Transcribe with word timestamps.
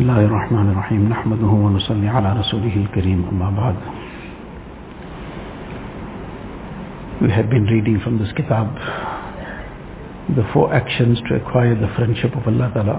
الله 0.00 0.20
الرحمن 0.24 0.66
الرحيم 0.72 1.02
نحمده 1.12 1.52
ونصلي 1.64 2.08
على 2.08 2.28
رسوله 2.40 2.74
الكريم 2.84 3.20
أما 3.32 3.48
بعد 3.60 3.76
We 7.20 7.28
have 7.36 7.50
been 7.50 7.66
reading 7.68 8.00
from 8.00 8.16
this 8.16 8.32
kitab 8.32 8.68
the 10.36 10.44
four 10.54 10.72
actions 10.72 11.20
to 11.28 11.36
acquire 11.36 11.74
the 11.76 11.88
friendship 11.96 12.32
of 12.32 12.48
Allah 12.48 12.70
Ta'ala 12.72 12.96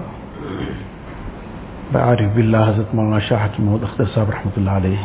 by 1.92 2.00
Arif 2.14 2.36
Billah 2.36 2.62
Hazrat 2.70 2.94
Maulana 2.94 3.18
Shah 3.28 3.48
Hakim 3.48 3.64
Mahmud 3.66 3.82
Akhtar 3.82 4.06
Sahib 4.14 4.30
Rahmatullah 4.38 4.78
alayhi. 4.78 5.02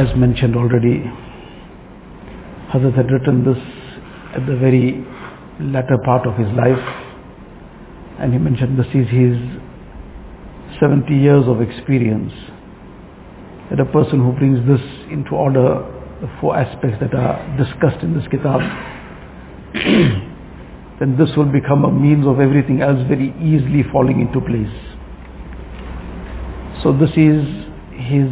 As 0.00 0.16
mentioned 0.16 0.54
already, 0.54 1.10
Hazrat 2.72 2.94
had 2.94 3.10
written 3.10 3.42
this 3.44 3.58
at 4.36 4.46
the 4.46 4.54
very 4.54 5.02
latter 5.58 5.98
part 6.04 6.24
of 6.24 6.38
his 6.38 6.46
life 6.54 7.03
and 8.20 8.32
he 8.32 8.38
mentioned 8.38 8.78
this 8.78 8.90
is 8.94 9.06
his 9.10 9.36
70 10.80 11.10
years 11.14 11.44
of 11.46 11.60
experience. 11.60 12.32
That 13.70 13.80
a 13.80 13.88
person 13.88 14.20
who 14.20 14.32
brings 14.36 14.60
this 14.68 14.82
into 15.10 15.32
order 15.34 15.82
the 16.20 16.28
four 16.40 16.56
aspects 16.56 16.98
that 17.00 17.14
are 17.14 17.42
discussed 17.58 18.04
in 18.04 18.14
this 18.14 18.22
kitab 18.30 18.60
then 21.00 21.18
this 21.18 21.28
will 21.36 21.50
become 21.50 21.84
a 21.84 21.90
means 21.90 22.22
of 22.26 22.38
everything 22.38 22.80
else 22.80 23.02
very 23.10 23.34
easily 23.42 23.82
falling 23.90 24.20
into 24.22 24.38
place. 24.38 24.70
So 26.86 26.94
this 26.94 27.10
is 27.18 27.42
his 27.98 28.30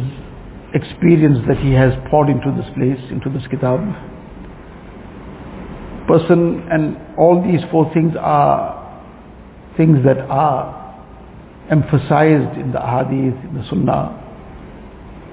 experience 0.71 1.43
that 1.51 1.59
he 1.59 1.75
has 1.75 1.91
poured 2.09 2.29
into 2.29 2.49
this 2.55 2.65
place 2.73 3.01
into 3.11 3.29
this 3.29 3.43
kitab. 3.51 3.83
Person 6.07 6.63
and 6.71 6.95
all 7.17 7.43
these 7.43 7.61
four 7.71 7.91
things 7.93 8.13
are 8.19 8.82
things 9.77 10.03
that 10.05 10.19
are 10.29 10.83
emphasized 11.71 12.59
in 12.59 12.71
the 12.71 12.81
hadith, 12.81 13.37
in 13.45 13.53
the 13.55 13.63
sunnah. 13.69 14.19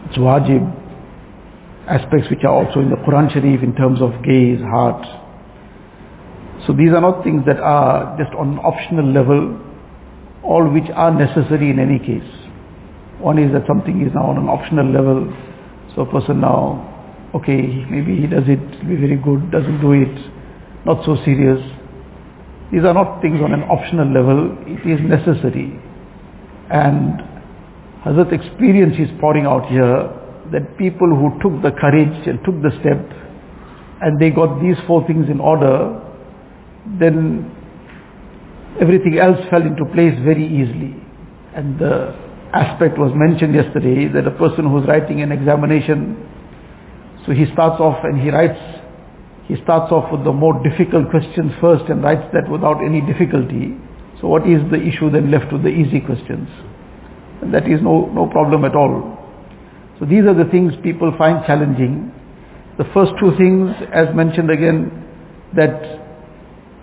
It's 0.09 0.19
wajib. 0.19 0.63
Aspects 1.89 2.31
which 2.31 2.45
are 2.45 2.55
also 2.55 2.81
in 2.81 2.91
the 2.91 3.01
Quran 3.03 3.33
Sharif 3.33 3.63
in 3.63 3.75
terms 3.75 3.99
of 4.01 4.15
gaze, 4.23 4.63
heart. 4.63 5.03
So 6.67 6.73
these 6.77 6.95
are 6.95 7.01
not 7.01 7.25
things 7.25 7.43
that 7.47 7.59
are 7.59 8.15
just 8.15 8.31
on 8.39 8.55
an 8.55 8.61
optional 8.63 9.11
level, 9.11 9.59
all 10.45 10.71
which 10.71 10.87
are 10.95 11.11
necessary 11.11 11.71
in 11.71 11.81
any 11.83 11.99
case. 11.99 12.31
One 13.19 13.43
is 13.43 13.53
that 13.53 13.67
something 13.67 14.01
is 14.01 14.15
now 14.15 14.31
on 14.31 14.39
an 14.39 14.49
optional 14.49 14.87
level, 14.87 15.29
so 15.93 16.03
a 16.03 16.09
person 16.09 16.41
now, 16.41 16.81
okay, 17.35 17.59
maybe 17.91 18.17
he 18.17 18.27
does 18.31 18.47
it, 18.47 18.63
be 18.87 18.97
very 18.97 19.19
good, 19.19 19.51
doesn't 19.51 19.81
do 19.83 19.93
it, 19.93 20.15
not 20.87 21.05
so 21.05 21.19
serious. 21.25 21.61
These 22.73 22.87
are 22.87 22.95
not 22.95 23.21
things 23.21 23.43
on 23.43 23.51
an 23.53 23.67
optional 23.67 24.07
level, 24.07 24.55
it 24.63 24.87
is 24.87 25.03
necessary. 25.03 25.75
And 26.71 27.19
Hazrat 28.07 28.31
experience 28.31 28.95
is 28.95 29.11
pouring 29.19 29.45
out 29.45 29.67
here 29.67 30.07
that 30.55 30.79
people 30.79 31.11
who 31.11 31.35
took 31.43 31.63
the 31.67 31.75
courage 31.75 32.15
and 32.31 32.39
took 32.47 32.63
the 32.63 32.71
step 32.79 33.03
and 34.01 34.23
they 34.23 34.31
got 34.31 34.63
these 34.63 34.79
four 34.87 35.03
things 35.07 35.27
in 35.29 35.43
order, 35.43 35.99
then 36.99 37.51
everything 38.81 39.19
else 39.19 39.37
fell 39.51 39.67
into 39.67 39.85
place 39.91 40.15
very 40.23 40.47
easily. 40.47 40.95
And 41.59 41.75
the 41.75 42.15
aspect 42.55 42.97
was 43.03 43.11
mentioned 43.19 43.55
yesterday 43.55 44.07
that 44.15 44.31
a 44.31 44.35
person 44.39 44.71
who's 44.71 44.87
writing 44.87 45.21
an 45.27 45.35
examination, 45.35 46.17
so 47.27 47.35
he 47.35 47.51
starts 47.53 47.83
off 47.83 47.99
and 48.07 48.15
he 48.17 48.31
writes 48.31 48.70
he 49.51 49.59
starts 49.67 49.91
off 49.91 50.15
with 50.15 50.23
the 50.23 50.31
more 50.31 50.55
difficult 50.63 51.11
questions 51.11 51.51
first 51.59 51.91
and 51.91 51.99
writes 52.07 52.23
that 52.31 52.47
without 52.47 52.79
any 52.87 53.03
difficulty. 53.03 53.75
So 54.23 54.31
what 54.31 54.47
is 54.47 54.63
the 54.71 54.79
issue 54.79 55.11
then 55.11 55.35
left 55.35 55.51
with 55.51 55.67
the 55.67 55.75
easy 55.75 55.99
questions? 55.99 56.47
And 57.43 57.51
that 57.51 57.67
is 57.67 57.83
no, 57.83 58.07
no 58.15 58.31
problem 58.31 58.63
at 58.63 58.79
all. 58.79 59.19
So 59.99 60.07
these 60.07 60.23
are 60.23 60.39
the 60.39 60.47
things 60.55 60.71
people 60.87 61.11
find 61.19 61.43
challenging. 61.51 62.15
The 62.79 62.87
first 62.95 63.11
two 63.19 63.35
things, 63.35 63.75
as 63.91 64.15
mentioned 64.15 64.55
again, 64.55 64.87
that 65.59 65.83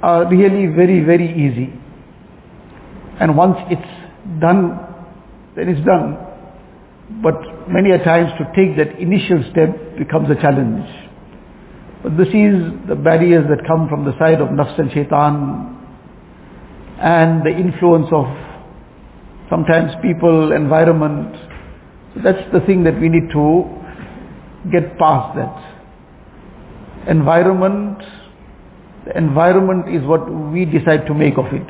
are 0.03 0.28
really 0.28 0.68
very, 0.68 1.08
very 1.08 1.31
easy. 1.31 1.72
And 3.24 3.40
once 3.40 3.56
it's 3.72 3.91
done, 4.44 4.75
then 5.56 5.72
it's 5.72 5.88
done. 5.88 6.20
But 7.24 7.72
many 7.72 7.96
a 7.96 8.03
times 8.03 8.36
to 8.44 8.46
take 8.52 8.75
that 8.75 9.00
initial 9.00 9.40
step 9.56 9.72
becomes 9.96 10.28
a 10.28 10.36
challenge. 10.36 11.06
But 12.07 12.16
this 12.16 12.31
is 12.31 12.88
the 12.88 12.95
barriers 12.95 13.44
that 13.51 13.68
come 13.68 13.90
from 13.91 14.06
the 14.07 14.16
side 14.16 14.40
of 14.40 14.47
nafs 14.56 14.79
and 14.79 14.88
shaitan 14.95 15.75
and 17.03 17.44
the 17.44 17.51
influence 17.51 18.07
of 18.16 18.31
sometimes 19.51 19.91
people, 20.01 20.56
environment. 20.56 21.35
So 22.16 22.23
that's 22.23 22.47
the 22.56 22.63
thing 22.63 22.88
that 22.88 22.96
we 22.96 23.12
need 23.12 23.28
to 23.35 23.67
get 24.72 24.96
past 24.96 25.35
that. 25.35 27.12
Environment, 27.12 28.00
the 29.03 29.17
environment 29.17 29.91
is 29.94 30.00
what 30.07 30.31
we 30.31 30.63
decide 30.63 31.12
to 31.12 31.13
make 31.13 31.35
of 31.35 31.51
it. 31.51 31.67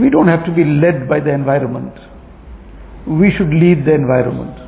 We 0.00 0.08
don't 0.08 0.32
have 0.32 0.48
to 0.48 0.52
be 0.56 0.64
led 0.64 1.10
by 1.10 1.20
the 1.20 1.28
environment. 1.28 1.92
We 3.04 3.36
should 3.36 3.52
lead 3.52 3.84
the 3.84 3.92
environment 3.92 4.65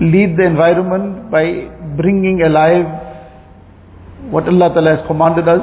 lead 0.00 0.36
the 0.36 0.44
environment 0.44 1.30
by 1.30 1.70
bringing 1.96 2.42
alive 2.42 2.86
what 4.30 4.48
Allah 4.48 4.72
Ta'ala 4.74 4.96
has 4.96 5.06
commanded 5.06 5.48
us. 5.48 5.62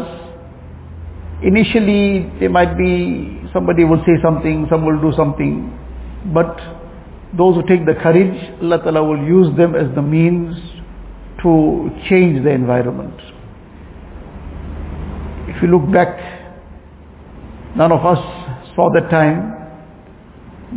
Initially, 1.44 2.30
there 2.40 2.50
might 2.50 2.78
be, 2.78 3.42
somebody 3.52 3.84
will 3.84 4.02
say 4.06 4.16
something, 4.24 4.68
some 4.70 4.86
will 4.86 5.02
do 5.02 5.12
something, 5.18 5.68
but 6.34 6.56
those 7.36 7.56
who 7.56 7.64
take 7.68 7.86
the 7.86 7.96
courage, 8.02 8.38
Allah 8.62 8.78
Ta'ala 8.84 9.04
will 9.04 9.24
use 9.26 9.56
them 9.58 9.76
as 9.76 9.94
the 9.96 10.02
means 10.02 10.56
to 11.42 11.90
change 12.10 12.44
the 12.44 12.52
environment. 12.52 13.16
If 15.50 15.62
you 15.64 15.68
look 15.70 15.92
back, 15.92 16.16
none 17.76 17.92
of 17.92 18.06
us 18.06 18.22
saw 18.76 18.90
that 18.94 19.10
time, 19.10 19.58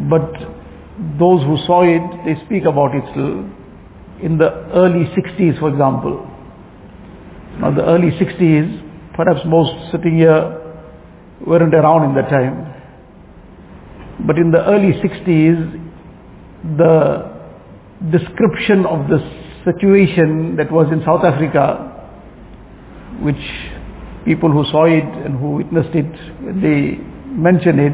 but 0.08 0.53
those 1.18 1.42
who 1.42 1.58
saw 1.66 1.82
it, 1.82 2.02
they 2.24 2.38
speak 2.46 2.64
about 2.64 2.94
it 2.94 3.02
still. 3.10 3.42
In 4.22 4.38
the 4.38 4.46
early 4.70 5.10
60s, 5.10 5.58
for 5.58 5.68
example. 5.68 6.22
Now 7.60 7.74
the 7.74 7.82
early 7.82 8.14
60s, 8.14 9.14
perhaps 9.16 9.40
most 9.46 9.74
sitting 9.90 10.18
here 10.18 10.60
weren't 11.46 11.74
around 11.74 12.10
in 12.10 12.14
that 12.14 12.30
time. 12.30 12.70
But 14.26 14.38
in 14.38 14.50
the 14.50 14.62
early 14.62 14.94
60s, 15.02 15.82
the 16.78 17.34
description 18.10 18.86
of 18.86 19.08
the 19.10 19.18
situation 19.66 20.56
that 20.56 20.70
was 20.70 20.86
in 20.92 21.02
South 21.04 21.24
Africa, 21.26 21.90
which 23.20 23.42
people 24.24 24.50
who 24.52 24.64
saw 24.70 24.86
it 24.86 25.04
and 25.26 25.38
who 25.38 25.56
witnessed 25.58 25.94
it, 25.94 26.10
they 26.62 27.02
mention 27.34 27.78
it. 27.82 27.92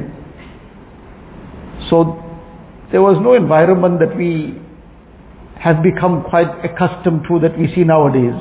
So 1.88 2.29
there 2.92 3.02
was 3.02 3.18
no 3.22 3.34
environment 3.38 4.02
that 4.02 4.16
we 4.16 4.58
have 5.62 5.82
become 5.82 6.24
quite 6.26 6.50
accustomed 6.66 7.22
to 7.28 7.38
that 7.44 7.54
we 7.54 7.68
see 7.74 7.84
nowadays. 7.84 8.34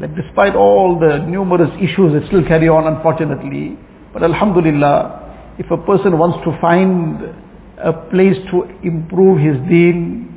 That 0.00 0.12
despite 0.12 0.52
all 0.52 1.00
the 1.00 1.24
numerous 1.24 1.72
issues 1.80 2.12
that 2.12 2.28
still 2.28 2.44
carry 2.44 2.68
on 2.68 2.84
unfortunately, 2.84 3.78
but 4.12 4.22
Alhamdulillah, 4.22 5.56
if 5.58 5.70
a 5.72 5.80
person 5.88 6.20
wants 6.20 6.44
to 6.44 6.52
find 6.60 7.32
a 7.80 7.92
place 8.12 8.36
to 8.52 8.68
improve 8.84 9.40
his 9.40 9.56
deen, 9.68 10.28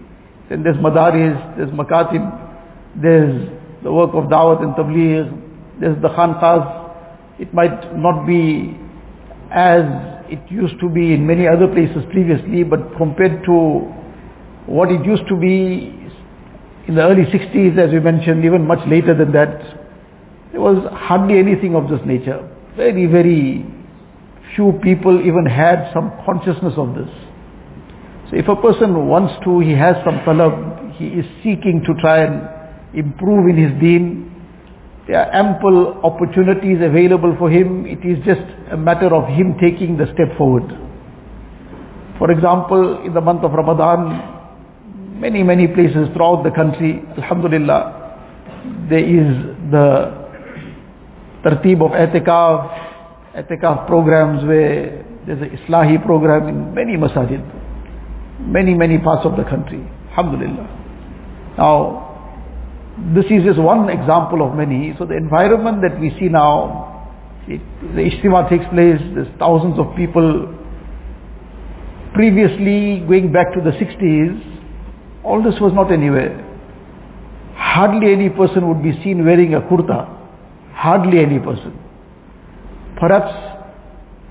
then 0.48 0.64
there's 0.64 0.80
madaris, 0.80 1.36
there's 1.58 1.72
makatib, 1.76 2.24
there's 2.96 3.52
the 3.84 3.92
work 3.92 4.12
of 4.14 4.32
dawat 4.32 4.64
and 4.64 4.76
tabligh, 4.76 5.28
there's 5.80 6.00
the 6.02 6.10
khanqahs. 6.10 7.40
It 7.40 7.54
might 7.54 7.96
not 7.96 8.28
be 8.28 8.76
as 9.52 10.19
it 10.30 10.40
used 10.50 10.80
to 10.80 10.90
be 10.90 11.14
in 11.14 11.26
many 11.26 11.48
other 11.48 11.68
places 11.68 12.06
previously, 12.14 12.64
but 12.64 12.96
compared 12.98 13.44
to 13.46 13.90
what 14.70 14.94
it 14.94 15.02
used 15.06 15.26
to 15.28 15.36
be 15.36 15.90
in 16.88 16.96
the 16.96 17.02
early 17.02 17.26
60s, 17.30 17.78
as 17.78 17.94
we 17.94 18.00
mentioned, 18.00 18.46
even 18.46 18.66
much 18.66 18.82
later 18.90 19.14
than 19.18 19.34
that, 19.34 19.58
there 20.52 20.62
was 20.62 20.82
hardly 20.90 21.38
anything 21.38 21.74
of 21.78 21.90
this 21.90 22.02
nature. 22.06 22.42
Very, 22.78 23.06
very 23.06 23.66
few 24.56 24.74
people 24.82 25.22
even 25.22 25.46
had 25.46 25.90
some 25.94 26.10
consciousness 26.26 26.74
of 26.78 26.98
this. 26.98 27.10
So 28.30 28.38
if 28.38 28.46
a 28.50 28.58
person 28.58 29.10
wants 29.10 29.38
to, 29.46 29.62
he 29.62 29.74
has 29.74 29.98
some 30.06 30.22
talab, 30.26 30.98
he 30.98 31.18
is 31.18 31.26
seeking 31.42 31.82
to 31.86 31.94
try 32.02 32.26
and 32.26 32.46
improve 32.94 33.50
in 33.50 33.58
his 33.58 33.74
deen, 33.82 34.29
there 35.10 35.18
are 35.26 35.34
ample 35.34 36.00
opportunities 36.06 36.78
available 36.86 37.36
for 37.40 37.50
him. 37.50 37.88
It 37.88 38.06
is 38.06 38.22
just 38.30 38.46
a 38.72 38.78
matter 38.78 39.10
of 39.10 39.26
him 39.26 39.58
taking 39.58 39.98
the 39.98 40.06
step 40.14 40.38
forward. 40.38 40.70
For 42.20 42.30
example, 42.30 43.02
in 43.04 43.16
the 43.16 43.22
month 43.22 43.44
of 43.44 43.50
Ramadan, 43.54 45.18
many, 45.20 45.42
many 45.42 45.66
places 45.66 46.14
throughout 46.14 46.44
the 46.46 46.52
country, 46.54 47.02
Alhamdulillah, 47.18 48.86
there 48.88 49.02
is 49.02 49.26
the 49.74 50.30
tartib 51.42 51.82
of 51.82 51.90
i'tikaf 51.90 52.70
etikaf 53.34 53.88
programs 53.88 54.46
where 54.46 55.02
there's 55.26 55.42
an 55.42 55.58
Islahi 55.58 56.06
program 56.06 56.48
in 56.50 56.76
many 56.76 56.98
masajid, 56.98 57.42
many, 58.46 58.76
many 58.76 59.00
parts 59.00 59.26
of 59.26 59.36
the 59.38 59.50
country. 59.50 59.82
Alhamdulillah. 60.14 60.70
Now, 61.58 62.09
this 63.16 63.26
is 63.32 63.48
just 63.48 63.60
one 63.60 63.90
example 63.90 64.46
of 64.46 64.56
many. 64.56 64.94
So 65.00 65.06
the 65.06 65.16
environment 65.16 65.82
that 65.82 66.00
we 66.00 66.12
see 66.20 66.28
now, 66.28 67.10
it, 67.48 67.62
the 67.96 68.04
Ijtima 68.04 68.50
takes 68.50 68.68
place, 68.70 69.00
there's 69.16 69.32
thousands 69.40 69.80
of 69.80 69.96
people. 69.96 70.52
Previously, 72.14 73.06
going 73.08 73.32
back 73.32 73.54
to 73.56 73.62
the 73.62 73.72
60s, 73.72 75.24
all 75.24 75.42
this 75.42 75.56
was 75.62 75.72
not 75.74 75.92
anywhere. 75.92 76.38
Hardly 77.56 78.12
any 78.12 78.30
person 78.30 78.68
would 78.68 78.84
be 78.84 78.92
seen 79.04 79.24
wearing 79.26 79.54
a 79.54 79.62
kurta. 79.62 80.08
Hardly 80.74 81.20
any 81.20 81.40
person. 81.40 81.76
Perhaps 83.00 83.32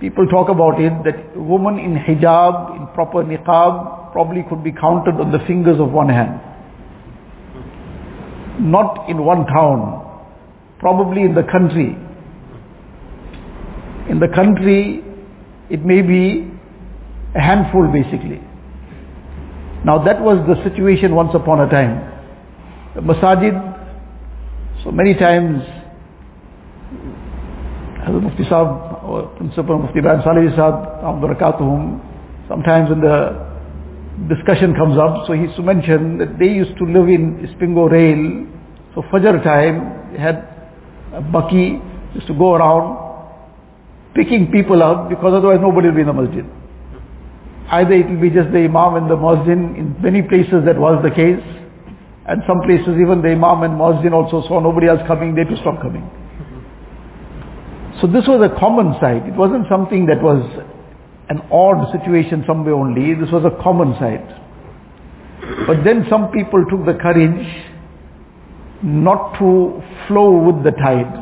people 0.00 0.26
talk 0.26 0.48
about 0.48 0.80
it 0.80 0.92
that 1.04 1.36
a 1.36 1.42
woman 1.42 1.78
in 1.78 1.96
hijab, 1.96 2.76
in 2.76 2.86
proper 2.94 3.24
niqab, 3.24 4.12
probably 4.12 4.44
could 4.48 4.62
be 4.62 4.72
counted 4.72 5.16
on 5.20 5.32
the 5.32 5.38
fingers 5.46 5.80
of 5.80 5.90
one 5.90 6.08
hand. 6.08 6.40
Not 8.60 9.08
in 9.08 9.24
one 9.24 9.46
town, 9.46 10.02
probably 10.78 11.22
in 11.22 11.34
the 11.34 11.46
country. 11.46 11.94
In 14.10 14.18
the 14.18 14.28
country, 14.34 15.04
it 15.70 15.84
may 15.84 16.02
be 16.02 16.50
a 17.36 17.40
handful 17.40 17.86
basically. 17.92 18.42
Now 19.84 20.02
that 20.04 20.20
was 20.20 20.42
the 20.48 20.58
situation 20.68 21.14
once 21.14 21.30
upon 21.34 21.60
a 21.60 21.70
time. 21.70 22.02
The 22.94 23.00
masajid, 23.00 23.54
so 24.82 24.90
many 24.90 25.14
times, 25.14 25.62
Hazrat 28.02 28.22
Mufti 28.22 28.44
Sahib, 28.48 29.04
or 29.04 29.28
Principal 29.36 29.78
Mufti 29.78 29.98
Ibrahim 30.00 30.22
Salih 30.24 30.50
Sahib, 30.56 31.06
sometimes 32.48 32.90
in 32.90 33.00
the 33.00 33.47
discussion 34.26 34.74
comes 34.74 34.98
up, 34.98 35.30
so 35.30 35.38
he 35.38 35.46
used 35.46 35.54
to 35.54 35.62
mention 35.62 36.18
that 36.18 36.42
they 36.42 36.50
used 36.50 36.74
to 36.82 36.84
live 36.90 37.06
in 37.06 37.46
Spingo 37.54 37.86
Rail, 37.86 38.50
so 38.94 39.06
Fajr 39.14 39.38
time, 39.46 40.10
they 40.10 40.18
had 40.18 40.42
a 41.14 41.22
bucky, 41.22 41.78
used 42.18 42.26
to 42.26 42.34
go 42.34 42.58
around 42.58 43.06
picking 44.18 44.50
people 44.50 44.82
up 44.82 45.06
because 45.06 45.30
otherwise 45.30 45.62
nobody 45.62 45.88
will 45.88 45.94
be 45.94 46.02
in 46.02 46.10
the 46.10 46.18
masjid. 46.18 46.42
Either 47.70 47.94
it 47.94 48.10
will 48.10 48.18
be 48.18 48.32
just 48.34 48.50
the 48.50 48.66
Imam 48.66 48.98
and 48.98 49.06
the 49.06 49.14
Muazzin, 49.14 49.78
in 49.78 49.94
many 50.02 50.26
places 50.26 50.66
that 50.66 50.74
was 50.74 50.98
the 51.06 51.14
case, 51.14 51.44
and 52.26 52.42
some 52.48 52.58
places 52.66 52.98
even 52.98 53.22
the 53.22 53.30
Imam 53.30 53.62
and 53.62 53.78
Muazzin 53.78 54.10
also 54.10 54.42
saw 54.50 54.58
nobody 54.58 54.90
else 54.90 55.00
coming, 55.06 55.38
they 55.38 55.46
to 55.46 55.56
stop 55.62 55.78
coming. 55.78 56.02
So 58.02 58.10
this 58.10 58.26
was 58.26 58.42
a 58.42 58.52
common 58.58 58.98
sight. 58.98 59.26
It 59.26 59.36
wasn't 59.38 59.66
something 59.70 60.06
that 60.06 60.22
was 60.22 60.42
an 61.28 61.40
odd 61.52 61.92
situation 61.92 62.44
somewhere 62.46 62.74
only. 62.74 63.14
This 63.14 63.28
was 63.32 63.44
a 63.44 63.52
common 63.62 63.94
sight. 64.00 64.24
But 65.66 65.84
then 65.84 66.04
some 66.08 66.32
people 66.32 66.64
took 66.68 66.84
the 66.84 66.96
courage 67.00 67.44
not 68.82 69.38
to 69.38 69.80
flow 70.06 70.40
with 70.40 70.64
the 70.64 70.72
tide. 70.72 71.12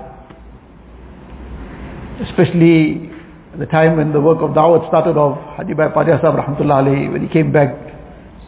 Especially 2.31 3.11
the 3.59 3.67
time 3.67 3.97
when 3.97 4.13
the 4.13 4.21
work 4.21 4.39
of 4.41 4.51
Dawat 4.51 4.87
started 4.89 5.17
off, 5.17 5.41
Haji 5.57 5.75
Bhai 5.75 5.89
Padya 5.91 6.21
Sahib 6.21 6.37
Rahmatullah 6.39 7.13
when 7.13 7.23
he 7.23 7.29
came 7.33 7.53
back. 7.53 7.73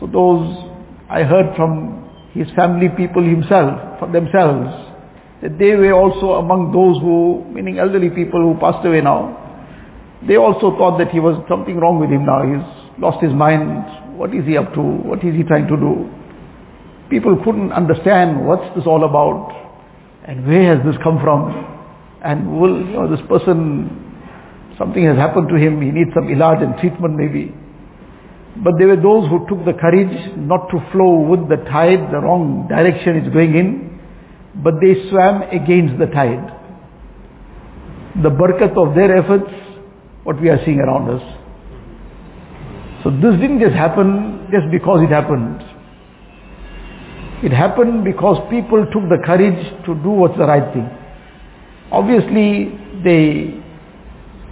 So 0.00 0.06
those, 0.06 0.44
I 1.10 1.24
heard 1.24 1.56
from 1.56 2.04
his 2.34 2.46
family 2.54 2.88
people 2.94 3.24
himself, 3.24 3.98
from 3.98 4.12
themselves, 4.12 4.68
that 5.42 5.56
they 5.58 5.74
were 5.74 5.92
also 5.92 6.38
among 6.38 6.70
those 6.76 7.00
who, 7.00 7.42
meaning 7.50 7.78
elderly 7.78 8.10
people 8.10 8.42
who 8.42 8.58
passed 8.60 8.84
away 8.84 9.00
now, 9.00 9.47
they 10.26 10.34
also 10.34 10.74
thought 10.74 10.98
that 10.98 11.14
he 11.14 11.22
was 11.22 11.38
something 11.46 11.78
wrong 11.78 12.02
with 12.02 12.10
him 12.10 12.26
now. 12.26 12.42
He's 12.42 12.66
lost 12.98 13.22
his 13.22 13.30
mind. 13.30 14.18
What 14.18 14.34
is 14.34 14.42
he 14.42 14.58
up 14.58 14.74
to? 14.74 14.82
What 14.82 15.22
is 15.22 15.30
he 15.38 15.46
trying 15.46 15.70
to 15.70 15.78
do? 15.78 16.10
People 17.06 17.38
couldn't 17.46 17.70
understand 17.70 18.42
what's 18.42 18.66
this 18.74 18.82
all 18.82 19.06
about 19.06 19.54
and 20.26 20.42
where 20.44 20.74
has 20.74 20.82
this 20.82 20.98
come 21.06 21.22
from 21.22 21.54
and 22.20 22.58
will, 22.58 22.82
you 22.82 22.98
know, 22.98 23.06
this 23.06 23.22
person, 23.30 23.88
something 24.74 25.06
has 25.06 25.14
happened 25.14 25.48
to 25.48 25.56
him, 25.56 25.78
he 25.80 25.94
needs 25.94 26.10
some 26.12 26.26
ilaj 26.26 26.60
and 26.60 26.74
treatment 26.82 27.14
maybe. 27.14 27.54
But 28.58 28.74
there 28.76 28.90
were 28.90 28.98
those 28.98 29.30
who 29.30 29.46
took 29.46 29.62
the 29.62 29.78
courage 29.78 30.12
not 30.34 30.66
to 30.74 30.82
flow 30.90 31.22
with 31.22 31.46
the 31.46 31.62
tide, 31.70 32.10
the 32.10 32.18
wrong 32.18 32.66
direction 32.66 33.22
it's 33.22 33.30
going 33.30 33.54
in, 33.54 34.02
but 34.58 34.82
they 34.82 34.98
swam 35.08 35.46
against 35.54 35.94
the 36.02 36.10
tide. 36.10 36.42
The 38.18 38.34
barakat 38.34 38.74
of 38.74 38.98
their 38.98 39.14
efforts 39.14 39.48
what 40.28 40.36
we 40.44 40.50
are 40.52 40.60
seeing 40.66 40.76
around 40.76 41.08
us. 41.08 41.24
So 43.00 43.08
this 43.08 43.40
didn't 43.40 43.64
just 43.64 43.72
happen 43.72 44.44
just 44.52 44.68
because 44.68 45.00
it 45.00 45.08
happened. 45.08 45.56
It 47.40 47.48
happened 47.48 48.04
because 48.04 48.36
people 48.52 48.84
took 48.92 49.08
the 49.08 49.24
courage 49.24 49.56
to 49.88 49.96
do 50.04 50.12
what's 50.12 50.36
the 50.36 50.44
right 50.44 50.68
thing. 50.76 50.84
Obviously, 51.88 52.76
they 53.00 53.56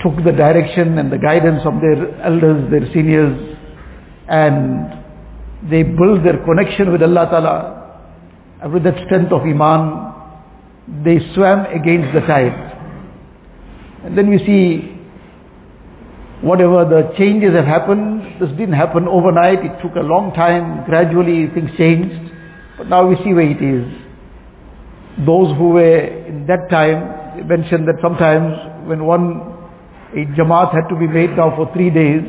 took 0.01 0.17
the 0.25 0.33
direction 0.33 0.97
and 0.97 1.13
the 1.13 1.21
guidance 1.21 1.61
of 1.69 1.77
their 1.85 2.25
elders, 2.25 2.73
their 2.73 2.89
seniors, 2.97 3.37
and 4.33 4.97
they 5.69 5.85
built 5.85 6.25
their 6.25 6.41
connection 6.41 6.89
with 6.89 7.05
Allah 7.05 7.29
Ta'ala. 7.29 7.53
And 8.63 8.73
with 8.73 8.85
that 8.85 8.97
strength 9.05 9.29
of 9.29 9.45
Iman, 9.45 11.05
they 11.05 11.21
swam 11.37 11.69
against 11.69 12.17
the 12.17 12.25
tide. 12.25 12.65
And 14.09 14.17
then 14.17 14.31
we 14.33 14.41
see 14.41 14.96
whatever 16.43 16.85
the 16.85 17.17
changes 17.17 17.57
have 17.57 17.65
happened, 17.65 18.41
this 18.41 18.51
didn't 18.61 18.77
happen 18.77 19.09
overnight, 19.09 19.65
it 19.65 19.73
took 19.81 19.97
a 19.97 20.05
long 20.05 20.33
time, 20.37 20.85
gradually 20.85 21.49
things 21.57 21.73
changed, 21.81 22.13
but 22.77 22.89
now 22.89 23.09
we 23.09 23.17
see 23.25 23.33
where 23.33 23.49
it 23.49 23.63
is. 23.63 23.89
Those 25.25 25.57
who 25.57 25.81
were 25.81 26.01
in 26.29 26.45
that 26.47 26.69
time, 26.69 27.27
mentioned 27.45 27.85
that 27.89 28.01
sometimes 28.01 28.89
when 28.89 29.05
one, 29.05 29.41
a 30.13 30.25
Jamaat 30.37 30.73
had 30.73 30.89
to 30.89 30.97
be 30.97 31.09
made 31.09 31.37
now 31.37 31.53
for 31.57 31.69
three 31.73 31.91
days, 31.91 32.25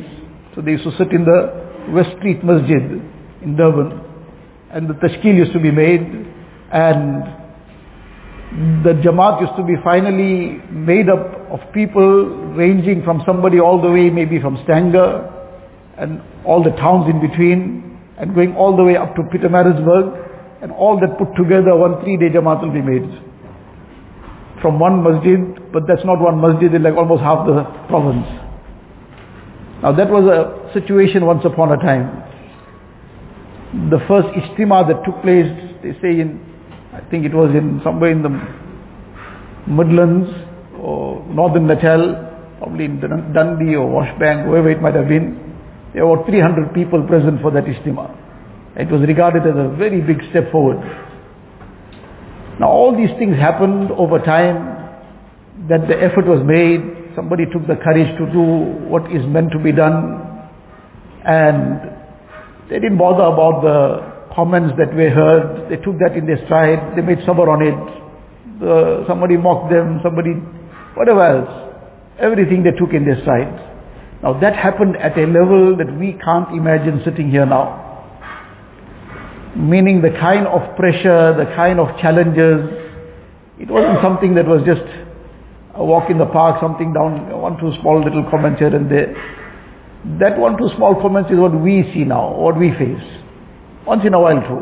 so 0.54 0.60
they 0.60 0.72
used 0.72 0.84
to 0.84 0.92
sit 0.96 1.12
in 1.12 1.24
the 1.24 1.92
West 1.92 2.16
Street 2.18 2.44
Masjid 2.44 3.00
in 3.40 3.56
Durban, 3.56 3.92
and 4.72 4.88
the 4.88 4.94
tashkil 4.94 5.36
used 5.36 5.52
to 5.52 5.60
be 5.60 5.70
made, 5.70 6.04
and 6.72 7.37
the 8.48 8.96
Jamaat 9.04 9.44
used 9.44 9.52
to 9.60 9.64
be 9.64 9.76
finally 9.84 10.56
made 10.72 11.12
up 11.12 11.20
of 11.52 11.60
people 11.76 12.56
ranging 12.56 13.04
from 13.04 13.20
somebody 13.28 13.60
all 13.60 13.76
the 13.76 13.92
way 13.92 14.08
maybe 14.08 14.40
from 14.40 14.56
Stanger 14.64 15.28
and 16.00 16.22
all 16.48 16.64
the 16.64 16.72
towns 16.80 17.12
in 17.12 17.20
between 17.20 17.84
and 18.16 18.34
going 18.34 18.56
all 18.56 18.72
the 18.74 18.82
way 18.82 18.96
up 18.96 19.12
to 19.16 19.22
Pietermaritzburg 19.28 20.64
and 20.64 20.72
all 20.72 20.96
that 20.96 21.20
put 21.20 21.28
together 21.36 21.76
one 21.76 22.00
three 22.00 22.16
day 22.16 22.32
Jamaat 22.32 22.64
will 22.64 22.72
be 22.72 22.80
made 22.80 23.04
from 24.64 24.80
one 24.80 25.04
masjid 25.04 25.38
but 25.68 25.84
that's 25.84 26.02
not 26.08 26.16
one 26.16 26.40
masjid 26.40 26.72
it's 26.72 26.80
like 26.80 26.96
almost 26.96 27.20
half 27.20 27.44
the 27.44 27.68
province. 27.92 28.24
Now 29.84 29.92
that 29.92 30.08
was 30.08 30.24
a 30.24 30.72
situation 30.72 31.28
once 31.28 31.44
upon 31.44 31.68
a 31.68 31.78
time. 31.84 32.24
The 33.92 34.00
first 34.08 34.32
ijtima 34.32 34.88
that 34.88 35.04
took 35.04 35.20
place 35.20 35.52
they 35.84 35.92
say 36.00 36.16
in 36.24 36.40
I 36.98 37.10
think 37.10 37.24
it 37.24 37.32
was 37.32 37.54
in 37.54 37.80
somewhere 37.84 38.10
in 38.10 38.26
the 38.26 38.34
Midlands 39.70 40.26
or 40.82 41.22
Northern 41.30 41.68
Natal, 41.68 42.58
probably 42.58 42.86
in 42.86 42.98
Dundee 42.98 43.76
or 43.78 43.86
Washbank, 43.86 44.50
wherever 44.50 44.68
it 44.68 44.82
might 44.82 44.94
have 44.94 45.06
been. 45.06 45.38
There 45.94 46.04
were 46.04 46.26
300 46.26 46.74
people 46.74 47.06
present 47.06 47.40
for 47.40 47.52
that 47.52 47.64
Ijtima. 47.64 48.10
It 48.76 48.90
was 48.90 49.06
regarded 49.06 49.46
as 49.46 49.54
a 49.54 49.76
very 49.78 50.00
big 50.00 50.18
step 50.30 50.50
forward. 50.50 50.82
Now 52.58 52.66
all 52.66 52.96
these 52.96 53.14
things 53.18 53.38
happened 53.38 53.92
over 53.94 54.18
time, 54.18 54.74
that 55.70 55.86
the 55.86 55.94
effort 55.94 56.26
was 56.26 56.42
made, 56.42 57.14
somebody 57.14 57.46
took 57.46 57.62
the 57.70 57.78
courage 57.78 58.10
to 58.18 58.26
do 58.34 58.42
what 58.90 59.06
is 59.14 59.22
meant 59.26 59.52
to 59.52 59.58
be 59.62 59.70
done, 59.70 60.18
and 61.22 61.78
they 62.70 62.82
didn't 62.82 62.98
bother 62.98 63.22
about 63.22 63.62
the 63.62 64.07
comments 64.38 64.78
that 64.78 64.94
were 64.94 65.10
heard, 65.10 65.66
they 65.66 65.82
took 65.82 65.98
that 65.98 66.14
in 66.14 66.22
their 66.30 66.38
stride, 66.46 66.94
they 66.94 67.02
made 67.02 67.18
sabr 67.26 67.50
on 67.50 67.58
it. 67.58 67.74
Uh, 68.62 69.02
somebody 69.10 69.34
mocked 69.34 69.66
them, 69.74 69.98
somebody, 69.98 70.30
whatever 70.94 71.26
else. 71.26 71.50
Everything 72.22 72.62
they 72.62 72.70
took 72.78 72.94
in 72.94 73.02
their 73.02 73.18
stride. 73.26 73.50
Now 74.22 74.38
that 74.38 74.54
happened 74.54 74.94
at 74.94 75.18
a 75.18 75.26
level 75.26 75.74
that 75.82 75.90
we 75.90 76.14
can't 76.22 76.54
imagine 76.54 77.02
sitting 77.02 77.34
here 77.34 77.46
now. 77.46 77.82
Meaning 79.58 80.06
the 80.06 80.14
kind 80.22 80.46
of 80.46 80.62
pressure, 80.78 81.34
the 81.34 81.50
kind 81.58 81.82
of 81.82 81.90
challenges, 81.98 82.62
it 83.58 83.66
wasn't 83.66 83.98
something 84.06 84.38
that 84.38 84.46
was 84.46 84.62
just 84.62 84.86
a 85.74 85.82
walk 85.82 86.14
in 86.14 86.18
the 86.18 86.30
park, 86.30 86.62
something 86.62 86.94
down, 86.94 87.26
one, 87.34 87.58
two 87.58 87.74
small 87.82 87.98
little 87.98 88.22
comments 88.30 88.62
here 88.62 88.70
and 88.70 88.86
there. 88.86 89.10
That 90.22 90.38
one, 90.38 90.54
two 90.54 90.70
small 90.78 90.94
comments 91.02 91.26
is 91.34 91.38
what 91.42 91.58
we 91.58 91.82
see 91.90 92.06
now, 92.06 92.38
what 92.38 92.54
we 92.54 92.70
face. 92.78 93.17
Once 93.88 94.04
in 94.04 94.12
a 94.12 94.20
while 94.20 94.40
too. 94.44 94.60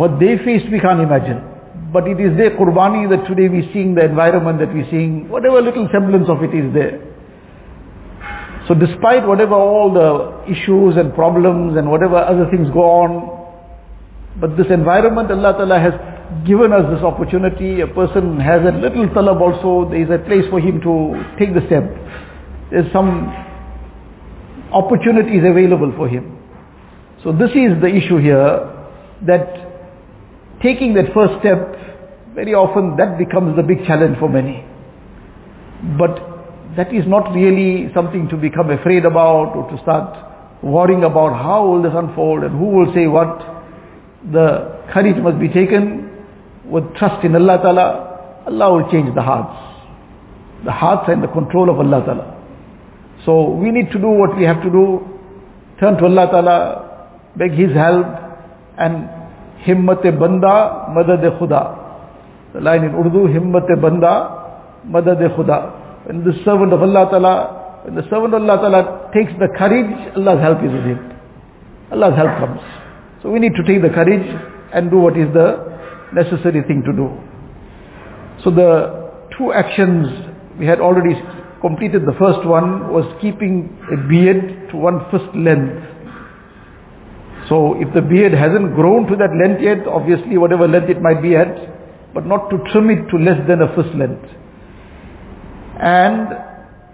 What 0.00 0.16
they 0.16 0.40
faced 0.40 0.72
we 0.72 0.80
can't 0.80 1.04
imagine. 1.04 1.50
but 1.92 2.06
it 2.06 2.18
is 2.22 2.36
their 2.38 2.54
qurbani 2.54 3.10
that 3.10 3.26
today 3.26 3.50
we're 3.50 3.66
seeing 3.74 3.94
the 3.94 4.04
environment 4.06 4.62
that 4.62 4.70
we're 4.70 4.86
seeing, 4.90 5.28
whatever 5.28 5.60
little 5.60 5.88
semblance 5.90 6.30
of 6.30 6.42
it 6.46 6.54
is 6.54 6.70
there. 6.72 7.02
So 8.68 8.78
despite 8.78 9.26
whatever 9.26 9.58
all 9.58 9.90
the 9.90 10.46
issues 10.46 10.94
and 10.94 11.10
problems 11.14 11.74
and 11.76 11.90
whatever 11.90 12.22
other 12.22 12.46
things 12.50 12.70
go 12.70 12.86
on, 12.86 13.10
but 14.38 14.54
this 14.54 14.70
environment 14.70 15.34
Allah 15.34 15.58
Ta'ala 15.58 15.78
has 15.82 15.94
given 16.46 16.70
us 16.70 16.86
this 16.94 17.02
opportunity. 17.02 17.82
A 17.82 17.90
person 17.90 18.38
has 18.38 18.62
a 18.62 18.70
little 18.78 19.10
talab 19.10 19.42
also, 19.42 19.90
there 19.90 19.98
is 19.98 20.10
a 20.14 20.22
place 20.22 20.46
for 20.46 20.62
him 20.62 20.78
to 20.86 21.18
take 21.42 21.50
the 21.50 21.66
step. 21.66 21.82
There's 22.70 22.86
some 22.94 23.26
opportunities 24.70 25.42
available 25.42 25.90
for 25.98 26.06
him. 26.06 26.39
So 27.22 27.32
this 27.32 27.52
is 27.52 27.76
the 27.80 27.88
issue 27.88 28.16
here, 28.16 28.64
that 29.28 29.52
taking 30.62 30.94
that 30.94 31.12
first 31.12 31.40
step, 31.40 31.60
very 32.34 32.54
often 32.54 32.96
that 32.96 33.18
becomes 33.18 33.56
the 33.56 33.62
big 33.62 33.84
challenge 33.86 34.16
for 34.18 34.28
many. 34.28 34.64
But 35.98 36.16
that 36.76 36.94
is 36.94 37.04
not 37.04 37.32
really 37.34 37.92
something 37.92 38.28
to 38.30 38.36
become 38.36 38.70
afraid 38.70 39.04
about 39.04 39.52
or 39.56 39.68
to 39.68 39.76
start 39.82 40.62
worrying 40.62 41.04
about 41.04 41.34
how 41.36 41.66
will 41.66 41.82
this 41.82 41.92
unfold 41.92 42.44
and 42.44 42.52
who 42.56 42.68
will 42.72 42.92
say 42.94 43.06
what. 43.06 43.40
The 44.20 44.84
courage 44.92 45.16
must 45.16 45.40
be 45.40 45.48
taken 45.48 46.08
with 46.68 46.84
trust 46.96 47.24
in 47.24 47.34
Allah 47.34 47.56
Ta'ala. 47.60 47.86
Allah 48.46 48.68
will 48.76 48.88
change 48.92 49.14
the 49.14 49.22
hearts. 49.22 49.56
The 50.64 50.72
hearts 50.72 51.08
are 51.08 51.14
in 51.14 51.22
the 51.22 51.32
control 51.32 51.70
of 51.72 51.80
Allah 51.80 52.04
Ta'ala. 52.04 52.36
So 53.24 53.52
we 53.56 53.70
need 53.72 53.90
to 53.92 53.98
do 53.98 54.08
what 54.08 54.36
we 54.36 54.44
have 54.44 54.62
to 54.62 54.70
do. 54.70 55.00
Turn 55.80 55.96
to 55.96 56.04
Allah 56.04 56.28
Ta'ala, 56.28 56.89
beg 57.36 57.52
His 57.52 57.72
help 57.74 58.06
and 58.78 59.08
himmat-e 59.66 60.10
banda 60.18 60.90
madad-e 60.96 61.30
khuda. 61.38 61.62
The 62.54 62.60
line 62.60 62.84
in 62.84 62.94
Urdu, 62.94 63.28
himmat-e 63.28 63.76
banda 63.80 64.12
madad-e 64.86 65.28
khuda. 65.36 66.06
When 66.06 66.24
the 66.24 66.32
servant 66.44 66.72
of 66.72 66.82
Allah 66.82 67.08
Ta'ala, 67.10 67.34
when 67.84 67.94
the 67.94 68.02
servant 68.08 68.34
of 68.34 68.42
Allah 68.42 68.56
Ta'ala 68.56 69.10
takes 69.12 69.32
the 69.38 69.48
courage, 69.58 69.92
Allah's 70.16 70.40
help 70.40 70.58
is 70.64 70.72
with 70.72 70.86
him. 70.88 71.00
Allah's 71.92 72.16
help 72.16 72.32
comes. 72.40 72.62
So 73.22 73.30
we 73.30 73.38
need 73.38 73.52
to 73.52 73.64
take 73.68 73.82
the 73.82 73.92
courage 73.92 74.24
and 74.72 74.90
do 74.90 74.98
what 74.98 75.16
is 75.18 75.28
the 75.34 75.70
necessary 76.14 76.62
thing 76.64 76.82
to 76.86 76.92
do. 76.96 77.12
So 78.44 78.50
the 78.50 79.12
two 79.36 79.52
actions, 79.52 80.08
we 80.58 80.66
had 80.66 80.80
already 80.80 81.12
completed 81.60 82.08
the 82.08 82.16
first 82.16 82.46
one, 82.48 82.88
was 82.88 83.04
keeping 83.20 83.68
a 83.92 83.98
beard 84.08 84.70
to 84.72 84.76
one 84.76 85.04
fist 85.12 85.28
length. 85.36 85.84
So 87.50 87.74
if 87.82 87.90
the 87.92 88.00
beard 88.00 88.30
hasn't 88.30 88.78
grown 88.78 89.10
to 89.10 89.18
that 89.18 89.34
length 89.34 89.58
yet, 89.58 89.82
obviously 89.90 90.38
whatever 90.38 90.70
length 90.70 90.86
it 90.86 91.02
might 91.02 91.18
be 91.18 91.34
at, 91.34 91.50
but 92.14 92.22
not 92.24 92.46
to 92.54 92.62
trim 92.70 92.94
it 92.94 93.10
to 93.10 93.18
less 93.18 93.42
than 93.50 93.58
a 93.58 93.68
fist 93.74 93.90
length. 93.98 94.22
And 95.82 96.30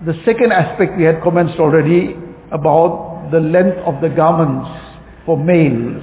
the 0.09 0.17
second 0.25 0.57
aspect 0.57 0.97
we 0.97 1.05
had 1.05 1.21
commenced 1.21 1.61
already 1.61 2.17
about 2.57 3.29
the 3.29 3.41
length 3.41 3.77
of 3.85 4.01
the 4.01 4.09
garments 4.09 4.65
for 5.29 5.37
males, 5.37 6.01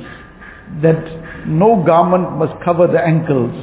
that 0.86 1.01
no 1.50 1.81
garment 1.81 2.38
must 2.38 2.53
cover 2.63 2.86
the 2.86 3.01
ankles. 3.01 3.57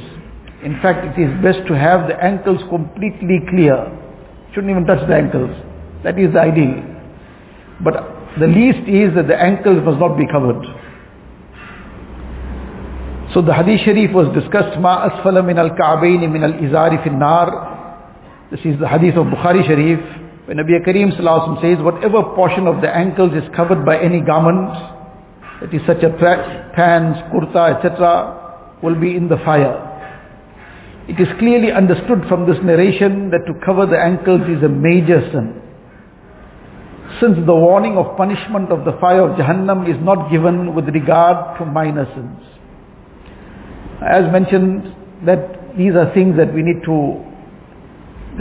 In 0.59 0.75
fact, 0.83 1.07
it 1.07 1.15
is 1.15 1.31
best 1.39 1.63
to 1.71 1.73
have 1.73 2.11
the 2.11 2.19
ankles 2.19 2.59
completely 2.67 3.39
clear. 3.47 3.79
Shouldn't 4.51 4.69
even 4.69 4.83
touch 4.83 5.07
the 5.07 5.15
ankles. 5.15 5.55
That 6.03 6.19
is 6.19 6.35
the 6.35 6.41
ideal. 6.43 6.83
But 7.79 8.20
the 8.39 8.47
least 8.47 8.87
is 8.87 9.15
that 9.15 9.27
the 9.27 9.35
ankles 9.35 9.83
must 9.83 9.99
not 9.99 10.17
be 10.17 10.27
covered. 10.27 10.63
So 13.33 13.41
the 13.41 13.53
hadith 13.53 13.81
sharif 13.83 14.11
was 14.11 14.27
discussed, 14.35 14.79
ma 14.79 15.07
asfala 15.07 15.43
min 15.45 15.57
al-ka'bayn 15.57 16.23
min 16.31 16.43
al-izari 16.43 17.01
fi 17.03 17.09
nar 17.09 17.71
this 18.51 18.59
is 18.67 18.75
the 18.83 18.87
hadith 18.91 19.15
of 19.15 19.31
Bukhari 19.31 19.63
Sharif. 19.63 20.03
When 20.43 20.59
Nabi 20.59 20.75
Kareem 20.83 21.15
says, 21.15 21.79
whatever 21.79 22.35
portion 22.35 22.67
of 22.67 22.83
the 22.83 22.91
ankles 22.91 23.31
is 23.31 23.47
covered 23.55 23.85
by 23.87 23.95
any 23.95 24.19
garment, 24.19 24.67
that 25.63 25.71
is 25.71 25.79
such 25.87 26.03
a 26.03 26.11
pants, 26.75 27.15
kurta, 27.31 27.79
etc., 27.79 28.75
will 28.83 28.99
be 28.99 29.15
in 29.15 29.29
the 29.29 29.39
fire. 29.47 29.71
It 31.07 31.15
is 31.15 31.31
clearly 31.39 31.71
understood 31.71 32.27
from 32.27 32.43
this 32.43 32.59
narration 32.59 33.31
that 33.31 33.47
to 33.47 33.55
cover 33.63 33.87
the 33.87 33.95
ankles 33.95 34.43
is 34.51 34.59
a 34.67 34.67
major 34.67 35.23
sin. 35.31 35.60
Since 37.21 37.45
the 37.45 37.53
warning 37.53 38.01
of 38.01 38.17
punishment 38.17 38.73
of 38.73 38.81
the 38.81 38.97
fire 38.97 39.21
of 39.21 39.37
Jahannam 39.37 39.85
is 39.85 40.01
not 40.01 40.31
given 40.33 40.73
with 40.73 40.89
regard 40.89 41.59
to 41.59 41.65
minor 41.69 42.09
sins. 42.17 42.41
As 44.01 44.25
mentioned, 44.33 44.89
that 45.29 45.77
these 45.77 45.93
are 45.93 46.09
things 46.17 46.33
that 46.41 46.49
we 46.49 46.65
need 46.65 46.81
to 46.89 47.21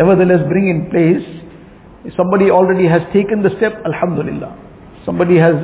nevertheless 0.01 0.41
bring 0.49 0.73
in 0.73 0.89
place. 0.89 1.21
If 2.09 2.17
somebody 2.17 2.49
already 2.49 2.89
has 2.89 3.05
taken 3.13 3.45
the 3.45 3.53
step, 3.61 3.85
Alhamdulillah. 3.85 4.49
Somebody 5.05 5.37
has 5.37 5.61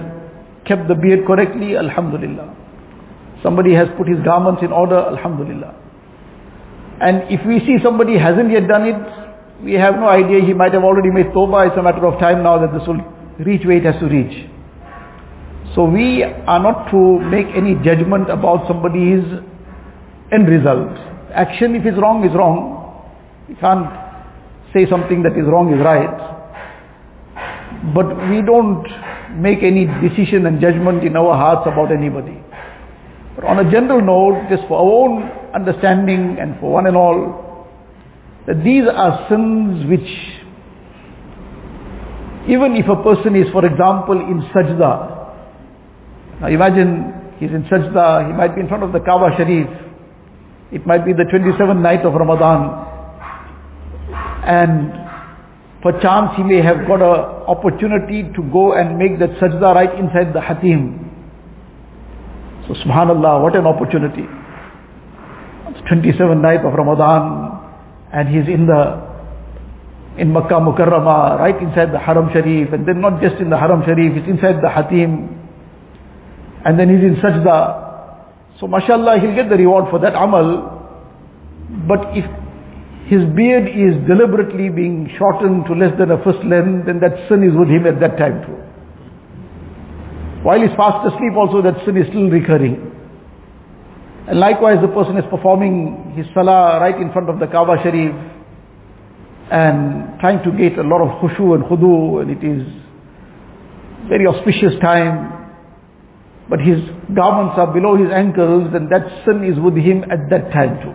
kept 0.68 0.84
the 0.84 0.94
beard 0.94 1.24
correctly, 1.24 1.72
Alhamdulillah. 1.72 2.52
Somebody 3.42 3.72
has 3.72 3.88
put 3.96 4.12
his 4.12 4.20
garments 4.28 4.60
in 4.60 4.72
order, 4.76 5.00
Alhamdulillah. 5.00 5.72
And 7.00 7.32
if 7.32 7.40
we 7.48 7.64
see 7.64 7.80
somebody 7.80 8.20
hasn't 8.20 8.52
yet 8.52 8.68
done 8.68 8.84
it, 8.84 9.00
we 9.62 9.72
have 9.72 9.96
no 9.96 10.08
idea, 10.08 10.44
he 10.44 10.52
might 10.52 10.72
have 10.72 10.84
already 10.84 11.10
made 11.10 11.32
tawbah, 11.32 11.68
it's 11.68 11.78
a 11.78 11.82
matter 11.82 12.04
of 12.04 12.20
time 12.20 12.42
now 12.42 12.60
that 12.60 12.76
this 12.76 12.84
will 12.86 13.00
reach 13.40 13.64
where 13.64 13.78
it 13.80 13.84
has 13.84 13.96
to 14.00 14.08
reach. 14.08 14.50
So 15.74 15.84
we 15.84 16.24
are 16.24 16.60
not 16.60 16.90
to 16.90 17.20
make 17.28 17.46
any 17.56 17.76
judgment 17.84 18.28
about 18.32 18.64
somebody's 18.68 19.24
end 20.32 20.48
result. 20.48 20.92
Action, 21.32 21.76
if 21.76 21.84
it's 21.84 22.00
wrong, 22.00 22.24
is 22.24 22.32
wrong. 22.32 22.80
We 23.48 23.54
can't 23.56 23.88
say 24.72 24.88
something 24.88 25.22
that 25.24 25.36
is 25.36 25.44
wrong 25.44 25.72
is 25.72 25.80
right. 25.84 26.16
But 27.92 28.08
we 28.32 28.40
don't 28.40 28.84
make 29.36 29.60
any 29.60 29.84
decision 30.00 30.48
and 30.48 30.60
judgment 30.60 31.04
in 31.04 31.16
our 31.16 31.36
hearts 31.36 31.68
about 31.68 31.92
anybody. 31.92 32.40
But 33.36 33.44
on 33.44 33.60
a 33.60 33.68
general 33.70 34.00
note, 34.00 34.48
just 34.48 34.64
for 34.68 34.80
our 34.80 34.88
own 34.88 35.28
understanding 35.52 36.40
and 36.40 36.56
for 36.58 36.72
one 36.72 36.88
and 36.88 36.96
all, 36.96 37.45
that 38.46 38.62
these 38.62 38.86
are 38.86 39.26
sins 39.28 39.90
which, 39.90 40.06
even 42.46 42.78
if 42.78 42.86
a 42.86 42.94
person 43.02 43.34
is, 43.34 43.50
for 43.50 43.66
example, 43.66 44.14
in 44.14 44.38
sajda, 44.54 44.92
now 46.40 46.46
imagine 46.46 47.34
he's 47.42 47.50
in 47.50 47.66
sajda, 47.66 48.30
he 48.30 48.32
might 48.38 48.54
be 48.54 48.62
in 48.62 48.68
front 48.68 48.84
of 48.86 48.92
the 48.92 49.00
Kaaba 49.02 49.34
Sharif, 49.34 49.66
it 50.70 50.86
might 50.86 51.04
be 51.04 51.12
the 51.12 51.26
27th 51.26 51.82
night 51.82 52.06
of 52.06 52.14
Ramadan, 52.14 52.70
and 54.46 54.94
perchance 55.82 56.38
he 56.38 56.42
may 56.46 56.62
have 56.62 56.86
got 56.86 57.02
an 57.02 57.50
opportunity 57.50 58.30
to 58.30 58.42
go 58.54 58.78
and 58.78 58.94
make 58.94 59.18
that 59.18 59.34
sajda 59.42 59.74
right 59.74 59.90
inside 59.98 60.30
the 60.30 60.40
hatim. 60.40 61.02
So 62.68 62.74
subhanallah, 62.86 63.42
what 63.42 63.54
an 63.54 63.66
opportunity. 63.66 64.26
It's 65.70 65.82
27th 65.90 66.42
night 66.42 66.62
of 66.62 66.74
Ramadan 66.74 67.55
and 68.12 68.28
he's 68.28 68.46
in 68.46 68.66
the 68.66 68.82
in 70.16 70.32
Makkah 70.32 70.60
Mukarramah, 70.64 71.38
right 71.38 71.56
inside 71.60 71.92
the 71.92 72.00
Haram 72.00 72.32
Sharif, 72.32 72.72
and 72.72 72.88
then 72.88 73.00
not 73.00 73.20
just 73.20 73.36
in 73.36 73.50
the 73.50 73.58
Haram 73.58 73.84
Sharif, 73.84 74.16
he's 74.16 74.24
inside 74.24 74.64
the 74.64 74.72
Hatim, 74.72 75.36
and 76.64 76.80
then 76.80 76.88
he's 76.88 77.04
in 77.04 77.20
Sajda. 77.20 77.84
So 78.58 78.66
mashallah, 78.66 79.20
he'll 79.20 79.36
get 79.36 79.52
the 79.52 79.60
reward 79.60 79.92
for 79.92 80.00
that 80.00 80.16
amal. 80.16 80.72
But 81.84 82.16
if 82.16 82.24
his 83.12 83.22
beard 83.36 83.68
is 83.68 84.00
deliberately 84.08 84.72
being 84.72 85.12
shortened 85.20 85.68
to 85.68 85.76
less 85.76 85.92
than 86.00 86.10
a 86.10 86.18
first 86.24 86.40
length, 86.48 86.88
then 86.88 86.98
that 87.04 87.12
sin 87.28 87.44
is 87.44 87.52
with 87.52 87.68
him 87.68 87.84
at 87.84 88.00
that 88.00 88.16
time 88.16 88.40
too. 88.48 88.56
While 90.42 90.64
he's 90.64 90.72
fast 90.80 91.04
asleep 91.04 91.36
also 91.36 91.60
that 91.60 91.76
sin 91.84 92.00
is 92.00 92.08
still 92.08 92.32
recurring. 92.32 92.95
And 94.26 94.40
likewise 94.40 94.82
the 94.82 94.90
person 94.90 95.16
is 95.16 95.24
performing 95.30 96.14
his 96.16 96.26
salah 96.34 96.80
right 96.80 96.98
in 97.00 97.12
front 97.12 97.30
of 97.30 97.38
the 97.38 97.46
Kaaba 97.46 97.78
Sharif 97.82 98.10
and 99.50 100.18
trying 100.18 100.42
to 100.42 100.50
get 100.58 100.74
a 100.78 100.82
lot 100.82 100.98
of 100.98 101.22
khushu 101.22 101.54
and 101.54 101.62
khudu 101.70 102.22
and 102.22 102.34
it 102.34 102.42
is 102.42 102.66
very 104.10 104.26
auspicious 104.26 104.74
time 104.82 105.36
but 106.48 106.58
his 106.58 106.78
garments 107.14 107.58
are 107.58 107.70
below 107.70 107.98
his 107.98 108.10
ankles 108.10 108.70
and 108.74 108.90
that 108.90 109.02
sin 109.26 109.42
is 109.42 109.58
with 109.58 109.74
him 109.74 110.06
at 110.10 110.30
that 110.30 110.50
time 110.54 110.78
too. 110.78 110.94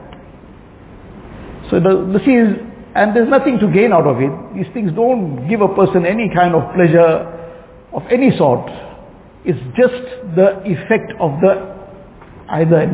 So 1.72 1.80
the, 1.80 2.08
this 2.12 2.24
is, 2.24 2.56
and 2.96 3.16
there's 3.16 3.32
nothing 3.32 3.60
to 3.60 3.68
gain 3.72 3.92
out 3.92 4.08
of 4.08 4.20
it. 4.20 4.32
These 4.56 4.72
things 4.76 4.92
don't 4.96 5.48
give 5.48 5.60
a 5.60 5.72
person 5.72 6.08
any 6.08 6.32
kind 6.32 6.56
of 6.56 6.72
pleasure 6.76 7.28
of 7.96 8.04
any 8.12 8.32
sort. 8.40 8.68
It's 9.44 9.60
just 9.76 10.00
the 10.36 10.64
effect 10.68 11.16
of 11.20 11.40
the 11.44 11.72
either 12.60 12.88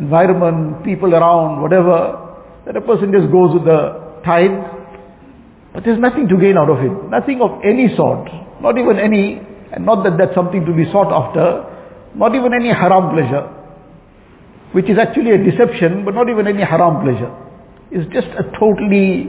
environment, 0.00 0.82
people 0.82 1.12
around, 1.12 1.60
whatever, 1.60 2.16
that 2.64 2.74
a 2.74 2.80
person 2.80 3.12
just 3.12 3.28
goes 3.28 3.52
with 3.52 3.68
the 3.68 3.80
tide. 4.24 4.56
But 5.76 5.84
there's 5.84 6.00
nothing 6.00 6.26
to 6.32 6.36
gain 6.40 6.56
out 6.56 6.72
of 6.72 6.80
it. 6.80 6.90
Nothing 7.12 7.44
of 7.44 7.60
any 7.60 7.92
sort. 7.94 8.26
Not 8.64 8.80
even 8.80 8.96
any, 8.98 9.38
and 9.70 9.84
not 9.84 10.02
that 10.08 10.16
that's 10.16 10.34
something 10.34 10.64
to 10.64 10.72
be 10.72 10.88
sought 10.90 11.12
after, 11.12 11.68
not 12.16 12.34
even 12.34 12.50
any 12.56 12.72
haram 12.72 13.12
pleasure. 13.12 13.44
which 14.72 14.86
is 14.86 14.96
actually 15.02 15.34
a 15.34 15.38
deception, 15.38 16.04
but 16.04 16.14
not 16.14 16.28
even 16.28 16.46
any 16.46 16.62
haram 16.62 17.02
pleasure. 17.02 17.30
It's 17.90 18.06
just 18.14 18.30
a 18.38 18.46
totally 18.54 19.26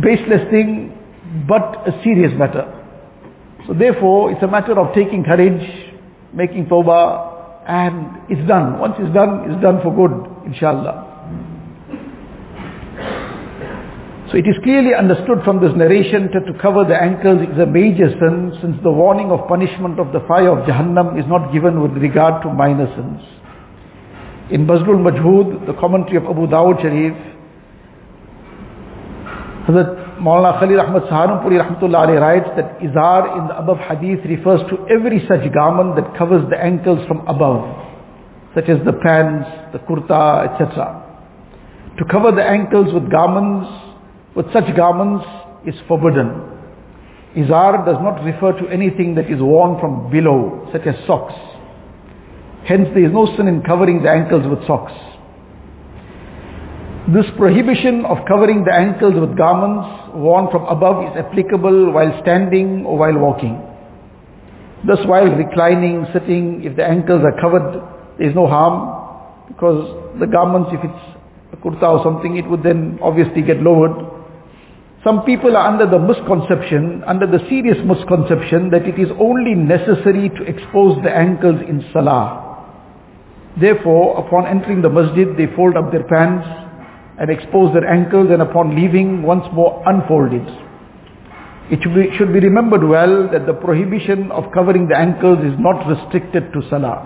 baseless 0.00 0.48
thing, 0.48 0.96
but 1.46 1.84
a 1.84 1.92
serious 2.02 2.32
matter. 2.38 2.64
So 3.68 3.74
therefore, 3.74 4.32
it's 4.32 4.42
a 4.42 4.48
matter 4.48 4.78
of 4.80 4.94
taking 4.94 5.22
courage, 5.24 5.60
making 6.32 6.66
tawbah, 6.66 7.35
and 7.66 8.30
it's 8.30 8.46
done. 8.46 8.78
Once 8.78 8.94
it's 8.98 9.12
done, 9.12 9.50
it's 9.50 9.60
done 9.60 9.82
for 9.82 9.90
good, 9.90 10.14
inshallah. 10.46 11.06
So 14.30 14.38
it 14.38 14.46
is 14.46 14.58
clearly 14.62 14.94
understood 14.94 15.42
from 15.46 15.62
this 15.62 15.70
narration 15.74 16.30
that 16.34 16.46
to 16.50 16.54
cover 16.58 16.82
the 16.82 16.98
ankles 16.98 17.42
is 17.46 17.58
a 17.58 17.66
major 17.66 18.10
sin 18.18 18.54
since 18.62 18.74
the 18.82 18.90
warning 18.90 19.30
of 19.30 19.46
punishment 19.46 19.98
of 19.98 20.10
the 20.10 20.22
fire 20.26 20.50
of 20.50 20.66
Jahannam 20.66 21.18
is 21.18 21.26
not 21.30 21.54
given 21.54 21.82
with 21.82 21.94
regard 21.98 22.42
to 22.42 22.50
minor 22.50 22.86
sins. 22.94 23.22
In 24.50 24.66
Bazlul 24.66 25.02
Majhud, 25.02 25.66
the 25.66 25.74
commentary 25.78 26.18
of 26.18 26.26
Abu 26.26 26.46
Dawud 26.46 26.78
Sharif, 26.82 27.14
Hazrat 29.66 30.05
Maulana 30.16 30.58
Khalil 30.58 30.80
Ahmad 30.80 31.02
Saharanpuri 31.12 31.60
Rahmatullah 31.60 32.08
writes 32.20 32.48
that 32.56 32.80
Izar 32.80 33.36
in 33.36 33.48
the 33.48 33.56
above 33.60 33.76
hadith 33.84 34.24
refers 34.24 34.64
to 34.72 34.80
every 34.88 35.20
such 35.28 35.44
garment 35.52 35.92
that 35.96 36.16
covers 36.16 36.40
the 36.48 36.56
ankles 36.56 37.04
from 37.06 37.20
above, 37.28 37.68
such 38.54 38.64
as 38.72 38.80
the 38.88 38.96
pants, 38.96 39.44
the 39.76 39.80
kurta, 39.84 40.48
etc. 40.48 41.04
To 42.00 42.04
cover 42.08 42.32
the 42.32 42.44
ankles 42.44 42.92
with 42.96 43.10
garments 43.12 43.68
with 44.36 44.46
such 44.52 44.68
garments 44.76 45.24
is 45.68 45.74
forbidden. 45.88 46.28
Izar 47.36 47.84
does 47.84 48.00
not 48.00 48.20
refer 48.24 48.52
to 48.56 48.68
anything 48.68 49.16
that 49.16 49.28
is 49.28 49.40
worn 49.40 49.80
from 49.80 50.12
below, 50.12 50.68
such 50.72 50.84
as 50.88 50.96
socks. 51.06 51.36
Hence, 52.68 52.88
there 52.92 53.04
is 53.04 53.12
no 53.12 53.28
sin 53.36 53.48
in 53.48 53.60
covering 53.64 54.00
the 54.04 54.08
ankles 54.08 54.44
with 54.48 54.60
socks. 54.66 54.92
This 57.12 57.24
prohibition 57.36 58.04
of 58.04 58.24
covering 58.28 58.64
the 58.64 58.76
ankles 58.76 59.14
with 59.16 59.36
garments 59.36 59.95
worn 60.16 60.48
from 60.50 60.64
above 60.66 61.04
is 61.04 61.14
applicable 61.20 61.92
while 61.92 62.12
standing 62.22 62.84
or 62.88 62.96
while 62.96 63.16
walking. 63.16 63.60
Thus, 64.86 65.00
while 65.04 65.28
reclining, 65.28 66.06
sitting, 66.12 66.64
if 66.64 66.76
the 66.76 66.84
ankles 66.84 67.22
are 67.24 67.36
covered, 67.40 67.80
there 68.18 68.28
is 68.28 68.34
no 68.34 68.46
harm 68.46 68.92
because 69.48 70.18
the 70.18 70.26
garments, 70.26 70.70
if 70.72 70.80
it's 70.80 71.04
a 71.52 71.56
kurta 71.60 71.84
or 71.84 72.00
something, 72.02 72.36
it 72.36 72.48
would 72.48 72.62
then 72.62 72.98
obviously 73.02 73.42
get 73.42 73.60
lowered. 73.60 73.94
Some 75.04 75.22
people 75.22 75.54
are 75.54 75.70
under 75.70 75.86
the 75.86 76.02
misconception, 76.02 77.04
under 77.06 77.30
the 77.30 77.38
serious 77.46 77.78
misconception 77.86 78.74
that 78.74 78.82
it 78.88 78.98
is 78.98 79.06
only 79.22 79.54
necessary 79.54 80.32
to 80.34 80.42
expose 80.42 80.98
the 81.06 81.14
ankles 81.14 81.62
in 81.62 81.84
salah. 81.94 82.42
Therefore, 83.54 84.18
upon 84.18 84.50
entering 84.50 84.82
the 84.82 84.90
masjid, 84.90 85.30
they 85.38 85.46
fold 85.54 85.76
up 85.78 85.94
their 85.94 86.04
pants 86.04 86.65
and 87.18 87.30
expose 87.30 87.72
their 87.72 87.88
ankles 87.88 88.28
and 88.30 88.42
upon 88.42 88.76
leaving, 88.76 89.22
once 89.22 89.44
more 89.52 89.82
unfold 89.86 90.32
it. 90.32 90.48
Should 91.82 91.94
be, 91.94 92.06
should 92.16 92.32
be 92.32 92.40
remembered 92.40 92.84
well 92.86 93.28
that 93.32 93.46
the 93.46 93.54
prohibition 93.54 94.30
of 94.30 94.52
covering 94.54 94.86
the 94.86 94.96
ankles 94.96 95.38
is 95.42 95.58
not 95.58 95.82
restricted 95.88 96.52
to 96.52 96.62
salah. 96.70 97.02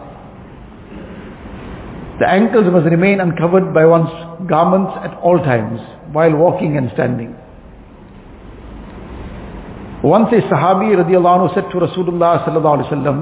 The 2.21 2.29
ankles 2.29 2.69
must 2.71 2.85
remain 2.85 3.21
uncovered 3.21 3.73
by 3.73 3.87
one's 3.87 4.13
garments 4.47 4.93
at 5.01 5.17
all 5.25 5.39
times 5.39 5.81
while 6.13 6.37
walking 6.37 6.77
and 6.77 6.91
standing. 6.93 7.33
Once 10.05 10.29
a 10.33 10.41
Sahabi 10.53 10.93
radiallahu 10.97 11.49
anhu 11.49 11.55
said 11.55 11.65
to 11.73 11.81
Rasulullah 11.81 12.45
sallallahu 12.45 12.77
alaihi 12.77 12.93
wasallam, 12.93 13.19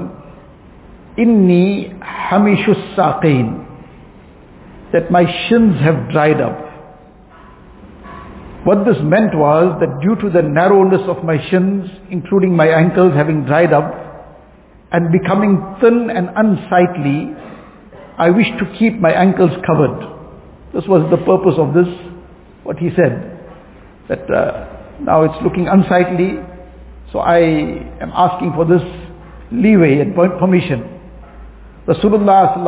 Inni 1.17 1.91
hamishus 2.03 2.95
saqain, 2.95 3.67
that 4.91 5.11
my 5.11 5.23
shins 5.47 5.75
have 5.83 6.11
dried 6.11 6.39
up. 6.39 6.68
What 8.67 8.83
this 8.83 8.99
meant 8.99 9.31
was 9.39 9.79
that 9.79 10.03
due 10.03 10.19
to 10.19 10.27
the 10.27 10.43
narrowness 10.43 10.99
of 11.07 11.23
my 11.23 11.39
shins, 11.47 11.87
including 12.11 12.51
my 12.51 12.67
ankles 12.67 13.15
having 13.15 13.47
dried 13.47 13.71
up, 13.71 13.87
and 14.91 15.15
becoming 15.15 15.55
thin 15.79 16.11
and 16.11 16.27
unsightly, 16.35 17.31
I 18.19 18.35
wished 18.35 18.59
to 18.59 18.67
keep 18.75 18.99
my 18.99 19.15
ankles 19.15 19.55
covered. 19.63 20.03
This 20.75 20.83
was 20.91 21.07
the 21.07 21.23
purpose 21.23 21.55
of 21.55 21.71
this, 21.71 21.87
what 22.67 22.75
he 22.75 22.91
said. 22.99 23.15
That 24.11 24.27
uh, 24.27 24.99
now 25.07 25.23
it's 25.23 25.39
looking 25.39 25.71
unsightly, 25.71 26.43
so 27.15 27.23
I 27.23 27.39
am 28.03 28.11
asking 28.11 28.59
for 28.59 28.67
this 28.67 28.83
leeway 29.55 30.03
and 30.03 30.11
permission. 30.13 30.99
Rasulullah 31.87 32.59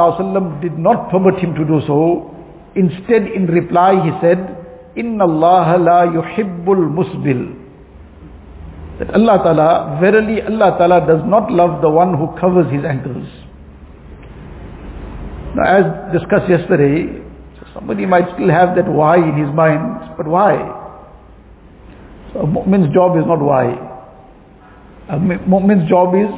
did 0.62 0.80
not 0.80 1.12
permit 1.12 1.36
him 1.44 1.54
to 1.60 1.68
do 1.68 1.84
so. 1.84 2.32
Instead, 2.80 3.28
in 3.28 3.46
reply, 3.52 4.00
he 4.00 4.12
said, 4.24 4.61
Inna 4.96 5.24
Allah 5.24 5.78
la 5.80 6.00
yuhibbul 6.12 6.92
musbil. 6.92 7.58
That 9.00 9.14
Allah 9.16 9.38
Ta'ala, 9.44 9.98
verily 10.02 10.42
Allah 10.42 10.78
Ta'ala 10.78 11.08
does 11.08 11.24
not 11.26 11.52
love 11.52 11.82
the 11.82 11.90
one 11.90 12.14
who 12.18 12.28
covers 12.40 12.72
his 12.72 12.84
ankles. 12.86 13.26
Now 15.56 15.66
as 15.68 15.86
discussed 16.14 16.50
yesterday, 16.50 17.22
somebody 17.74 18.06
might 18.06 18.28
still 18.36 18.50
have 18.50 18.76
that 18.76 18.88
why 18.88 19.18
in 19.18 19.36
his 19.36 19.54
mind, 19.56 20.16
but 20.18 20.28
why? 20.28 20.54
So 22.34 22.42
a 22.42 22.48
mu'min's 22.48 22.94
job 22.94 23.18
is 23.18 23.24
not 23.26 23.40
why. 23.40 23.74
A 25.10 25.18
mu'min's 25.20 25.90
job 25.90 26.16
is 26.16 26.30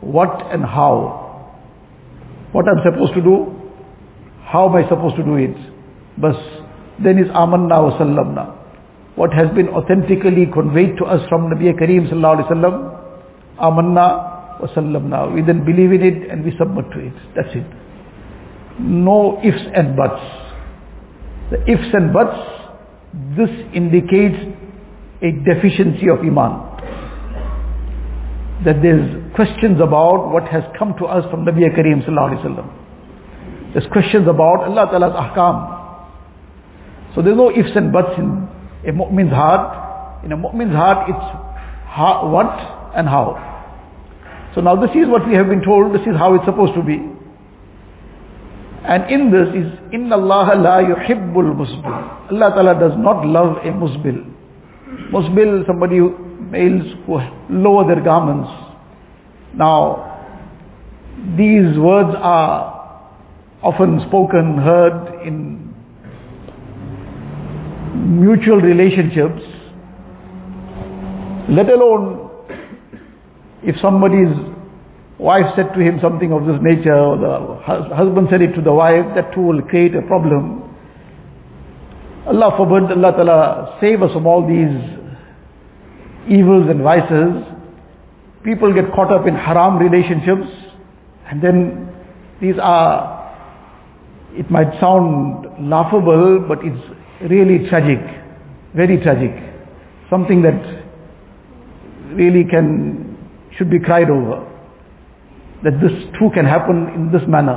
what 0.00 0.30
and 0.52 0.62
how. 0.64 1.22
What 2.52 2.64
I'm 2.66 2.82
supposed 2.82 3.14
to 3.14 3.20
do, 3.22 3.52
how 4.46 4.68
am 4.68 4.76
I 4.76 4.88
supposed 4.88 5.16
to 5.16 5.22
do 5.22 5.36
it? 5.36 5.54
But 6.18 6.34
then 7.02 7.18
is 7.18 7.28
amanna 7.34 7.82
wa 7.82 7.98
sallamna. 7.98 8.44
What 9.16 9.32
has 9.32 9.48
been 9.54 9.68
authentically 9.68 10.46
conveyed 10.52 10.96
to 10.98 11.04
us 11.04 11.20
from 11.28 11.48
Nabi 11.50 11.72
Kareem 11.72 12.08
sallallahu 12.12 12.36
alaihi 12.36 12.48
wasallam, 12.52 12.74
amanna 13.58 14.60
wa 14.60 14.68
sallamna. 14.76 15.34
We 15.34 15.42
then 15.42 15.64
believe 15.64 15.92
in 15.92 16.02
it 16.02 16.30
and 16.30 16.44
we 16.44 16.52
submit 16.58 16.84
to 16.92 17.00
it. 17.00 17.16
That's 17.34 17.52
it. 17.54 17.66
No 18.78 19.40
ifs 19.40 19.64
and 19.74 19.96
buts. 19.96 20.20
The 21.50 21.58
ifs 21.64 21.90
and 21.92 22.12
buts, 22.12 22.36
this 23.36 23.52
indicates 23.72 24.36
a 25.22 25.32
deficiency 25.44 26.08
of 26.12 26.20
iman 26.20 26.76
that 28.64 28.80
there's 28.80 29.04
questions 29.36 29.80
about 29.80 30.32
what 30.32 30.44
has 30.48 30.64
come 30.78 30.96
to 30.98 31.04
us 31.04 31.24
from 31.30 31.44
Nabi 31.44 31.68
Kareem 31.72 32.04
sallallahu 32.04 32.36
alaihi 32.36 32.44
wasallam. 32.44 32.68
There's 33.72 33.88
questions 33.92 34.24
about 34.28 34.64
Allah 34.64 34.88
Ta'ala's 34.88 35.12
ahkam. 35.12 35.75
So 37.16 37.22
there's 37.24 37.36
no 37.36 37.48
ifs 37.48 37.72
and 37.74 37.90
buts 37.90 38.12
in 38.20 38.44
a 38.84 38.92
mu'min's 38.92 39.32
heart. 39.32 40.20
In 40.22 40.32
a 40.32 40.36
mu'min's 40.36 40.76
heart, 40.76 41.08
it's 41.08 41.26
how, 41.88 42.28
what 42.28 42.52
and 42.92 43.08
how. 43.08 43.40
So 44.54 44.60
now 44.60 44.76
this 44.76 44.92
is 44.92 45.08
what 45.08 45.26
we 45.26 45.34
have 45.34 45.48
been 45.48 45.64
told, 45.64 45.96
this 45.96 46.04
is 46.04 46.12
how 46.12 46.36
it's 46.36 46.44
supposed 46.44 46.76
to 46.76 46.84
be. 46.84 47.00
And 48.86 49.08
in 49.08 49.32
this 49.32 49.48
is, 49.56 49.66
Inna 49.92 50.16
Allah 50.20 50.60
la 50.60 50.76
yuhibbul 50.84 51.56
musbil. 51.56 52.30
Allah 52.30 52.52
Ta'ala 52.54 52.74
does 52.78 52.92
not 53.00 53.24
love 53.24 53.64
a 53.64 53.72
musbil. 53.72 54.20
Musbil, 55.10 55.66
somebody 55.66 55.96
who 55.98 56.12
males 56.52 56.84
who 57.06 57.18
lower 57.50 57.88
their 57.88 58.04
garments. 58.04 58.48
Now, 59.56 60.04
these 61.36 61.76
words 61.80 62.12
are 62.20 62.76
often 63.62 64.00
spoken, 64.06 64.58
heard 64.58 65.26
in 65.26 65.65
mutual 67.96 68.60
relationships, 68.60 69.42
let 71.48 71.68
alone 71.70 72.30
if 73.62 73.74
somebody's 73.82 74.30
wife 75.18 75.46
said 75.56 75.72
to 75.74 75.80
him 75.80 75.98
something 76.02 76.32
of 76.32 76.44
this 76.46 76.60
nature, 76.60 76.94
or 76.94 77.16
the 77.16 77.94
husband 77.94 78.28
said 78.30 78.42
it 78.42 78.52
to 78.54 78.62
the 78.62 78.72
wife, 78.72 79.04
that 79.14 79.32
too 79.34 79.40
will 79.40 79.62
create 79.62 79.94
a 79.94 80.02
problem. 80.06 80.62
Allah 82.26 82.52
forbid, 82.56 82.90
Allah 82.90 83.12
Ta'ala 83.16 83.78
save 83.80 84.02
us 84.02 84.10
from 84.12 84.26
all 84.26 84.46
these 84.46 84.74
evils 86.28 86.68
and 86.68 86.82
vices, 86.82 87.42
people 88.44 88.74
get 88.74 88.92
caught 88.94 89.10
up 89.10 89.26
in 89.26 89.34
haram 89.34 89.78
relationships, 89.78 90.46
and 91.30 91.42
then 91.42 91.88
these 92.40 92.54
are, 92.60 93.32
it 94.34 94.50
might 94.50 94.70
sound 94.80 95.46
laughable, 95.70 96.44
but 96.46 96.58
it's 96.62 96.95
really 97.22 97.68
tragic, 97.68 98.00
very 98.74 98.98
tragic. 99.02 99.32
Something 100.10 100.42
that 100.42 100.58
really 102.14 102.44
can, 102.44 103.16
should 103.56 103.70
be 103.70 103.80
cried 103.80 104.10
over. 104.10 104.44
That 105.64 105.80
this 105.80 105.92
too 106.20 106.28
can 106.34 106.44
happen 106.44 106.92
in 106.94 107.10
this 107.12 107.22
manner. 107.26 107.56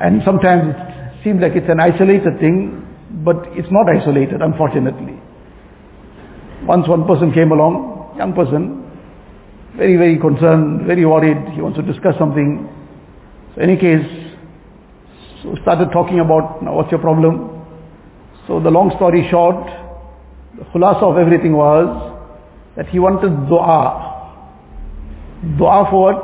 And 0.00 0.22
sometimes 0.24 0.74
it 0.76 1.24
seems 1.24 1.40
like 1.42 1.52
it's 1.54 1.68
an 1.68 1.80
isolated 1.80 2.38
thing, 2.38 2.86
but 3.24 3.36
it's 3.58 3.68
not 3.70 3.90
isolated, 3.90 4.40
unfortunately. 4.40 5.18
Once 6.64 6.88
one 6.88 7.06
person 7.06 7.32
came 7.32 7.50
along, 7.50 8.14
young 8.16 8.32
person, 8.32 8.82
very, 9.76 9.96
very 9.96 10.18
concerned, 10.18 10.86
very 10.86 11.04
worried, 11.04 11.36
he 11.54 11.60
wants 11.60 11.76
to 11.78 11.84
discuss 11.84 12.14
something. 12.18 12.64
So 13.54 13.62
in 13.62 13.70
any 13.70 13.78
case, 13.80 14.26
So 15.46 15.54
started 15.62 15.92
talking 15.92 16.18
about, 16.18 16.62
now 16.62 16.74
what's 16.74 16.90
your 16.90 17.00
problem? 17.00 17.55
So 18.46 18.60
the 18.60 18.70
long 18.70 18.94
story 18.96 19.26
short, 19.30 19.66
the 20.56 20.64
khulasa 20.70 21.02
of 21.02 21.18
everything 21.18 21.52
was 21.52 22.14
that 22.76 22.86
he 22.88 22.98
wanted 22.98 23.48
dua. 23.50 24.06
Dua 25.58 25.86
for 25.90 26.14
what? 26.14 26.22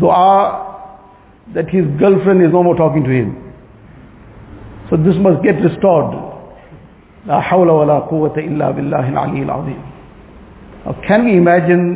Dua 0.00 0.66
that 1.54 1.70
his 1.70 1.86
girlfriend 1.98 2.42
is 2.42 2.52
no 2.52 2.62
more 2.62 2.74
talking 2.76 3.04
to 3.04 3.10
him. 3.10 3.36
So 4.90 4.96
this 4.96 5.14
must 5.22 5.42
get 5.42 5.58
restored. 5.62 6.18
La 7.26 7.42
hawla 7.42 7.72
wa 7.74 7.84
la 7.86 8.08
quwwata 8.10 8.42
illa 8.42 8.74
billahi. 8.74 9.14
Now 9.14 10.94
can 11.06 11.26
we 11.26 11.36
imagine, 11.36 11.94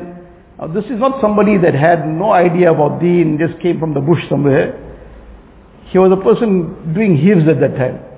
now 0.58 0.68
this 0.68 0.84
is 0.86 0.98
not 1.02 1.20
somebody 1.20 1.58
that 1.58 1.74
had 1.74 2.06
no 2.06 2.32
idea 2.32 2.70
about 2.70 3.00
deen, 3.00 3.38
just 3.38 3.60
came 3.62 3.80
from 3.80 3.94
the 3.94 4.00
bush 4.00 4.22
somewhere. 4.30 4.78
He 5.90 5.98
was 5.98 6.12
a 6.14 6.22
person 6.22 6.94
doing 6.94 7.18
hifz 7.18 7.50
at 7.50 7.58
that 7.58 7.74
time. 7.78 8.13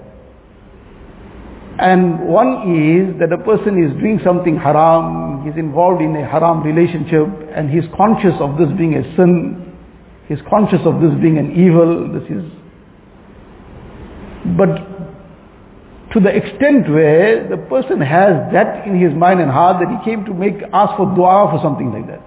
And 1.79 2.25
one 2.33 2.73
is 2.73 3.21
that 3.21 3.29
a 3.29 3.41
person 3.45 3.77
is 3.77 3.93
doing 4.01 4.17
something 4.25 4.57
haram, 4.57 5.45
he's 5.45 5.61
involved 5.61 6.01
in 6.01 6.17
a 6.17 6.25
haram 6.25 6.65
relationship, 6.65 7.29
and 7.53 7.69
he's 7.69 7.85
conscious 7.93 8.33
of 8.41 8.57
this 8.57 8.73
being 8.81 8.97
a 8.97 9.05
sin, 9.13 9.61
he's 10.25 10.41
conscious 10.49 10.81
of 10.89 11.05
this 11.05 11.13
being 11.21 11.37
an 11.37 11.53
evil, 11.53 12.09
this 12.17 12.25
is. 12.33 12.49
But 14.57 14.73
to 16.17 16.19
the 16.25 16.33
extent 16.33 16.89
where 16.89 17.45
the 17.45 17.61
person 17.69 18.01
has 18.01 18.49
that 18.57 18.89
in 18.89 18.97
his 18.97 19.13
mind 19.13 19.45
and 19.45 19.53
heart 19.53 19.85
that 19.85 19.93
he 19.93 20.01
came 20.01 20.25
to 20.25 20.33
make, 20.33 20.57
ask 20.73 20.97
for 20.97 21.13
dua 21.13 21.53
for 21.53 21.61
something 21.61 21.93
like 21.93 22.09
that. 22.09 22.25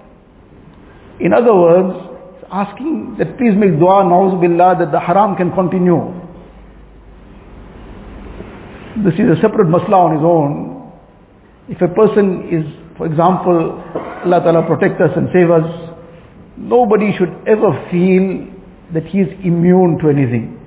In 1.18 1.34
other 1.34 1.50
words, 1.58 1.98
asking 2.54 3.18
that 3.18 3.34
please 3.34 3.58
make 3.58 3.82
dua, 3.82 4.06
billah, 4.38 4.78
that 4.78 4.94
the 4.94 5.02
haram 5.02 5.34
can 5.34 5.50
continue. 5.50 6.29
This 9.00 9.16
is 9.16 9.32
a 9.32 9.40
separate 9.40 9.68
masla 9.72 9.96
on 9.96 10.12
his 10.12 10.24
own. 10.24 10.52
If 11.72 11.80
a 11.80 11.88
person 11.88 12.52
is, 12.52 12.68
for 13.00 13.06
example, 13.08 13.80
Allah 14.28 14.44
Ta'ala 14.44 14.68
protect 14.68 15.00
us 15.00 15.08
and 15.16 15.32
save 15.32 15.48
us, 15.48 15.64
nobody 16.60 17.08
should 17.16 17.32
ever 17.48 17.72
feel 17.88 18.44
that 18.92 19.08
he 19.08 19.24
is 19.24 19.30
immune 19.40 19.96
to 20.04 20.12
anything. 20.12 20.60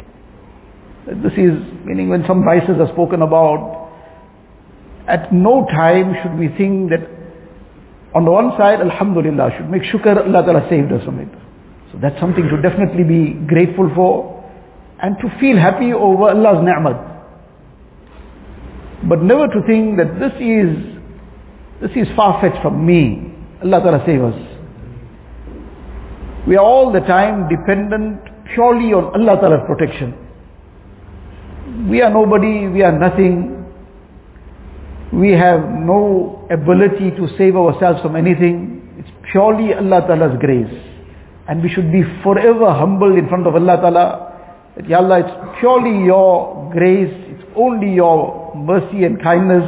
This 1.06 1.38
is 1.38 1.62
meaning 1.86 2.10
when 2.10 2.26
some 2.26 2.42
vices 2.42 2.82
are 2.82 2.90
spoken 2.98 3.22
about, 3.22 3.92
at 5.06 5.30
no 5.30 5.68
time 5.70 6.18
should 6.24 6.40
we 6.40 6.50
think 6.58 6.90
that 6.90 7.06
on 8.18 8.26
the 8.26 8.32
one 8.34 8.58
side, 8.58 8.82
Alhamdulillah, 8.82 9.62
should 9.62 9.70
make 9.70 9.86
shukr 9.94 10.18
Allah 10.18 10.42
Ta'ala 10.42 10.66
saved 10.74 10.90
us 10.90 11.06
from 11.06 11.20
it. 11.22 11.30
So 11.94 12.02
that's 12.02 12.18
something 12.18 12.50
to 12.50 12.58
definitely 12.58 13.06
be 13.06 13.38
grateful 13.46 13.94
for 13.94 14.42
and 15.04 15.22
to 15.22 15.30
feel 15.38 15.62
happy 15.62 15.94
over 15.94 16.34
Allah's 16.34 16.66
ni'mat. 16.66 17.13
But 19.08 19.22
never 19.22 19.48
to 19.48 19.60
think 19.68 19.98
that 19.98 20.16
this 20.20 20.32
is, 20.40 20.72
this 21.82 21.92
is 21.96 22.08
far-fetched 22.16 22.62
from 22.62 22.86
me. 22.86 23.36
Allah 23.64 23.80
Ta'ala 23.84 24.04
save 24.06 24.24
us. 24.24 24.40
We 26.48 26.56
are 26.56 26.64
all 26.64 26.92
the 26.92 27.00
time 27.00 27.48
dependent 27.48 28.20
purely 28.54 28.92
on 28.94 29.12
Allah 29.16 29.40
Ta'ala's 29.40 29.64
protection. 29.68 30.14
We 31.90 32.02
are 32.02 32.12
nobody, 32.12 32.68
we 32.68 32.84
are 32.84 32.92
nothing. 32.98 33.64
We 35.14 35.32
have 35.32 35.64
no 35.84 36.48
ability 36.52 37.12
to 37.16 37.28
save 37.38 37.56
ourselves 37.56 38.02
from 38.02 38.16
anything. 38.16 38.84
It's 39.00 39.10
purely 39.32 39.74
Allah 39.74 40.04
Ta'ala's 40.08 40.38
grace. 40.40 40.72
And 41.48 41.62
we 41.64 41.70
should 41.74 41.92
be 41.92 42.04
forever 42.24 42.72
humble 42.72 43.16
in 43.18 43.28
front 43.28 43.48
of 43.48 43.56
Allah 43.56 43.78
Ta'ala. 43.80 44.06
That, 44.76 44.90
Ya 44.90 44.98
Allah, 45.00 45.20
it's 45.24 45.60
purely 45.60 46.04
your 46.04 46.72
grace, 46.72 47.14
it's 47.36 47.44
only 47.56 47.94
your 47.96 48.43
mercy 48.56 49.04
and 49.04 49.22
kindness. 49.22 49.68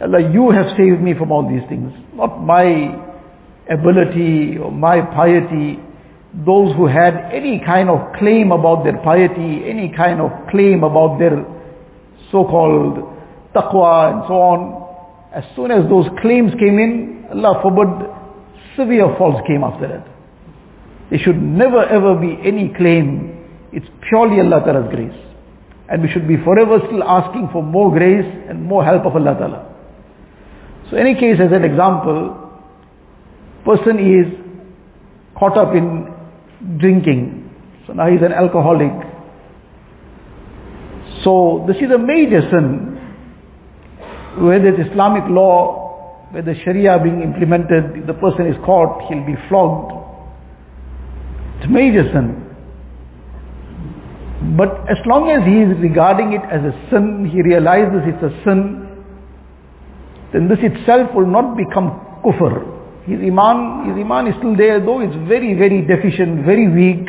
Allah, 0.00 0.20
you 0.32 0.50
have 0.50 0.74
saved 0.76 1.02
me 1.02 1.14
from 1.18 1.30
all 1.30 1.46
these 1.48 1.62
things. 1.68 1.92
Not 2.14 2.42
my 2.42 2.64
ability 3.70 4.58
or 4.58 4.72
my 4.72 5.00
piety. 5.14 5.78
Those 6.32 6.74
who 6.76 6.88
had 6.88 7.30
any 7.30 7.60
kind 7.64 7.90
of 7.90 8.00
claim 8.18 8.50
about 8.52 8.84
their 8.84 8.98
piety, 9.04 9.68
any 9.68 9.92
kind 9.94 10.20
of 10.20 10.30
claim 10.50 10.82
about 10.82 11.18
their 11.18 11.44
so-called 12.32 13.04
taqwa 13.54 14.12
and 14.12 14.20
so 14.26 14.34
on, 14.40 14.60
as 15.34 15.44
soon 15.56 15.70
as 15.70 15.88
those 15.88 16.08
claims 16.20 16.52
came 16.58 16.80
in, 16.80 17.24
Allah 17.32 17.60
forbid, 17.62 17.88
severe 18.76 19.12
faults 19.16 19.44
came 19.46 19.64
after 19.64 19.88
that. 19.88 20.04
There 21.10 21.20
should 21.24 21.40
never 21.40 21.84
ever 21.84 22.16
be 22.16 22.36
any 22.40 22.72
claim. 22.76 23.36
It's 23.72 23.86
purely 24.08 24.40
Allah 24.40 24.64
Ta'ala's 24.64 24.88
grace. 24.88 25.20
And 25.88 26.02
we 26.02 26.08
should 26.12 26.28
be 26.28 26.36
forever 26.44 26.78
still 26.86 27.02
asking 27.02 27.48
for 27.52 27.62
more 27.62 27.90
grace 27.90 28.28
and 28.48 28.62
more 28.62 28.84
help 28.84 29.04
of 29.06 29.16
Allah 29.16 29.34
Ta'ala. 29.38 29.60
So 30.90 30.96
any 30.96 31.14
case 31.14 31.40
as 31.40 31.52
an 31.52 31.64
example, 31.64 32.36
person 33.64 33.98
is 33.98 34.28
caught 35.38 35.56
up 35.56 35.74
in 35.74 36.06
drinking. 36.78 37.50
So 37.86 37.92
now 37.94 38.10
he's 38.10 38.22
an 38.22 38.32
alcoholic. 38.32 38.92
So 41.24 41.64
this 41.66 41.76
is 41.76 41.90
a 41.90 41.98
major 41.98 42.42
sin 42.50 42.92
where 44.44 44.60
there's 44.60 44.78
Islamic 44.90 45.24
law, 45.28 46.28
where 46.30 46.42
the 46.42 46.54
Sharia 46.64 46.98
being 47.02 47.22
implemented, 47.22 47.96
if 48.02 48.06
the 48.06 48.14
person 48.14 48.46
is 48.46 48.56
caught, 48.64 49.08
he'll 49.08 49.26
be 49.26 49.36
flogged. 49.48 49.92
It's 51.58 51.66
a 51.66 51.72
major 51.72 52.04
sin. 52.12 52.51
But 54.42 54.90
as 54.90 54.98
long 55.06 55.30
as 55.30 55.46
he 55.46 55.62
is 55.62 55.70
regarding 55.78 56.34
it 56.34 56.42
as 56.50 56.66
a 56.66 56.74
sin, 56.90 57.30
he 57.30 57.46
realizes 57.46 58.02
it's 58.10 58.26
a 58.26 58.34
sin, 58.42 58.90
then 60.34 60.50
this 60.50 60.58
itself 60.66 61.14
will 61.14 61.30
not 61.30 61.54
become 61.54 61.94
kufr. 62.26 62.58
His 63.06 63.22
iman, 63.22 63.86
his 63.86 63.96
iman 64.02 64.26
is 64.26 64.34
still 64.42 64.58
there, 64.58 64.82
though 64.82 64.98
it's 64.98 65.14
very, 65.30 65.54
very 65.54 65.86
deficient, 65.86 66.42
very 66.42 66.66
weak. 66.66 67.06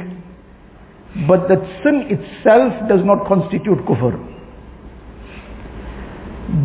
But 1.25 1.49
that 1.49 1.61
sin 1.81 2.05
itself 2.13 2.85
does 2.85 3.01
not 3.01 3.25
constitute 3.25 3.81
kufr. 3.89 4.13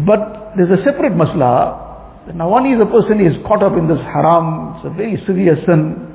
But 0.04 0.52
there's 0.56 0.72
a 0.72 0.84
separate 0.84 1.16
masla. 1.16 2.36
Now 2.36 2.52
one 2.52 2.68
is 2.68 2.76
a 2.76 2.84
person 2.84 3.24
is 3.24 3.32
caught 3.48 3.64
up 3.64 3.72
in 3.72 3.88
this 3.88 4.00
haram, 4.04 4.76
it's 4.76 4.84
a 4.84 4.92
very 4.92 5.16
severe 5.24 5.56
sin, 5.64 6.12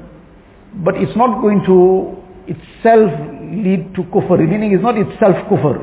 but 0.86 0.94
it's 0.94 1.18
not 1.18 1.42
going 1.42 1.66
to 1.66 2.22
itself 2.46 3.33
lead 3.51 3.95
to 3.95 4.03
kufr. 4.13 4.39
Meaning 4.39 4.73
it's 4.73 4.84
not 4.84 4.95
itself 4.97 5.36
kufr. 5.51 5.82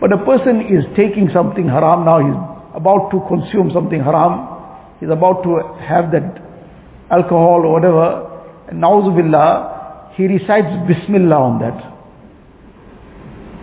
But 0.00 0.12
a 0.12 0.18
person 0.18 0.60
is 0.68 0.84
taking 0.96 1.30
something 1.32 1.66
haram 1.68 2.04
now, 2.04 2.18
he's 2.20 2.36
about 2.76 3.10
to 3.10 3.22
consume 3.30 3.70
something 3.72 4.02
haram, 4.02 4.98
he's 5.00 5.08
about 5.08 5.42
to 5.44 5.56
have 5.80 6.12
that 6.12 6.42
alcohol 7.10 7.62
or 7.64 7.72
whatever, 7.72 8.68
and 8.68 8.82
na'uzubillah, 8.82 10.12
he 10.16 10.26
recites 10.26 10.68
Bismillah 10.88 11.36
on 11.36 11.58
that. 11.60 11.78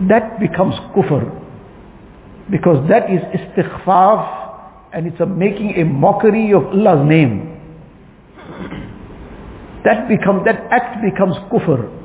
That 0.08 0.40
becomes 0.40 0.74
kufr. 0.96 1.30
Because 2.50 2.88
that 2.88 3.06
is 3.06 3.22
istikhfaf 3.38 4.42
and 4.92 5.06
it's 5.06 5.20
a 5.20 5.26
making 5.26 5.74
a 5.80 5.84
mockery 5.84 6.52
of 6.52 6.64
Allah's 6.74 7.06
name. 7.08 7.48
That 9.84 10.08
becomes, 10.08 10.44
that 10.44 10.66
act 10.70 10.98
becomes 11.02 11.36
kufr. 11.50 12.01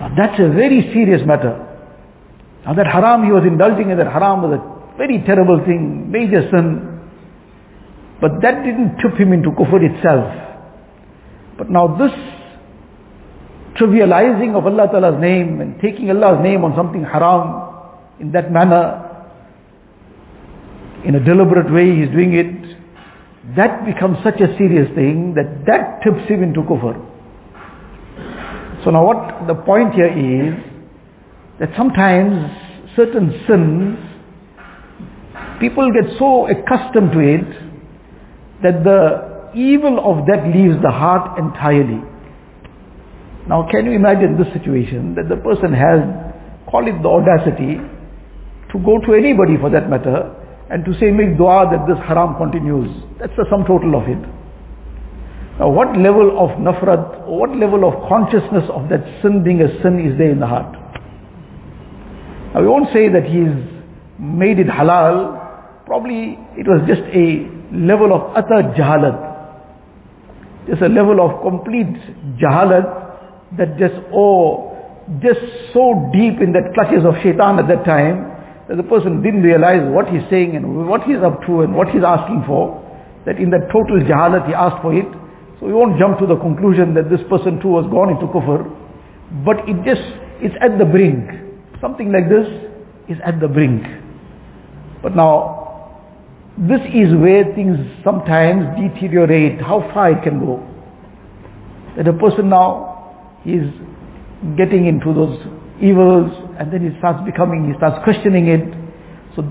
Now 0.00 0.08
that's 0.16 0.40
a 0.40 0.48
very 0.48 0.88
serious 0.96 1.20
matter. 1.28 1.60
Now 2.64 2.72
that 2.72 2.88
haram 2.88 3.24
he 3.24 3.32
was 3.32 3.44
indulging 3.44 3.90
in, 3.92 3.98
that 4.00 4.08
haram 4.08 4.40
was 4.40 4.56
a 4.56 4.60
very 4.96 5.20
terrible 5.28 5.60
thing, 5.64 6.10
major 6.10 6.40
sin. 6.48 6.88
But 8.20 8.40
that 8.40 8.64
didn't 8.64 8.96
tip 9.00 9.20
him 9.20 9.32
into 9.32 9.52
kufr 9.52 9.80
itself. 9.80 10.28
But 11.56 11.68
now 11.68 12.00
this 12.00 12.12
trivializing 13.76 14.56
of 14.56 14.64
Allah 14.64 14.88
Ta'ala's 14.92 15.20
name 15.20 15.60
and 15.60 15.80
taking 15.80 16.08
Allah's 16.08 16.42
name 16.42 16.64
on 16.64 16.72
something 16.76 17.04
haram 17.04 17.68
in 18.20 18.32
that 18.32 18.52
manner, 18.52 19.04
in 21.04 21.14
a 21.14 21.24
deliberate 21.24 21.72
way 21.72 21.96
he's 21.96 22.12
doing 22.12 22.36
it, 22.36 23.56
that 23.56 23.84
becomes 23.84 24.16
such 24.24 24.40
a 24.40 24.52
serious 24.56 24.88
thing 24.94 25.32
that 25.36 25.64
that 25.64 26.00
tips 26.04 26.28
him 26.28 26.42
into 26.42 26.60
kufr. 26.60 27.09
So 28.84 28.90
now 28.90 29.04
what 29.04 29.46
the 29.46 29.54
point 29.54 29.94
here 29.94 30.08
is 30.08 30.56
that 31.60 31.68
sometimes 31.76 32.32
certain 32.96 33.28
sins, 33.44 33.98
people 35.60 35.92
get 35.92 36.08
so 36.18 36.48
accustomed 36.48 37.12
to 37.12 37.20
it 37.20 37.48
that 38.64 38.80
the 38.84 39.52
evil 39.52 40.00
of 40.00 40.24
that 40.26 40.48
leaves 40.48 40.80
the 40.80 40.90
heart 40.90 41.36
entirely. 41.38 42.00
Now 43.48 43.68
can 43.70 43.84
you 43.84 43.92
imagine 43.92 44.40
this 44.40 44.48
situation 44.56 45.14
that 45.16 45.28
the 45.28 45.36
person 45.36 45.76
has, 45.76 46.00
call 46.70 46.88
it 46.88 46.96
the 47.04 47.08
audacity, 47.08 47.76
to 48.72 48.76
go 48.80 48.96
to 49.04 49.12
anybody 49.12 49.60
for 49.60 49.68
that 49.68 49.90
matter 49.90 50.32
and 50.70 50.84
to 50.86 50.92
say 51.02 51.10
make 51.10 51.36
dua 51.36 51.66
that 51.68 51.84
this 51.84 51.98
haram 52.06 52.38
continues. 52.38 52.88
That's 53.18 53.34
the 53.36 53.44
sum 53.50 53.66
total 53.66 53.98
of 53.98 54.06
it. 54.08 54.22
Now 55.60 55.68
what 55.68 55.92
level 55.92 56.40
of 56.40 56.56
nafrat, 56.56 57.28
what 57.28 57.52
level 57.52 57.84
of 57.84 58.08
consciousness 58.08 58.64
of 58.72 58.88
that 58.88 59.04
sin 59.20 59.44
being 59.44 59.60
a 59.60 59.68
sin 59.84 60.00
is 60.00 60.16
there 60.16 60.32
in 60.32 60.40
the 60.40 60.48
heart? 60.48 60.72
Now 62.56 62.64
we 62.64 62.68
won't 62.72 62.88
say 62.96 63.12
that 63.12 63.28
he's 63.28 63.52
made 64.16 64.56
it 64.56 64.72
halal, 64.72 65.84
probably 65.84 66.40
it 66.56 66.64
was 66.64 66.80
just 66.88 67.04
a 67.12 67.44
level 67.76 68.08
of 68.16 68.32
utter 68.40 68.72
jahalat. 68.72 69.20
Just 70.64 70.80
a 70.80 70.88
level 70.88 71.20
of 71.20 71.44
complete 71.44 71.92
jahalat 72.40 73.60
that 73.60 73.76
just, 73.76 74.00
oh, 74.16 74.72
just 75.20 75.44
so 75.76 76.08
deep 76.08 76.40
in 76.40 76.56
that 76.56 76.72
clutches 76.72 77.04
of 77.04 77.12
shaitan 77.20 77.60
at 77.60 77.68
that 77.68 77.84
time 77.84 78.32
that 78.64 78.80
the 78.80 78.86
person 78.88 79.20
didn't 79.20 79.44
realize 79.44 79.84
what 79.92 80.08
he's 80.08 80.24
saying 80.32 80.56
and 80.56 80.88
what 80.88 81.04
he's 81.04 81.20
up 81.20 81.44
to 81.44 81.68
and 81.68 81.76
what 81.76 81.92
he's 81.92 82.00
asking 82.00 82.48
for, 82.48 82.80
that 83.28 83.36
in 83.36 83.52
that 83.52 83.68
total 83.68 84.00
jahalat 84.08 84.48
he 84.48 84.56
asked 84.56 84.80
for 84.80 84.96
it, 84.96 85.19
so 85.60 85.66
we 85.66 85.74
won't 85.76 86.00
jump 86.00 86.18
to 86.18 86.26
the 86.26 86.40
conclusion 86.40 86.96
that 86.96 87.12
this 87.12 87.20
person 87.28 87.60
too 87.60 87.68
was 87.68 87.84
gone 87.92 88.08
into 88.08 88.24
kufr, 88.32 88.64
but 89.44 89.60
it 89.68 89.76
just, 89.84 90.00
it's 90.40 90.56
at 90.64 90.80
the 90.80 90.88
brink. 90.88 91.28
Something 91.84 92.08
like 92.08 92.32
this 92.32 92.48
is 93.12 93.20
at 93.20 93.44
the 93.44 93.48
brink. 93.48 93.84
But 95.04 95.12
now, 95.14 95.60
this 96.56 96.80
is 96.88 97.12
where 97.20 97.44
things 97.52 97.76
sometimes 98.00 98.72
deteriorate, 98.80 99.60
how 99.60 99.84
far 99.92 100.16
it 100.16 100.24
can 100.24 100.40
go. 100.40 100.64
That 101.96 102.08
a 102.08 102.16
person 102.16 102.48
now 102.48 103.36
is 103.44 103.68
getting 104.56 104.88
into 104.88 105.12
those 105.12 105.36
evils 105.76 106.32
and 106.56 106.72
then 106.72 106.88
he 106.88 106.96
starts 106.98 107.20
becoming, 107.28 107.68
he 107.68 107.76
starts 107.76 108.00
questioning 108.04 108.48
it. 108.48 108.64
So 109.36 109.44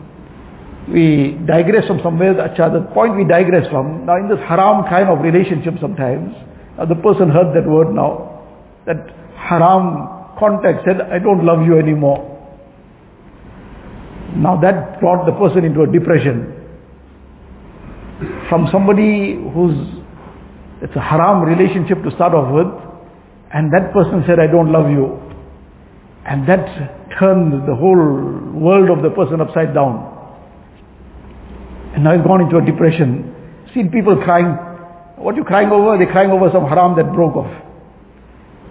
we 0.90 1.38
digress 1.46 1.86
from 1.88 2.00
somewhere, 2.04 2.34
acha, 2.34 2.74
the 2.74 2.86
point 2.94 3.16
we 3.16 3.26
digress 3.26 3.70
from, 3.70 4.06
now 4.06 4.18
in 4.18 4.28
this 4.28 4.42
haram 4.50 4.84
kind 4.90 5.10
of 5.10 5.22
relationship 5.22 5.78
sometimes, 5.82 6.34
now 6.78 6.86
the 6.86 6.98
person 6.98 7.30
heard 7.30 7.54
that 7.54 7.70
word 7.70 7.94
now, 7.94 8.42
that 8.86 9.10
haram 9.38 10.36
contact 10.38 10.86
said, 10.86 11.02
I 11.02 11.20
don't 11.20 11.46
love 11.46 11.66
you 11.66 11.78
anymore. 11.78 12.26
Now 14.38 14.60
that 14.62 15.00
brought 15.00 15.26
the 15.26 15.34
person 15.38 15.66
into 15.66 15.82
a 15.84 15.90
depression. 15.90 16.58
From 18.50 18.68
somebody 18.72 19.38
who's, 19.38 19.78
it's 20.82 20.96
a 20.96 21.04
haram 21.04 21.44
relationship 21.44 22.04
to 22.04 22.12
start 22.16 22.34
off 22.34 22.54
with, 22.54 22.72
and 23.54 23.74
that 23.74 23.94
person 23.94 24.24
said, 24.28 24.40
I 24.40 24.48
don't 24.48 24.72
love 24.72 24.90
you. 24.90 25.18
And 26.26 26.48
that 26.48 26.62
turned 27.20 27.66
the 27.66 27.74
whole 27.74 27.98
world 28.58 28.90
of 28.90 29.02
the 29.02 29.10
person 29.10 29.42
upside 29.42 29.74
down. 29.74 30.19
And 32.00 32.08
now 32.08 32.16
he's 32.16 32.24
gone 32.24 32.40
into 32.40 32.56
a 32.56 32.64
depression. 32.64 33.28
Seen 33.76 33.92
people 33.92 34.16
crying. 34.24 34.56
What 35.20 35.36
are 35.36 35.38
you 35.38 35.44
crying 35.44 35.68
over? 35.68 36.00
They're 36.00 36.08
crying 36.08 36.32
over 36.32 36.48
some 36.48 36.64
haram 36.64 36.96
that 36.96 37.12
broke 37.12 37.36
off. 37.36 37.52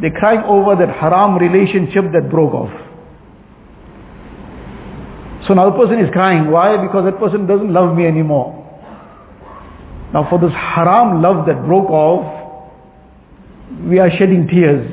They're 0.01 0.17
crying 0.17 0.41
over 0.49 0.73
that 0.81 0.89
haram 0.97 1.37
relationship 1.37 2.09
that 2.17 2.33
broke 2.33 2.57
off. 2.57 2.73
So 5.45 5.53
now 5.53 5.69
the 5.69 5.77
person 5.77 6.01
is 6.01 6.09
crying. 6.09 6.49
Why? 6.49 6.81
Because 6.81 7.05
that 7.05 7.21
person 7.21 7.45
doesn't 7.45 7.69
love 7.69 7.93
me 7.93 8.09
anymore. 8.09 8.57
Now 10.17 10.25
for 10.33 10.41
this 10.41 10.57
haram 10.57 11.21
love 11.21 11.45
that 11.53 11.69
broke 11.69 11.93
off, 11.93 12.25
we 13.85 14.01
are 14.01 14.09
shedding 14.17 14.49
tears. 14.49 14.89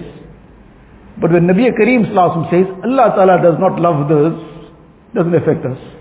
But 1.24 1.32
when 1.32 1.48
Nabi 1.48 1.72
Kareem 1.72 2.04
says, 2.52 2.68
Allah 2.84 3.16
Ta'ala 3.16 3.40
does 3.40 3.56
not 3.64 3.80
love 3.80 4.12
this, 4.12 4.36
doesn't 5.16 5.32
affect 5.32 5.64
us. 5.64 5.95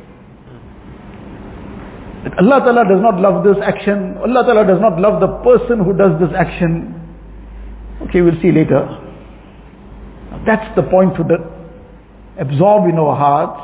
That 2.25 2.41
Allah 2.41 2.65
Ta'ala 2.65 2.83
does 2.89 3.03
not 3.05 3.21
love 3.21 3.45
this 3.45 3.61
action, 3.61 4.17
Allah 4.17 4.49
Ta'ala 4.49 4.65
does 4.65 4.81
not 4.81 4.97
love 4.97 5.21
the 5.21 5.29
person 5.45 5.85
who 5.85 5.93
does 5.93 6.17
this 6.17 6.33
action. 6.33 6.97
Okay, 8.09 8.25
we'll 8.25 8.41
see 8.41 8.49
later. 8.51 8.81
That's 10.49 10.65
the 10.75 10.83
point 10.89 11.17
to 11.17 11.23
the, 11.23 11.39
absorb 12.41 12.89
in 12.89 12.97
our 12.97 13.13
hearts 13.13 13.61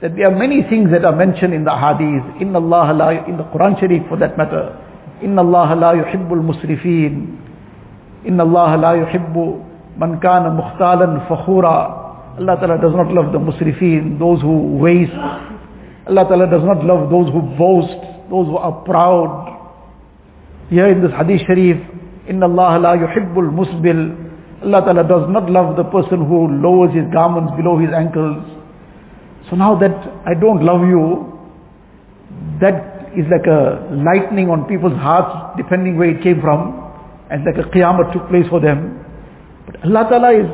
that 0.00 0.14
there 0.14 0.30
are 0.30 0.36
many 0.36 0.62
things 0.70 0.90
that 0.92 1.04
are 1.04 1.16
mentioned 1.16 1.52
in 1.52 1.64
the 1.64 1.74
hadith. 1.74 2.22
Inna 2.40 2.60
Allah 2.60 2.92
la, 2.94 3.08
in 3.26 3.36
the 3.36 3.44
Quran 3.50 3.80
Sharif 3.80 4.06
for 4.08 4.16
that 4.18 4.38
matter. 4.38 4.76
Inna 5.22 5.42
Allah 5.42 5.74
la 5.74 5.90
yuhibbul 5.96 6.44
musrifin. 6.44 7.40
Inna 8.24 8.44
Allah 8.44 8.78
la 8.78 8.92
yuhibbu 9.00 9.98
man 9.98 10.20
kana 10.20 10.54
mukhtalan 10.54 11.26
fakhura. 11.26 12.38
Allah 12.38 12.54
Ta'ala 12.60 12.78
does 12.80 12.94
not 12.94 13.10
love 13.10 13.32
the 13.32 13.40
musrifin, 13.42 14.18
those 14.20 14.40
who 14.40 14.78
waste. 14.78 15.57
Allah 16.08 16.24
Ta'ala 16.24 16.46
does 16.48 16.64
not 16.64 16.80
love 16.84 17.12
those 17.12 17.28
who 17.32 17.44
boast, 17.60 18.00
those 18.32 18.48
who 18.48 18.56
are 18.56 18.80
proud. 18.84 19.60
Here 20.70 20.88
in 20.88 21.00
this 21.04 21.12
hadith 21.12 21.44
Sharif, 21.46 21.76
Inna 22.28 22.48
Allah 22.48 22.80
la 22.80 22.92
yuhibbul 22.96 23.52
musbil. 23.52 24.16
Allah 24.64 24.80
Ta'ala 24.88 25.04
does 25.04 25.28
not 25.28 25.48
love 25.52 25.76
the 25.76 25.84
person 25.84 26.24
who 26.24 26.48
lowers 26.60 26.96
his 26.96 27.04
garments 27.12 27.52
below 27.56 27.76
his 27.78 27.92
ankles. 27.92 28.40
So 29.48 29.56
now 29.56 29.78
that 29.80 29.96
I 30.24 30.32
don't 30.38 30.64
love 30.64 30.84
you, 30.88 31.28
that 32.60 33.12
is 33.16 33.24
like 33.32 33.48
a 33.48 33.88
lightning 33.92 34.48
on 34.48 34.68
people's 34.68 34.96
hearts 34.96 35.56
depending 35.56 35.96
where 35.96 36.08
it 36.08 36.22
came 36.22 36.40
from. 36.40 36.84
And 37.30 37.44
like 37.44 37.60
a 37.60 37.68
qiyamah 37.68 38.12
took 38.12 38.28
place 38.28 38.48
for 38.48 38.60
them. 38.60 39.04
But 39.68 39.84
Allah 39.84 40.04
Ta'ala 40.08 40.30
is, 40.32 40.48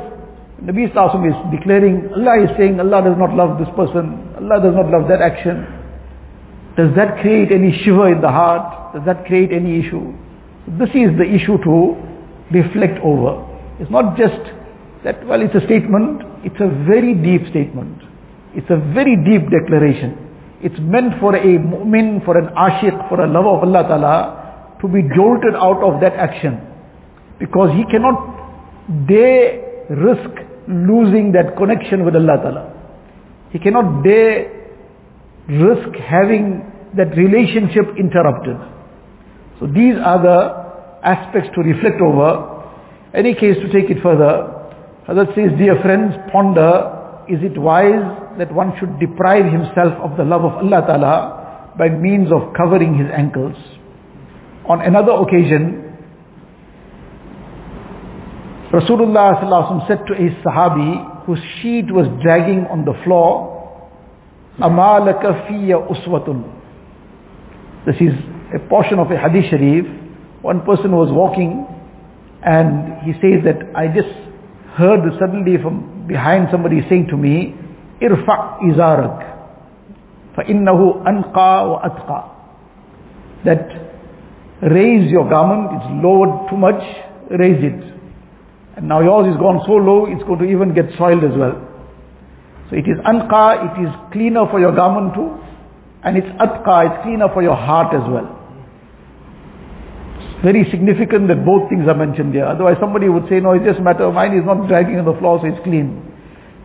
Nabi 0.65 0.89
Sallallahu 0.93 1.29
is 1.29 1.39
declaring, 1.53 2.09
Allah 2.17 2.41
is 2.41 2.51
saying 2.57 2.81
Allah 2.81 3.05
does 3.05 3.19
not 3.21 3.37
love 3.37 3.61
this 3.61 3.69
person, 3.77 4.17
Allah 4.41 4.65
does 4.65 4.73
not 4.73 4.89
love 4.89 5.09
that 5.13 5.21
action. 5.21 5.61
Does 6.77 6.91
that 6.97 7.21
create 7.21 7.53
any 7.53 7.71
shiver 7.85 8.09
in 8.09 8.25
the 8.25 8.33
heart? 8.33 8.97
Does 8.97 9.05
that 9.05 9.29
create 9.29 9.53
any 9.53 9.85
issue? 9.85 10.11
This 10.81 10.89
is 10.97 11.13
the 11.21 11.29
issue 11.29 11.61
to 11.69 12.01
reflect 12.49 12.97
over. 13.05 13.45
It's 13.79 13.93
not 13.93 14.17
just 14.17 14.41
that, 15.05 15.21
well, 15.29 15.45
it's 15.45 15.55
a 15.55 15.61
statement, 15.69 16.25
it's 16.49 16.59
a 16.59 16.73
very 16.89 17.13
deep 17.13 17.45
statement. 17.53 18.01
It's 18.57 18.71
a 18.73 18.81
very 18.97 19.21
deep 19.21 19.53
declaration. 19.53 20.17
It's 20.65 20.81
meant 20.81 21.21
for 21.21 21.37
a 21.37 21.45
mu'min, 21.61 22.25
for 22.25 22.39
an 22.41 22.49
ashiq, 22.57 22.97
for 23.13 23.21
a 23.21 23.29
lover 23.29 23.61
of 23.61 23.69
Allah 23.69 23.85
Ta'ala 23.85 24.79
to 24.81 24.89
be 24.89 25.05
jolted 25.13 25.53
out 25.53 25.85
of 25.85 26.01
that 26.01 26.17
action. 26.17 26.57
Because 27.39 27.69
he 27.77 27.85
cannot 27.93 28.17
dare 29.07 29.61
risk 29.91 30.44
losing 30.69 31.33
that 31.33 31.57
connection 31.57 32.05
with 32.05 32.15
Allah 32.15 32.37
Ta'ala. 32.41 32.65
He 33.53 33.59
cannot 33.59 34.03
dare 34.03 34.51
risk 35.49 35.93
having 36.01 36.65
that 36.97 37.13
relationship 37.15 37.95
interrupted. 37.99 38.57
So 39.61 39.67
these 39.67 39.95
are 40.01 40.21
the 40.23 40.39
aspects 41.05 41.51
to 41.55 41.61
reflect 41.61 42.01
over. 42.01 42.51
Any 43.15 43.35
case 43.35 43.61
to 43.63 43.69
take 43.71 43.91
it 43.91 44.03
further, 44.03 44.51
Hazrat 45.07 45.37
says, 45.37 45.53
dear 45.59 45.79
friends, 45.85 46.17
ponder, 46.33 47.29
is 47.29 47.39
it 47.45 47.55
wise 47.61 48.39
that 48.39 48.53
one 48.53 48.73
should 48.81 48.99
deprive 48.99 49.47
himself 49.47 49.95
of 50.03 50.17
the 50.17 50.25
love 50.25 50.43
of 50.43 50.59
Allah 50.59 50.83
Ta'ala 50.83 51.75
by 51.79 51.89
means 51.89 52.29
of 52.33 52.55
covering 52.57 52.99
his 52.99 53.07
ankles. 53.13 53.55
On 54.67 54.81
another 54.81 55.13
occasion, 55.23 55.94
Rasulullah 58.74 59.88
said 59.88 60.06
to 60.06 60.14
a 60.14 60.30
Sahabi 60.46 61.26
whose 61.26 61.40
sheet 61.62 61.90
was 61.90 62.06
dragging 62.22 62.66
on 62.70 62.86
the 62.86 62.94
floor, 63.04 63.58
Amalaka 64.62 65.48
fiya 65.50 65.82
uswatun. 65.90 66.46
This 67.86 67.96
is 67.98 68.14
a 68.54 68.60
portion 68.70 69.00
of 69.00 69.10
a 69.10 69.18
hadith 69.18 69.50
sharif. 69.50 69.86
One 70.42 70.62
person 70.62 70.92
was 70.92 71.10
walking 71.12 71.66
and 72.44 73.02
he 73.04 73.14
says 73.20 73.44
that 73.44 73.60
I 73.76 73.88
just 73.88 74.12
heard 74.78 75.02
suddenly 75.20 75.58
from 75.62 76.06
behind 76.08 76.48
somebody 76.52 76.82
saying 76.90 77.08
to 77.10 77.18
me, 77.18 77.56
irfa 78.02 78.62
izarak 78.70 79.30
فإنه 80.38 81.04
أنقى 81.08 81.52
وأتقى 81.72 82.24
that 83.46 83.68
raise 84.62 85.10
your 85.12 85.28
garment 85.30 85.72
it's 85.76 86.04
lowered 86.04 86.50
too 86.50 86.58
much 86.58 86.82
raise 87.32 87.60
it 87.64 87.80
and 88.77 88.89
now 88.89 89.01
yours 89.01 89.31
is 89.31 89.39
gone 89.39 89.61
so 89.67 89.79
low 89.79 90.07
it's 90.07 90.23
going 90.25 90.39
to 90.39 90.49
even 90.49 90.75
get 90.75 90.87
soiled 90.99 91.23
as 91.25 91.35
well 91.35 91.57
so 92.71 92.77
it 92.77 92.87
is 92.87 92.99
anqa 93.07 93.45
it 93.69 93.75
is 93.87 93.91
cleaner 94.13 94.47
for 94.51 94.59
your 94.59 94.75
garment 94.75 95.15
too 95.15 95.31
and 96.05 96.17
it's 96.17 96.31
atqa 96.39 96.77
it's 96.89 96.99
cleaner 97.03 97.29
for 97.33 97.43
your 97.43 97.57
heart 97.57 97.95
as 97.95 98.05
well 98.11 98.29
it's 100.19 100.43
very 100.43 100.65
significant 100.71 101.29
that 101.29 101.45
both 101.45 101.69
things 101.69 101.87
are 101.87 101.97
mentioned 101.97 102.35
here 102.35 102.45
otherwise 102.45 102.77
somebody 102.81 103.09
would 103.09 103.25
say 103.29 103.39
no 103.39 103.53
it's 103.53 103.65
just 103.65 103.79
a 103.79 103.87
matter 103.87 104.05
of 104.05 104.15
mine 104.15 104.35
is 104.37 104.45
not 104.45 104.67
dragging 104.67 104.99
on 104.99 105.07
the 105.07 105.17
floor 105.23 105.39
so 105.41 105.47
it's 105.47 105.63
clean 105.65 106.05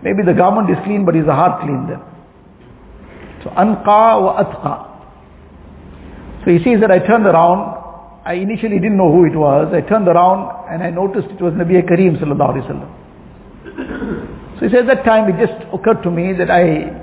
Maybe 0.02 0.24
the 0.24 0.34
garment 0.34 0.69
is 0.69 0.78
clean, 0.86 1.04
but 1.04 1.15
is 1.15 1.26
the 1.26 1.36
heart 1.36 1.62
clean 1.62 1.88
then? 1.91 2.00
So 3.43 3.52
anqa 3.52 4.24
wa 4.24 4.39
atqa. 4.39 4.74
So 6.43 6.52
he 6.52 6.60
says 6.63 6.80
that 6.80 6.91
I 6.91 7.04
turned 7.04 7.28
around. 7.28 7.79
I 8.30 8.38
initially 8.38 8.78
didn't 8.78 8.98
know 9.02 9.10
who 9.12 9.26
it 9.26 9.34
was. 9.34 9.74
I 9.74 9.82
turned 9.89 10.08
around 10.08 10.70
and 10.70 10.84
I 10.86 10.92
noticed 10.94 11.34
it 11.34 11.42
was 11.42 11.54
Nabi 11.58 11.82
Kareem 11.82 12.22
sallallahu. 12.22 12.62
So 14.60 14.60
he 14.62 14.70
says 14.70 14.86
that 14.86 15.02
time 15.04 15.26
it 15.34 15.42
just 15.42 15.58
occurred 15.74 16.04
to 16.04 16.12
me 16.12 16.38
that 16.38 16.54
I 16.54 16.94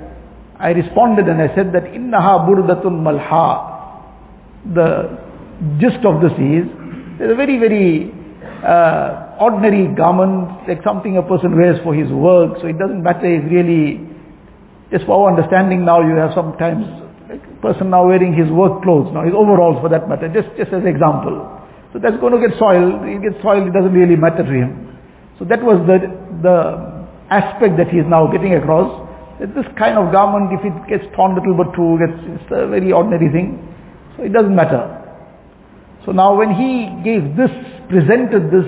I 0.55 0.69
responded 0.71 1.27
and 1.27 1.41
I 1.43 1.51
said 1.53 1.73
that 1.75 1.83
innaha 1.91 2.47
burdatun 2.47 3.03
malha. 3.03 3.75
The 4.73 5.19
gist 5.83 6.05
of 6.07 6.23
this 6.23 6.31
is 6.39 6.65
There's 7.17 7.31
a 7.31 7.35
very, 7.35 7.57
very 7.57 8.13
uh, 8.61 9.41
ordinary 9.41 9.89
garment, 9.95 10.69
like 10.69 10.85
something 10.85 11.17
a 11.17 11.23
person 11.25 11.57
wears 11.57 11.81
for 11.83 11.95
his 11.97 12.05
work, 12.13 12.61
so 12.61 12.67
it 12.67 12.77
doesn't 12.77 13.01
matter 13.01 13.25
if 13.25 13.41
really, 13.49 14.05
just 14.93 15.09
for 15.09 15.25
our 15.25 15.33
understanding 15.33 15.83
now, 15.83 16.05
you 16.05 16.13
have 16.13 16.37
sometimes 16.37 16.85
person 17.61 17.89
now 17.89 18.05
wearing 18.05 18.33
his 18.33 18.49
work 18.53 18.83
clothes, 18.83 19.09
now 19.13 19.25
his 19.25 19.33
overalls 19.33 19.81
for 19.81 19.89
that 19.89 20.05
matter, 20.05 20.29
just, 20.29 20.49
just 20.57 20.69
as 20.73 20.85
an 20.85 20.89
example. 20.89 21.41
So 21.93 21.99
that's 21.99 22.19
going 22.21 22.35
to 22.35 22.41
get 22.41 22.53
soiled, 22.59 23.07
it 23.07 23.23
gets 23.23 23.39
soiled, 23.41 23.65
it 23.65 23.73
doesn't 23.73 23.95
really 23.95 24.19
matter 24.19 24.43
to 24.43 24.53
him. 24.53 24.91
So 25.39 25.45
that 25.47 25.61
was 25.63 25.81
the, 25.85 26.03
the 26.41 26.57
aspect 27.29 27.77
that 27.79 27.89
he 27.93 28.01
is 28.01 28.07
now 28.09 28.27
getting 28.27 28.53
across. 28.57 28.89
That 29.39 29.53
this 29.53 29.65
kind 29.77 29.97
of 30.01 30.09
garment, 30.11 30.49
if 30.53 30.65
it 30.65 30.75
gets 30.89 31.05
torn 31.13 31.37
a 31.37 31.41
little 31.41 31.57
bit 31.57 31.69
too, 31.77 31.97
gets, 32.01 32.17
it's 32.41 32.49
a 32.49 32.67
very 32.67 32.89
ordinary 32.91 33.29
thing. 33.29 33.61
So 34.17 34.25
it 34.25 34.33
doesn't 34.33 34.53
matter. 34.53 34.97
So 36.05 36.11
now 36.11 36.33
when 36.33 36.57
he 36.57 36.89
gave 37.05 37.37
this, 37.37 37.53
presented 37.87 38.49
this, 38.49 38.67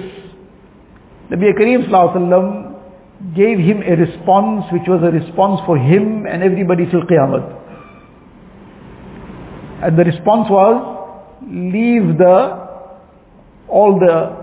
Nabi 1.34 1.54
Sallallahu 1.58 2.69
gave 3.36 3.60
him 3.60 3.84
a 3.84 3.99
response 3.99 4.63
which 4.71 4.88
was 4.88 5.04
a 5.04 5.12
response 5.12 5.60
for 5.67 5.75
him 5.75 6.23
and 6.25 6.41
everybody 6.41 6.88
till 6.88 7.04
Qiyamah. 7.04 7.59
And 9.82 9.98
the 9.98 10.04
response 10.04 10.48
was, 10.52 10.76
leave 11.48 12.18
the, 12.18 12.36
all 13.70 13.96
the 14.00 14.36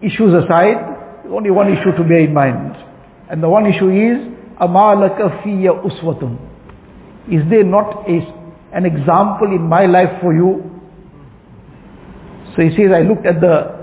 issues 0.00 0.32
aside, 0.44 0.80
only 1.28 1.50
one 1.50 1.68
issue 1.68 1.92
to 1.96 2.02
bear 2.02 2.24
in 2.24 2.32
mind. 2.32 2.74
And 3.30 3.42
the 3.42 3.48
one 3.48 3.66
issue 3.66 3.92
is, 3.92 4.32
Amalaka 4.60 5.42
fiya 5.44 5.76
uswatun. 5.76 6.38
Is 7.28 7.42
there 7.50 7.64
not 7.64 8.08
a, 8.08 8.16
an 8.72 8.84
example 8.86 9.52
in 9.52 9.62
my 9.68 9.86
life 9.86 10.20
for 10.20 10.32
you? 10.34 10.64
So 12.56 12.62
he 12.62 12.70
says, 12.76 12.92
I 12.94 13.02
looked 13.06 13.26
at 13.26 13.40
the 13.40 13.82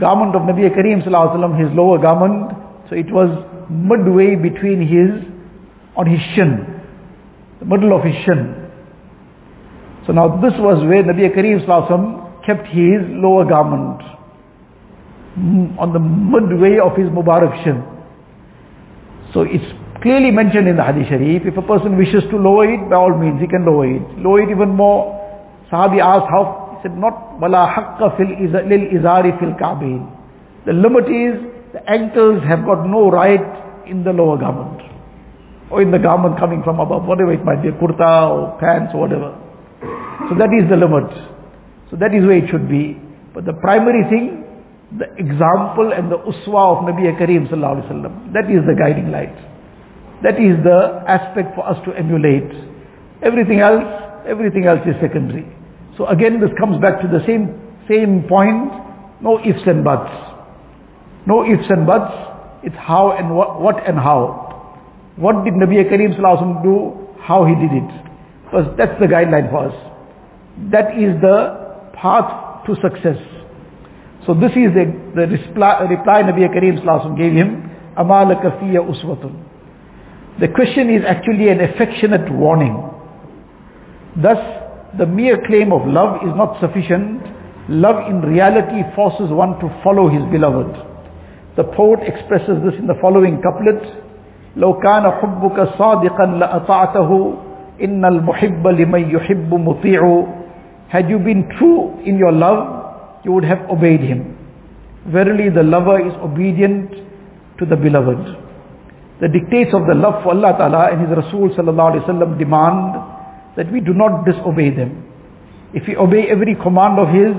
garment 0.00 0.36
of 0.36 0.42
Nabi 0.42 0.68
Kareem 0.68 1.04
Sallallahu 1.06 1.56
his 1.58 1.68
lower 1.76 1.98
garment, 1.98 2.52
so 2.88 2.96
it 2.96 3.10
was 3.12 3.28
midway 3.70 4.36
between 4.36 4.80
his, 4.80 5.24
on 5.96 6.06
his 6.06 6.20
shin, 6.36 6.64
the 7.60 7.66
middle 7.66 7.96
of 7.96 8.04
his 8.04 8.14
shin. 8.24 8.67
So 10.07 10.11
now 10.11 10.39
this 10.41 10.53
was 10.59 10.83
where 10.83 11.03
Nabi 11.03 11.31
Kareem 11.31 11.63
Sallallahu 11.65 12.45
kept 12.45 12.67
his 12.67 12.99
lower 13.23 13.45
garment 13.47 14.03
on 15.79 15.93
the 15.95 15.99
midway 15.99 16.77
of 16.77 16.93
his 16.99 17.07
Mubarak 17.07 17.55
shin. 17.63 17.81
So 19.33 19.41
it's 19.41 19.65
clearly 20.03 20.29
mentioned 20.29 20.67
in 20.67 20.75
the 20.75 20.83
Hadith 20.83 21.07
Sharif, 21.09 21.47
if 21.47 21.57
a 21.57 21.65
person 21.65 21.97
wishes 21.97 22.21
to 22.29 22.37
lower 22.37 22.67
it, 22.69 22.83
by 22.91 22.99
all 22.99 23.15
means 23.17 23.41
he 23.41 23.47
can 23.47 23.65
lower 23.65 23.87
it. 23.87 24.03
Lower 24.19 24.43
it 24.43 24.51
even 24.51 24.75
more. 24.75 25.15
Sahabi 25.71 25.97
asked 26.03 26.29
how, 26.29 26.77
he 26.77 26.85
said 26.85 26.93
not, 26.99 27.39
وَلَا 27.41 27.63
حَقَّ 27.65 27.97
lil 28.19 28.85
izari 28.93 29.33
fil 29.39 29.55
الْكَعْبِينَ 29.57 30.67
The 30.67 30.73
limit 30.73 31.07
is, 31.09 31.39
the 31.73 31.81
ankles 31.89 32.43
have 32.45 32.61
got 32.67 32.85
no 32.85 33.09
right 33.09 33.41
in 33.87 34.03
the 34.03 34.11
lower 34.11 34.37
garment. 34.37 34.83
Or 35.71 35.81
in 35.81 35.89
the 35.89 35.97
garment 35.97 36.37
coming 36.37 36.61
from 36.61 36.79
above, 36.79 37.05
whatever 37.05 37.33
it 37.33 37.43
might 37.43 37.63
be, 37.63 37.71
kurta 37.71 38.29
or 38.29 38.59
pants 38.59 38.91
or 38.93 39.01
whatever. 39.09 39.33
So 40.26 40.34
that 40.34 40.50
is 40.50 40.66
the 40.66 40.76
limit. 40.76 41.06
So 41.90 41.96
that 42.02 42.10
is 42.10 42.26
where 42.26 42.42
it 42.42 42.50
should 42.50 42.66
be. 42.68 42.98
But 43.32 43.46
the 43.46 43.54
primary 43.54 44.02
thing 44.10 44.48
the 44.96 45.04
example 45.20 45.92
and 45.92 46.08
the 46.08 46.16
uswa 46.16 46.80
of 46.80 46.88
Nabi 46.88 47.04
Kareem 47.20 47.44
sallallahu 47.52 47.84
alaihi 47.84 47.88
wasallam. 47.92 48.32
That 48.32 48.48
is 48.48 48.64
the 48.64 48.72
guiding 48.72 49.12
light. 49.12 49.36
That 50.24 50.40
is 50.40 50.56
the 50.64 51.04
aspect 51.04 51.52
for 51.54 51.68
us 51.68 51.76
to 51.84 51.92
emulate. 51.92 52.48
Everything 53.20 53.60
else, 53.60 53.84
everything 54.24 54.64
else 54.64 54.80
is 54.88 54.96
secondary. 55.00 55.44
So 56.00 56.08
again, 56.08 56.40
this 56.40 56.48
comes 56.56 56.80
back 56.80 57.02
to 57.04 57.08
the 57.08 57.20
same 57.28 57.52
same 57.84 58.24
point. 58.24 58.72
No 59.20 59.36
ifs 59.44 59.60
and 59.68 59.84
buts. 59.84 60.08
No 61.28 61.44
ifs 61.44 61.68
and 61.68 61.84
buts. 61.84 62.14
It's 62.64 62.76
how 62.80 63.12
and 63.12 63.36
what, 63.36 63.60
what 63.60 63.76
and 63.84 63.98
how. 63.98 64.48
What 65.20 65.44
did 65.44 65.52
Nabi 65.52 65.84
Kareem 65.84 66.16
sallallahu 66.16 66.62
do? 66.64 67.12
How 67.20 67.44
he 67.44 67.52
did 67.60 67.76
it. 67.76 67.90
Because 68.48 68.72
that's 68.80 68.96
the 68.96 69.06
guideline 69.06 69.50
for 69.52 69.68
us. 69.68 69.76
That 70.71 70.93
is 70.93 71.17
the 71.21 71.91
path 71.97 72.65
to 72.67 72.75
success. 72.81 73.17
So 74.25 74.33
this 74.33 74.55
is 74.55 74.71
the, 74.71 74.87
the 75.15 75.25
reply, 75.27 75.83
reply 75.89 76.23
Nabi 76.23 76.47
Kareem 76.47 76.79
gave 77.17 77.33
him, 77.33 77.69
Amalaka 77.97 78.55
fiya 78.61 78.79
uswatun. 78.79 79.35
The 80.39 80.47
question 80.47 80.89
is 80.89 81.03
actually 81.05 81.49
an 81.49 81.59
affectionate 81.61 82.31
warning. 82.31 82.73
Thus, 84.17 84.39
the 84.97 85.05
mere 85.05 85.37
claim 85.45 85.73
of 85.73 85.85
love 85.85 86.23
is 86.23 86.33
not 86.37 86.57
sufficient. 86.61 87.21
Love 87.69 88.09
in 88.09 88.21
reality 88.21 88.81
forces 88.95 89.29
one 89.29 89.59
to 89.59 89.67
follow 89.83 90.09
his 90.09 90.23
beloved. 90.31 90.73
The 91.57 91.63
poet 91.75 92.01
expresses 92.07 92.61
this 92.65 92.73
in 92.79 92.87
the 92.87 92.97
following 93.01 93.41
couplet. 93.41 93.81
لو 94.57 94.73
كان 94.73 95.11
حبك 95.11 95.57
صادقا 95.77 96.25
لأطعته 96.25 97.33
إن 97.83 98.05
المحب 98.05 98.67
لمن 98.67 99.09
يحب 99.09 99.53
مطيع 99.53 100.25
had 100.88 101.10
you 101.10 101.18
been 101.18 101.48
true 101.58 102.00
in 102.04 102.16
your 102.16 102.32
love, 102.32 103.20
you 103.24 103.32
would 103.32 103.44
have 103.44 103.68
obeyed 103.70 104.00
him. 104.00 104.36
Verily 105.12 105.48
the 105.48 105.62
lover 105.62 106.00
is 106.00 106.12
obedient 106.20 106.90
to 107.58 107.66
the 107.66 107.76
beloved. 107.76 108.18
The 109.20 109.28
dictates 109.28 109.70
of 109.74 109.86
the 109.86 109.94
love 109.94 110.22
for 110.22 110.30
Allah 110.32 110.54
Ta'ala 110.56 110.88
and 110.92 111.00
His 111.02 111.10
Rasul 111.10 111.48
demand 112.38 112.94
that 113.56 113.70
we 113.72 113.80
do 113.80 113.92
not 113.92 114.24
disobey 114.24 114.70
them. 114.70 115.04
If 115.74 115.82
we 115.88 115.96
obey 115.96 116.28
every 116.30 116.54
command 116.54 116.98
of 116.98 117.08
His, 117.12 117.34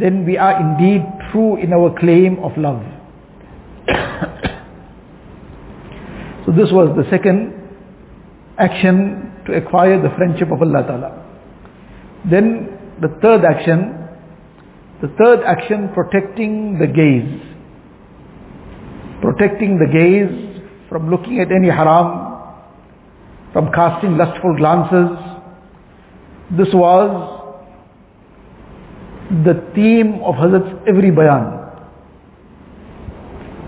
then 0.00 0.24
we 0.26 0.36
are 0.38 0.58
indeed 0.58 1.04
true 1.30 1.56
in 1.62 1.72
our 1.72 1.94
claim 2.00 2.38
of 2.42 2.56
love. 2.56 2.82
so 6.46 6.52
this 6.56 6.72
was 6.72 6.96
the 6.96 7.04
second 7.10 7.52
action 8.58 9.30
to 9.46 9.52
acquire 9.54 10.00
the 10.00 10.08
friendship 10.16 10.50
of 10.50 10.62
Allah 10.62 10.82
Ta'ala. 10.88 11.23
Then 12.30 12.68
the 13.00 13.08
third 13.20 13.44
action 13.44 14.04
the 15.04 15.12
third 15.18 15.40
action, 15.44 15.90
protecting 15.92 16.78
the 16.78 16.86
gaze. 16.86 17.36
Protecting 19.20 19.76
the 19.76 19.84
gaze 19.84 20.64
from 20.88 21.10
looking 21.10 21.40
at 21.40 21.52
any 21.52 21.68
haram, 21.68 22.40
from 23.52 23.68
casting 23.74 24.16
lustful 24.16 24.56
glances. 24.56 25.12
This 26.56 26.72
was 26.72 27.12
the 29.44 29.60
theme 29.74 30.24
of 30.24 30.36
Hazrat's 30.36 30.72
every 30.88 31.10
bayan. 31.10 31.52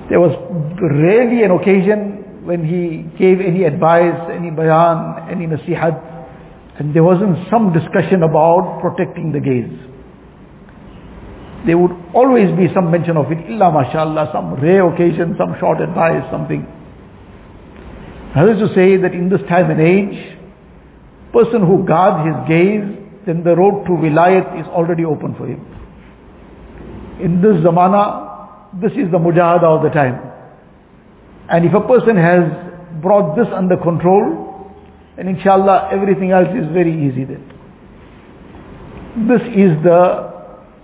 There 0.08 0.20
was 0.20 0.32
rarely 0.80 1.44
an 1.44 1.50
occasion 1.50 2.46
when 2.46 2.64
he 2.64 3.04
gave 3.18 3.44
any 3.44 3.64
advice, 3.64 4.30
any 4.32 4.48
bayan, 4.50 5.28
any 5.28 5.44
nasihat, 5.44 6.15
and 6.78 6.94
there 6.94 7.04
wasn't 7.04 7.36
some 7.50 7.72
discussion 7.72 8.22
about 8.22 8.80
protecting 8.80 9.32
the 9.32 9.40
gaze 9.40 9.86
there 11.66 11.76
would 11.76 11.90
always 12.14 12.46
be 12.56 12.70
some 12.72 12.90
mention 12.92 13.16
of 13.18 13.26
it, 13.32 13.42
illa 13.50 13.72
mashallah, 13.74 14.30
some 14.32 14.54
rare 14.62 14.86
occasion, 14.86 15.34
some 15.36 15.58
short 15.58 15.82
advice, 15.82 16.22
something. 16.30 16.62
That 18.38 18.46
is 18.54 18.62
to 18.62 18.68
say 18.70 18.94
that 19.02 19.10
in 19.12 19.28
this 19.28 19.42
time 19.50 19.70
and 19.74 19.82
age, 19.82 20.14
person 21.34 21.66
who 21.66 21.82
guards 21.84 22.22
his 22.22 22.38
gaze, 22.46 22.86
then 23.26 23.42
the 23.42 23.58
road 23.58 23.82
to 23.90 23.92
wilayat 23.98 24.60
is 24.62 24.66
already 24.70 25.04
open 25.04 25.34
for 25.34 25.50
him. 25.50 25.58
In 27.18 27.42
this 27.42 27.58
zamana, 27.66 28.78
this 28.80 28.92
is 28.92 29.10
the 29.10 29.18
mujahada 29.18 29.66
of 29.66 29.82
the 29.82 29.90
time. 29.90 30.22
And 31.50 31.66
if 31.66 31.74
a 31.74 31.82
person 31.82 32.14
has 32.14 32.46
brought 33.02 33.34
this 33.34 33.50
under 33.50 33.76
control, 33.76 34.45
then 35.16 35.28
inshallah 35.28 35.90
everything 35.92 36.30
else 36.30 36.52
is 36.52 36.68
very 36.72 36.92
easy 36.92 37.24
then. 37.24 37.42
This 39.26 39.40
is 39.56 39.72
the 39.80 40.28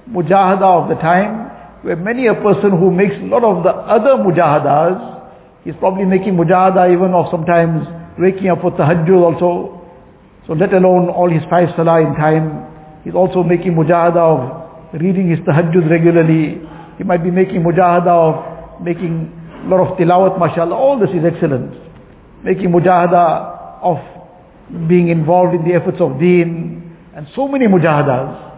mujahada 0.08 0.64
of 0.64 0.88
the 0.88 0.96
time, 0.96 1.52
where 1.84 1.96
many 1.96 2.26
a 2.26 2.34
person 2.34 2.72
who 2.72 2.90
makes 2.90 3.12
a 3.20 3.28
lot 3.28 3.44
of 3.44 3.62
the 3.62 3.68
other 3.70 4.16
mujahadas, 4.24 4.96
he's 5.64 5.76
probably 5.78 6.04
making 6.08 6.32
mujahada 6.40 6.88
even 6.88 7.12
of 7.12 7.28
sometimes 7.30 7.84
waking 8.18 8.48
up 8.48 8.60
for 8.64 8.72
tahajjud 8.72 9.20
also. 9.20 9.84
So 10.46 10.54
let 10.54 10.72
alone 10.72 11.08
all 11.12 11.28
his 11.28 11.44
five 11.48 11.68
salah 11.76 12.00
in 12.00 12.16
time. 12.16 12.66
He's 13.04 13.14
also 13.14 13.42
making 13.42 13.76
mujahada 13.76 14.16
of 14.16 14.40
reading 15.00 15.28
his 15.28 15.40
tahajjud 15.44 15.90
regularly. 15.90 16.60
He 16.96 17.04
might 17.04 17.22
be 17.22 17.30
making 17.30 17.62
mujahada 17.62 18.08
of 18.08 18.80
making 18.82 19.28
a 19.64 19.68
lot 19.68 19.84
of 19.84 19.98
tilawat, 19.98 20.38
mashallah. 20.38 20.74
All 20.74 20.98
this 20.98 21.10
is 21.10 21.20
excellent. 21.20 21.76
Making 22.44 22.72
mujahada 22.72 23.84
of 23.84 23.98
being 24.88 25.08
involved 25.08 25.54
in 25.54 25.64
the 25.64 25.74
efforts 25.74 25.98
of 26.00 26.18
deen 26.18 26.96
and 27.14 27.26
so 27.36 27.48
many 27.48 27.66
mujahadas. 27.66 28.52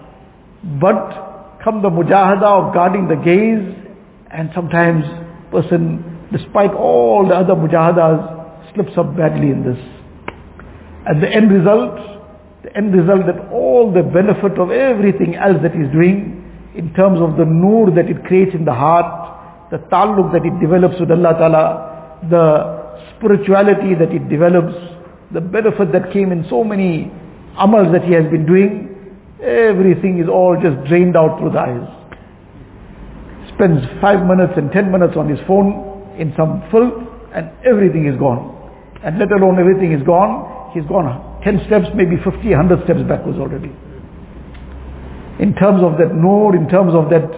But 0.81 1.61
come 1.65 1.83
the 1.83 1.91
mujahada 1.91 2.45
of 2.45 2.75
guarding 2.75 3.09
the 3.09 3.17
gaze 3.17 3.65
and 4.31 4.51
sometimes 4.55 5.05
person 5.51 6.03
despite 6.33 6.75
all 6.75 7.27
the 7.29 7.35
other 7.35 7.55
mujahadas 7.55 8.75
slips 8.75 8.93
up 8.99 9.17
badly 9.17 9.51
in 9.51 9.63
this. 9.63 9.79
And 11.07 11.23
the 11.23 11.29
end 11.29 11.53
result, 11.53 11.95
the 12.65 12.75
end 12.77 12.91
result 12.93 13.27
that 13.31 13.53
all 13.53 13.93
the 13.93 14.03
benefit 14.03 14.59
of 14.59 14.71
everything 14.71 15.37
else 15.37 15.61
that 15.63 15.73
he's 15.73 15.91
doing, 15.93 16.43
in 16.75 16.93
terms 16.95 17.23
of 17.23 17.39
the 17.39 17.47
nur 17.47 17.95
that 17.95 18.11
it 18.11 18.25
creates 18.27 18.51
in 18.55 18.65
the 18.65 18.75
heart, 18.75 19.71
the 19.71 19.79
taluk 19.93 20.33
that 20.35 20.43
it 20.43 20.57
develops 20.59 20.99
with 20.99 21.11
Allah 21.11 21.33
Ta'ala, 21.39 21.65
the 22.29 22.47
spirituality 23.15 23.95
that 23.95 24.11
it 24.11 24.27
develops, 24.29 24.75
the 25.33 25.41
benefit 25.41 25.93
that 25.93 26.13
came 26.13 26.33
in 26.33 26.45
so 26.51 26.65
many 26.65 27.11
amals 27.57 27.93
that 27.95 28.05
he 28.05 28.13
has 28.13 28.27
been 28.31 28.45
doing, 28.45 28.91
everything 29.41 30.19
is 30.19 30.29
all 30.29 30.59
just 30.59 30.77
drained 30.89 31.17
out 31.17 31.39
through 31.39 31.55
the 31.55 31.63
eyes. 31.63 31.89
Spends 33.55 33.81
five 34.03 34.27
minutes 34.27 34.59
and 34.59 34.73
ten 34.73 34.91
minutes 34.91 35.15
on 35.17 35.31
his 35.31 35.39
phone 35.47 36.15
in 36.19 36.35
some 36.37 36.63
filth 36.71 36.99
and 37.35 37.51
everything 37.63 38.07
is 38.07 38.19
gone. 38.19 38.51
And 39.03 39.19
let 39.19 39.31
alone 39.31 39.59
everything 39.59 39.93
is 39.93 40.03
gone, 40.07 40.73
he's 40.75 40.87
gone 40.91 41.07
10 41.45 41.69
steps, 41.69 41.93
maybe 41.93 42.17
50, 42.25 42.41
100 42.41 42.89
steps 42.89 43.05
backwards 43.05 43.37
already. 43.37 43.69
In 45.39 45.53
terms 45.61 45.85
of 45.85 46.01
that 46.01 46.17
nur, 46.17 46.57
in 46.57 46.67
terms 46.73 46.97
of 46.97 47.13
that 47.13 47.29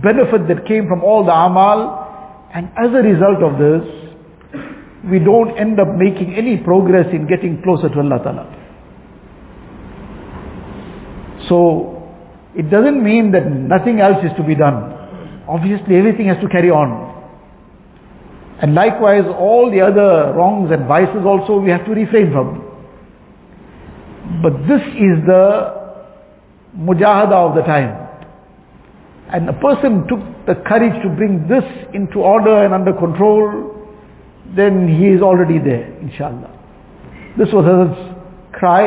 benefit 0.00 0.48
that 0.48 0.64
came 0.64 0.88
from 0.88 1.04
all 1.04 1.28
the 1.28 1.34
amal, 1.34 2.00
and 2.56 2.72
as 2.80 2.88
a 2.96 3.04
result 3.04 3.44
of 3.44 3.60
this, 3.60 3.84
we 5.08 5.18
don't 5.18 5.56
end 5.56 5.80
up 5.80 5.88
making 5.96 6.34
any 6.36 6.58
progress 6.58 7.06
in 7.12 7.26
getting 7.26 7.62
closer 7.62 7.88
to 7.88 7.98
Allah 8.00 8.20
Ta'ala. 8.20 8.44
So, 11.48 12.00
it 12.54 12.70
doesn't 12.70 13.02
mean 13.02 13.32
that 13.32 13.46
nothing 13.48 14.00
else 14.00 14.20
is 14.24 14.30
to 14.36 14.44
be 14.44 14.54
done. 14.54 14.92
Obviously, 15.48 15.96
everything 15.96 16.26
has 16.26 16.36
to 16.42 16.48
carry 16.48 16.70
on. 16.70 17.08
And 18.62 18.74
likewise, 18.74 19.24
all 19.24 19.70
the 19.72 19.80
other 19.80 20.36
wrongs 20.36 20.70
and 20.70 20.86
vices 20.86 21.24
also 21.24 21.58
we 21.58 21.70
have 21.70 21.84
to 21.86 21.92
refrain 21.92 22.30
from. 22.30 22.60
But 24.42 24.52
this 24.68 24.84
is 25.00 25.24
the 25.24 25.80
mujahada 26.76 27.34
of 27.34 27.56
the 27.56 27.62
time. 27.62 27.96
And 29.32 29.48
a 29.48 29.54
person 29.54 30.06
took 30.06 30.20
the 30.46 30.60
courage 30.66 30.94
to 31.02 31.08
bring 31.08 31.48
this 31.48 31.64
into 31.94 32.20
order 32.20 32.64
and 32.64 32.74
under 32.74 32.92
control, 32.92 33.79
then 34.56 34.88
he 34.88 35.14
is 35.14 35.22
already 35.22 35.58
there, 35.58 35.86
inshallah. 36.02 36.50
This 37.38 37.48
was 37.52 37.64
his 37.64 37.94
cry, 38.52 38.82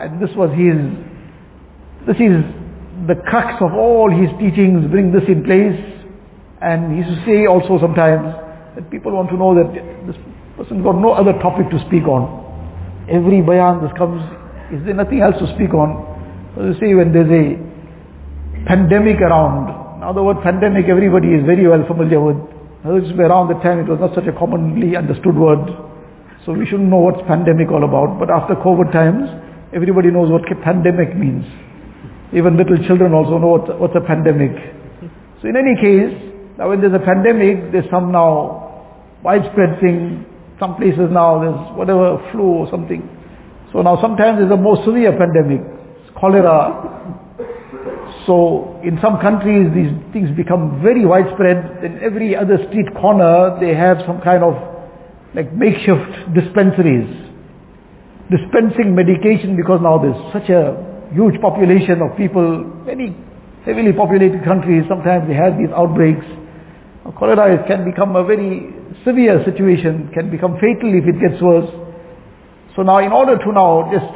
and 0.00 0.20
this 0.20 0.30
was 0.36 0.52
his 0.52 0.76
this 2.06 2.22
is 2.22 2.38
the 3.10 3.18
crux 3.26 3.58
of 3.58 3.74
all 3.74 4.06
his 4.06 4.30
teachings, 4.38 4.86
bring 4.94 5.10
this 5.10 5.26
in 5.26 5.42
place. 5.42 5.74
And 6.62 6.94
he 6.94 7.02
used 7.02 7.10
to 7.10 7.20
say 7.26 7.50
also 7.50 7.82
sometimes 7.82 8.30
that 8.78 8.86
people 8.94 9.10
want 9.10 9.28
to 9.34 9.36
know 9.36 9.58
that 9.58 9.68
this 10.06 10.14
person 10.54 10.86
got 10.86 10.96
no 10.96 11.12
other 11.12 11.34
topic 11.42 11.66
to 11.74 11.78
speak 11.90 12.06
on. 12.06 12.30
Every 13.10 13.42
bayan 13.42 13.82
this 13.82 13.92
comes, 13.98 14.22
is 14.70 14.80
there 14.86 14.94
nothing 14.94 15.18
else 15.18 15.34
to 15.42 15.50
speak 15.58 15.74
on? 15.74 15.98
So 16.54 16.62
you 16.62 16.74
see 16.78 16.94
when 16.94 17.10
there's 17.10 17.28
a 17.28 17.58
pandemic 18.70 19.18
around, 19.18 20.00
now 20.00 20.14
the 20.14 20.22
word 20.22 20.40
pandemic 20.46 20.86
everybody 20.86 21.34
is 21.34 21.42
very 21.42 21.66
well 21.66 21.82
familiar 21.90 22.22
with. 22.22 22.38
Around 22.86 23.50
the 23.50 23.58
time 23.66 23.82
it 23.82 23.90
was 23.90 23.98
not 23.98 24.14
such 24.14 24.30
a 24.30 24.34
commonly 24.38 24.94
understood 24.94 25.34
word. 25.34 25.58
So 26.46 26.54
we 26.54 26.62
shouldn't 26.70 26.86
know 26.86 27.02
what's 27.02 27.18
pandemic 27.26 27.74
all 27.74 27.82
about. 27.82 28.22
But 28.22 28.30
after 28.30 28.54
COVID 28.54 28.94
times, 28.94 29.26
everybody 29.74 30.14
knows 30.14 30.30
what 30.30 30.46
pandemic 30.62 31.18
means. 31.18 31.42
Even 32.30 32.54
little 32.54 32.78
children 32.86 33.10
also 33.10 33.42
know 33.42 33.58
what, 33.58 33.66
what's 33.82 33.98
a 33.98 34.06
pandemic. 34.06 34.54
So 35.42 35.50
in 35.50 35.58
any 35.58 35.74
case, 35.74 36.14
now 36.58 36.70
when 36.70 36.78
there's 36.78 36.94
a 36.94 37.02
pandemic, 37.02 37.74
there's 37.74 37.90
some 37.90 38.14
now 38.14 39.18
widespread 39.26 39.82
thing. 39.82 40.22
Some 40.62 40.78
places 40.78 41.10
now 41.10 41.42
there's 41.42 41.62
whatever 41.74 42.22
flu 42.30 42.62
or 42.62 42.70
something. 42.70 43.02
So 43.74 43.82
now 43.82 43.98
sometimes 43.98 44.38
there's 44.38 44.54
a 44.54 44.56
more 44.56 44.78
severe 44.86 45.10
pandemic, 45.18 45.66
cholera. 46.14 47.25
So 48.26 48.82
in 48.82 48.98
some 48.98 49.22
countries 49.22 49.70
these 49.70 49.94
things 50.10 50.34
become 50.34 50.82
very 50.82 51.06
widespread. 51.06 51.86
In 51.86 52.02
every 52.02 52.34
other 52.34 52.58
street 52.68 52.90
corner 52.98 53.54
they 53.62 53.70
have 53.72 54.02
some 54.02 54.20
kind 54.20 54.42
of 54.42 54.58
like 55.34 55.54
makeshift 55.54 56.34
dispensaries. 56.34 57.06
Dispensing 58.26 58.98
medication 58.98 59.54
because 59.54 59.78
now 59.78 60.02
there's 60.02 60.18
such 60.34 60.50
a 60.50 60.74
huge 61.14 61.38
population 61.38 62.02
of 62.02 62.18
people, 62.18 62.66
many 62.82 63.14
heavily 63.62 63.94
populated 63.94 64.42
countries, 64.42 64.82
sometimes 64.90 65.30
they 65.30 65.34
have 65.38 65.54
these 65.54 65.70
outbreaks. 65.70 66.26
Now, 67.06 67.14
cholera 67.14 67.62
can 67.70 67.86
become 67.86 68.18
a 68.18 68.26
very 68.26 68.74
severe 69.06 69.42
situation, 69.46 70.10
can 70.10 70.30
become 70.30 70.58
fatal 70.58 70.90
if 70.90 71.06
it 71.06 71.22
gets 71.22 71.38
worse. 71.38 71.70
So 72.74 72.82
now 72.82 72.98
in 72.98 73.12
order 73.14 73.38
to 73.38 73.48
now 73.54 73.86
just 73.94 74.10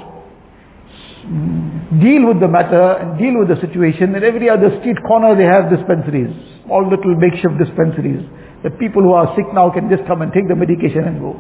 deal 1.99 2.31
with 2.31 2.39
the 2.39 2.47
matter 2.47 3.03
and 3.03 3.19
deal 3.19 3.35
with 3.35 3.51
the 3.51 3.59
situation, 3.59 4.15
in 4.15 4.23
every 4.23 4.47
other 4.47 4.71
street 4.79 4.99
corner 5.03 5.35
they 5.35 5.49
have 5.49 5.67
dispensaries, 5.67 6.31
small 6.63 6.87
little 6.87 7.19
makeshift 7.19 7.59
dispensaries. 7.59 8.23
The 8.63 8.71
people 8.79 9.03
who 9.03 9.11
are 9.11 9.35
sick 9.35 9.51
now 9.51 9.75
can 9.75 9.91
just 9.91 10.07
come 10.07 10.23
and 10.23 10.31
take 10.31 10.47
the 10.47 10.55
medication 10.55 11.03
and 11.03 11.19
go. 11.19 11.35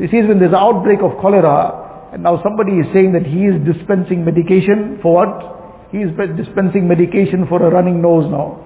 So 0.00 0.06
he 0.06 0.08
says 0.08 0.24
when 0.24 0.40
there's 0.40 0.56
an 0.56 0.62
outbreak 0.62 1.04
of 1.04 1.20
cholera, 1.20 2.16
and 2.16 2.22
now 2.24 2.40
somebody 2.40 2.80
is 2.80 2.88
saying 2.96 3.12
that 3.12 3.28
he 3.28 3.44
is 3.44 3.60
dispensing 3.66 4.24
medication 4.24 5.02
for 5.04 5.20
what? 5.20 5.92
He 5.92 6.00
is 6.00 6.10
dispensing 6.38 6.88
medication 6.88 7.44
for 7.50 7.60
a 7.60 7.68
running 7.68 8.00
nose 8.00 8.24
now. 8.32 8.64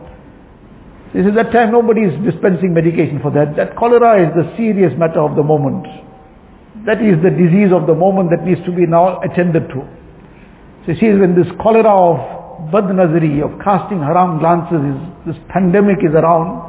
This 1.17 1.25
is 1.25 1.35
that 1.35 1.51
time 1.51 1.73
nobody 1.73 2.05
is 2.05 2.13
dispensing 2.23 2.77
medication 2.77 3.19
for 3.25 3.33
that. 3.33 3.57
That 3.57 3.75
cholera 3.75 4.21
is 4.23 4.31
the 4.37 4.47
serious 4.61 4.93
matter 4.95 5.25
of 5.25 5.35
the 5.35 5.43
moment. 5.43 5.89
That 6.85 7.01
is 7.01 7.19
the 7.25 7.33
disease 7.33 7.73
of 7.73 7.89
the 7.89 7.97
moment 7.97 8.29
that 8.31 8.45
needs 8.45 8.61
to 8.69 8.73
be 8.73 8.87
now 8.87 9.19
attended 9.25 9.73
to. 9.73 9.81
So 10.89 10.97
you 10.97 11.01
see 11.05 11.13
when 11.13 11.37
this 11.37 11.53
cholera 11.61 11.93
of 11.93 12.73
badnazari, 12.73 13.45
of 13.45 13.61
casting 13.61 14.01
haram 14.01 14.41
glances, 14.41 14.81
is, 14.81 14.99
this 15.29 15.39
pandemic 15.53 16.01
is 16.01 16.17
around, 16.17 16.65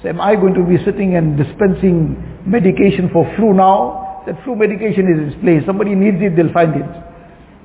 so 0.00 0.08
am 0.08 0.24
I 0.24 0.40
going 0.40 0.56
to 0.56 0.64
be 0.64 0.80
sitting 0.88 1.20
and 1.20 1.36
dispensing 1.36 2.16
medication 2.48 3.12
for 3.12 3.28
flu 3.36 3.52
now? 3.52 4.08
that 4.28 4.36
flu 4.44 4.52
medication 4.52 5.08
is 5.08 5.16
in 5.16 5.28
place. 5.40 5.64
Somebody 5.64 5.96
needs 5.96 6.20
it, 6.20 6.36
they'll 6.36 6.52
find 6.52 6.76
it. 6.76 6.92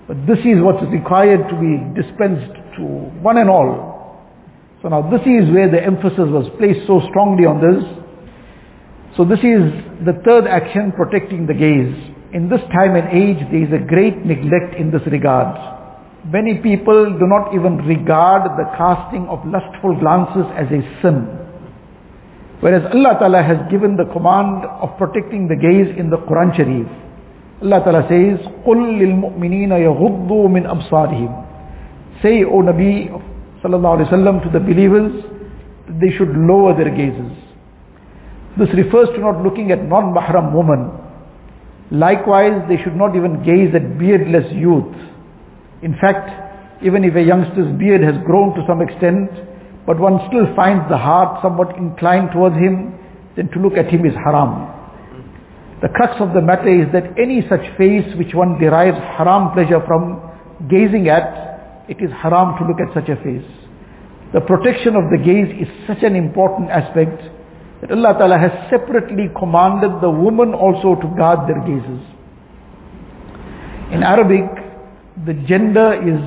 But 0.08 0.24
this 0.24 0.40
is 0.48 0.64
what's 0.64 0.80
required 0.88 1.52
to 1.52 1.56
be 1.60 1.76
dispensed 1.92 2.56
to 2.80 2.84
one 3.20 3.36
and 3.36 3.52
all. 3.52 3.92
So 4.80 4.88
now 4.88 5.04
this 5.12 5.20
is 5.28 5.52
where 5.52 5.68
the 5.68 5.84
emphasis 5.84 6.32
was 6.32 6.48
placed 6.56 6.88
so 6.88 7.04
strongly 7.12 7.44
on 7.44 7.60
this. 7.60 7.84
So 9.20 9.28
this 9.28 9.44
is 9.44 9.64
the 10.08 10.16
third 10.24 10.48
action, 10.48 10.96
protecting 10.96 11.52
the 11.52 11.56
gaze. 11.56 11.92
In 12.32 12.48
this 12.48 12.64
time 12.72 12.96
and 12.96 13.12
age, 13.12 13.44
there 13.52 13.64
is 13.68 13.72
a 13.76 13.84
great 13.84 14.24
neglect 14.24 14.80
in 14.80 14.88
this 14.88 15.04
regard. 15.12 15.73
Many 16.27 16.61
people 16.61 17.17
do 17.19 17.27
not 17.27 17.55
even 17.55 17.79
regard 17.87 18.43
the 18.59 18.67
casting 18.77 19.27
of 19.29 19.41
lustful 19.47 19.95
glances 19.99 20.45
as 20.59 20.67
a 20.69 20.81
sin. 21.01 21.25
Whereas 22.61 22.83
Allah 22.91 23.15
Ta'ala 23.23 23.43
has 23.47 23.71
given 23.71 23.95
the 23.97 24.05
command 24.13 24.67
of 24.83 24.99
protecting 24.99 25.47
the 25.47 25.55
gaze 25.55 25.95
in 25.95 26.11
the 26.11 26.19
Quran 26.27 26.51
Sharif. 26.59 26.91
Allah 27.63 27.81
Ta'ala 27.87 28.03
says, 28.11 28.43
قُلْ 28.67 28.99
لِلْمُؤْمِنِينَ 28.99 29.71
يَغُضُّوا 29.71 30.47
مِنْ 30.51 30.67
أَبْصَارِهِمْ 30.67 31.33
Say, 32.23 32.43
O 32.43 32.63
Nabi 32.67 33.07
Sallallahu 33.63 34.03
Alaihi 34.03 34.11
Wasallam 34.11 34.43
to 34.43 34.51
the 34.51 34.59
believers, 34.59 35.11
that 35.87 36.01
they 36.03 36.11
should 36.19 36.35
lower 36.35 36.75
their 36.75 36.91
gazes. 36.91 37.31
This 38.59 38.69
refers 38.75 39.09
to 39.15 39.21
not 39.23 39.43
looking 39.43 39.71
at 39.71 39.79
non-mahram 39.87 40.51
women. 40.53 40.91
Likewise, 41.91 42.67
they 42.69 42.77
should 42.83 42.97
not 42.97 43.15
even 43.15 43.43
gaze 43.47 43.71
at 43.75 43.99
beardless 43.99 44.51
youth. 44.53 44.91
In 45.84 45.94
fact, 46.00 46.32
even 46.82 47.04
if 47.04 47.16
a 47.16 47.22
youngster's 47.22 47.68
beard 47.76 48.00
has 48.00 48.16
grown 48.24 48.56
to 48.56 48.64
some 48.64 48.80
extent, 48.80 49.28
but 49.86 50.00
one 50.00 50.20
still 50.32 50.48
finds 50.56 50.88
the 50.88 50.96
heart 50.96 51.44
somewhat 51.44 51.76
inclined 51.76 52.32
towards 52.32 52.56
him, 52.56 52.96
then 53.36 53.52
to 53.52 53.60
look 53.60 53.76
at 53.76 53.92
him 53.92 54.08
is 54.08 54.16
haram. 54.16 54.72
The 55.84 55.92
crux 55.92 56.16
of 56.24 56.32
the 56.32 56.40
matter 56.40 56.72
is 56.72 56.88
that 56.96 57.20
any 57.20 57.44
such 57.52 57.64
face 57.76 58.08
which 58.16 58.32
one 58.32 58.56
derives 58.56 58.96
haram 59.20 59.52
pleasure 59.52 59.84
from 59.84 60.24
gazing 60.72 61.12
at, 61.12 61.84
it 61.92 62.00
is 62.00 62.08
haram 62.24 62.56
to 62.56 62.64
look 62.64 62.80
at 62.80 62.96
such 62.96 63.12
a 63.12 63.20
face. 63.20 63.44
The 64.32 64.40
protection 64.40 64.96
of 64.96 65.12
the 65.12 65.20
gaze 65.20 65.52
is 65.60 65.68
such 65.84 66.00
an 66.08 66.16
important 66.16 66.72
aspect 66.72 67.20
that 67.84 67.92
Allah 67.92 68.16
Ta'ala 68.16 68.40
has 68.40 68.56
separately 68.72 69.28
commanded 69.36 70.00
the 70.00 70.08
woman 70.08 70.56
also 70.56 70.96
to 70.96 71.08
guard 71.20 71.52
their 71.52 71.60
gazes. 71.68 72.00
In 73.92 74.08
Arabic, 74.08 74.63
the 75.26 75.34
gender 75.48 75.94
is 76.02 76.20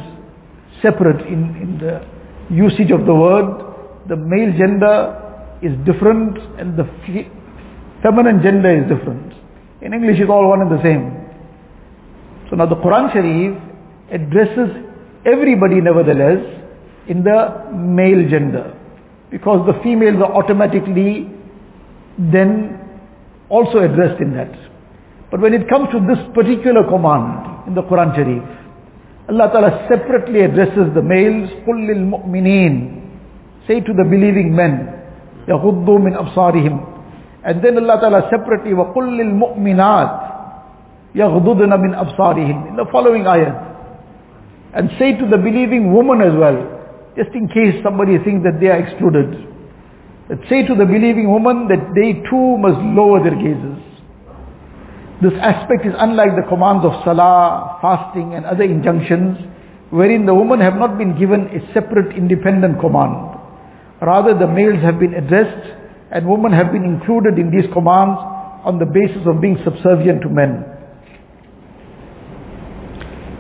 separate 0.82 1.26
in, 1.26 1.57
in 1.59 1.78
the 1.82 2.07
usage 2.55 2.91
of 2.95 3.07
the 3.07 3.14
word, 3.14 4.07
the 4.09 4.16
male 4.16 4.53
gender 4.55 5.59
is 5.62 5.74
different 5.82 6.39
and 6.61 6.78
the 6.78 6.87
feminine 8.03 8.41
gender 8.43 8.70
is 8.70 8.87
different. 8.87 9.32
In 9.82 9.93
English 9.93 10.18
it's 10.20 10.30
all 10.30 10.49
one 10.49 10.62
and 10.62 10.70
the 10.70 10.82
same. 10.82 11.05
So 12.49 12.57
now 12.57 12.66
the 12.66 12.76
Quran 12.76 13.12
Sharif 13.12 13.59
addresses 14.14 14.70
everybody 15.26 15.80
nevertheless 15.82 16.39
in 17.09 17.24
the 17.24 17.74
male 17.74 18.22
gender. 18.30 18.72
Because 19.30 19.66
the 19.66 19.74
females 19.82 20.22
are 20.22 20.30
automatically 20.30 21.26
then 22.18 22.78
also 23.49 23.82
addressed 23.82 24.22
in 24.22 24.34
that. 24.34 24.55
But 25.30 25.41
when 25.41 25.53
it 25.53 25.68
comes 25.68 25.91
to 25.91 25.99
this 26.07 26.22
particular 26.34 26.87
command 26.87 27.66
in 27.66 27.74
the 27.74 27.82
Quran 27.82 28.14
Sharif, 28.14 28.43
Allah 29.30 29.48
Ta'ala 29.52 29.72
separately 29.88 30.42
addresses 30.44 30.94
the 30.94 31.02
males, 31.02 31.50
قُلْ 31.68 31.88
لِلْمُؤْمِنِينَ 31.88 33.02
say 33.68 33.80
to 33.80 33.94
the 33.94 34.04
believing 34.04 34.56
men, 34.56 34.88
يَغُضُّوا 35.48 36.00
مِنْ 36.00 36.14
أَبْصَارِهِمْ 36.18 36.76
And 37.46 37.64
then 37.64 37.78
Allah 37.78 37.98
Ta'ala 38.02 38.22
separately, 38.30 38.74
وَقُلْ 38.74 39.06
لِلْمُؤْمِنَاتِ 39.18 40.12
يَغْضُضْنَ 41.16 41.72
مِنْ 41.80 41.92
أَبْصَارِهِمْ 41.96 42.70
In 42.70 42.76
the 42.76 42.86
following 42.92 43.24
ayat. 43.24 43.56
And 44.74 44.89
say 44.98 45.18
to 45.20 45.26
the 45.30 45.38
believing 45.38 45.94
woman 45.94 46.22
as 46.22 46.32
well, 46.38 46.58
just 47.16 47.36
in 47.36 47.48
case 47.48 47.76
somebody 47.84 48.18
thinks 48.24 48.44
that 48.48 48.60
they 48.60 48.68
are 48.68 48.80
excluded. 48.80 49.36
That 50.30 50.39
say 50.48 50.64
to 50.68 50.76
the 50.76 50.86
believing 50.88 51.28
woman 51.30 51.68
that 51.68 51.92
they 51.92 52.24
too 52.30 52.56
must 52.58 52.80
lower 52.96 53.20
their 53.20 53.36
gazes. 53.36 53.80
This 55.23 55.33
aspect 55.41 55.89
is 55.89 55.97
unlike 55.97 56.37
the 56.37 56.45
commands 56.45 56.85
of 56.85 56.93
salah, 57.01 57.81
fasting 57.81 58.37
and 58.37 58.45
other 58.45 58.64
injunctions, 58.69 59.41
wherein 59.89 60.29
the 60.29 60.35
women 60.37 60.61
have 60.61 60.77
not 60.77 60.99
been 61.01 61.17
given 61.17 61.49
a 61.57 61.61
separate 61.73 62.12
independent 62.12 62.81
command. 62.85 63.33
Rather 64.05 64.37
the 64.37 64.45
males 64.45 64.85
have 64.85 65.01
been 65.01 65.17
addressed 65.17 65.73
and 66.12 66.29
women 66.29 66.53
have 66.53 66.69
been 66.69 66.85
included 66.85 67.41
in 67.41 67.49
these 67.49 67.64
commands 67.73 68.21
on 68.69 68.77
the 68.77 68.85
basis 68.85 69.25
of 69.25 69.41
being 69.41 69.57
subservient 69.64 70.21
to 70.21 70.29
men. 70.29 70.69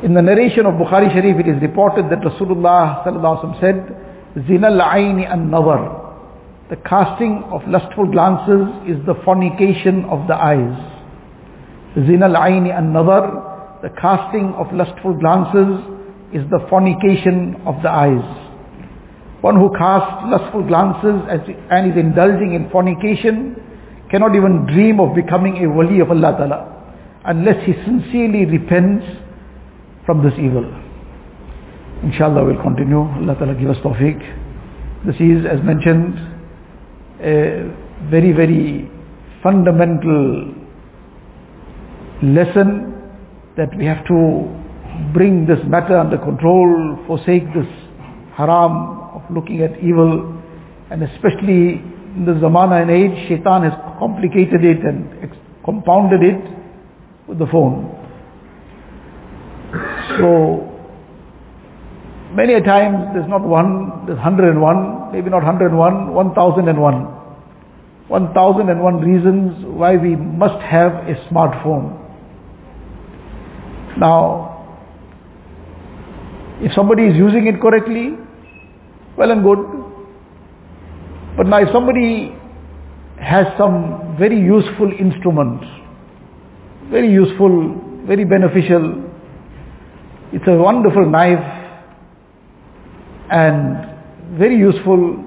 In 0.00 0.14
the 0.16 0.24
narration 0.24 0.64
of 0.64 0.80
Bukhari 0.80 1.12
Sharif, 1.12 1.44
it 1.44 1.48
is 1.48 1.60
reported 1.60 2.08
that 2.08 2.24
Rasulullah 2.24 3.04
said, 3.60 3.84
Zina 4.48 4.72
al-aini 4.72 5.28
an-nazar. 5.28 5.92
The 6.70 6.76
casting 6.88 7.44
of 7.52 7.60
lustful 7.68 8.08
glances 8.08 8.64
is 8.88 9.04
the 9.04 9.14
fornication 9.24 10.08
of 10.08 10.24
the 10.24 10.34
eyes. 10.34 10.95
Zina 12.04 12.26
al-aini 12.26 12.76
an-nazar. 12.76 13.80
The 13.82 13.90
casting 14.00 14.52
of 14.56 14.72
lustful 14.72 15.14
glances 15.20 15.80
is 16.32 16.42
the 16.50 16.60
fornication 16.68 17.56
of 17.66 17.80
the 17.82 17.88
eyes. 17.88 18.24
One 19.42 19.56
who 19.56 19.70
casts 19.76 20.26
lustful 20.26 20.66
glances 20.66 21.16
and 21.70 21.92
is 21.92 21.96
indulging 21.96 22.54
in 22.56 22.68
fornication 22.72 23.54
cannot 24.10 24.34
even 24.34 24.66
dream 24.66 24.98
of 24.98 25.14
becoming 25.14 25.62
a 25.62 25.68
wali 25.68 26.00
of 26.00 26.10
Allah 26.10 26.32
Ta'ala 26.40 26.60
unless 27.26 27.60
he 27.66 27.74
sincerely 27.84 28.46
repents 28.46 29.04
from 30.04 30.24
this 30.24 30.32
evil. 30.40 30.64
Inshallah 32.02 32.44
we'll 32.44 32.62
continue. 32.62 33.04
Allah 33.04 33.36
Ta'ala 33.38 33.54
give 33.54 33.68
us 33.70 33.76
tawfiq. 33.84 34.18
This 35.04 35.16
is, 35.20 35.44
as 35.46 35.62
mentioned, 35.62 36.16
a 37.20 37.70
very, 38.10 38.32
very 38.32 38.90
fundamental 39.42 40.55
lesson 42.22 42.94
that 43.56 43.68
we 43.76 43.84
have 43.84 44.04
to 44.06 44.48
bring 45.12 45.46
this 45.46 45.58
matter 45.66 45.98
under 45.98 46.18
control, 46.18 46.98
forsake 47.06 47.44
this 47.52 47.68
haram, 48.36 48.96
of 49.16 49.22
looking 49.30 49.62
at 49.62 49.72
evil 49.80 50.36
and 50.90 51.02
especially 51.02 51.80
in 52.16 52.24
the 52.24 52.32
zamana 52.32 52.82
and 52.82 52.90
age 52.90 53.16
shaitan 53.28 53.62
has 53.64 53.72
complicated 53.98 54.64
it 54.64 54.84
and 54.84 55.08
compounded 55.64 56.22
it 56.22 56.40
with 57.28 57.38
the 57.38 57.46
phone. 57.50 57.92
So 60.20 60.76
many 62.32 62.54
a 62.54 62.60
times 62.60 63.12
there's 63.14 63.28
not 63.28 63.42
one 63.42 64.04
there's 64.06 64.18
101 64.20 65.12
maybe 65.12 65.30
not 65.30 65.42
101 65.42 66.12
1001 66.12 67.16
1001 68.08 69.00
reasons 69.00 69.64
why 69.74 69.96
we 69.96 70.14
must 70.16 70.60
have 70.62 70.92
a 71.08 71.14
smartphone 71.28 72.05
now 73.98 74.52
if 76.60 76.72
somebody 76.74 77.04
is 77.04 77.16
using 77.16 77.46
it 77.46 77.60
correctly 77.60 78.16
well 79.16 79.30
and 79.30 79.42
good. 79.42 79.58
But 81.36 81.46
now 81.48 81.60
if 81.62 81.68
somebody 81.72 82.32
has 83.20 83.46
some 83.58 84.16
very 84.18 84.38
useful 84.38 84.92
instrument, 84.92 85.60
very 86.90 87.10
useful, 87.12 88.04
very 88.06 88.24
beneficial, 88.24 89.04
it's 90.32 90.44
a 90.46 90.56
wonderful 90.56 91.10
knife 91.10 91.46
and 93.30 94.38
very 94.38 94.56
useful, 94.56 95.24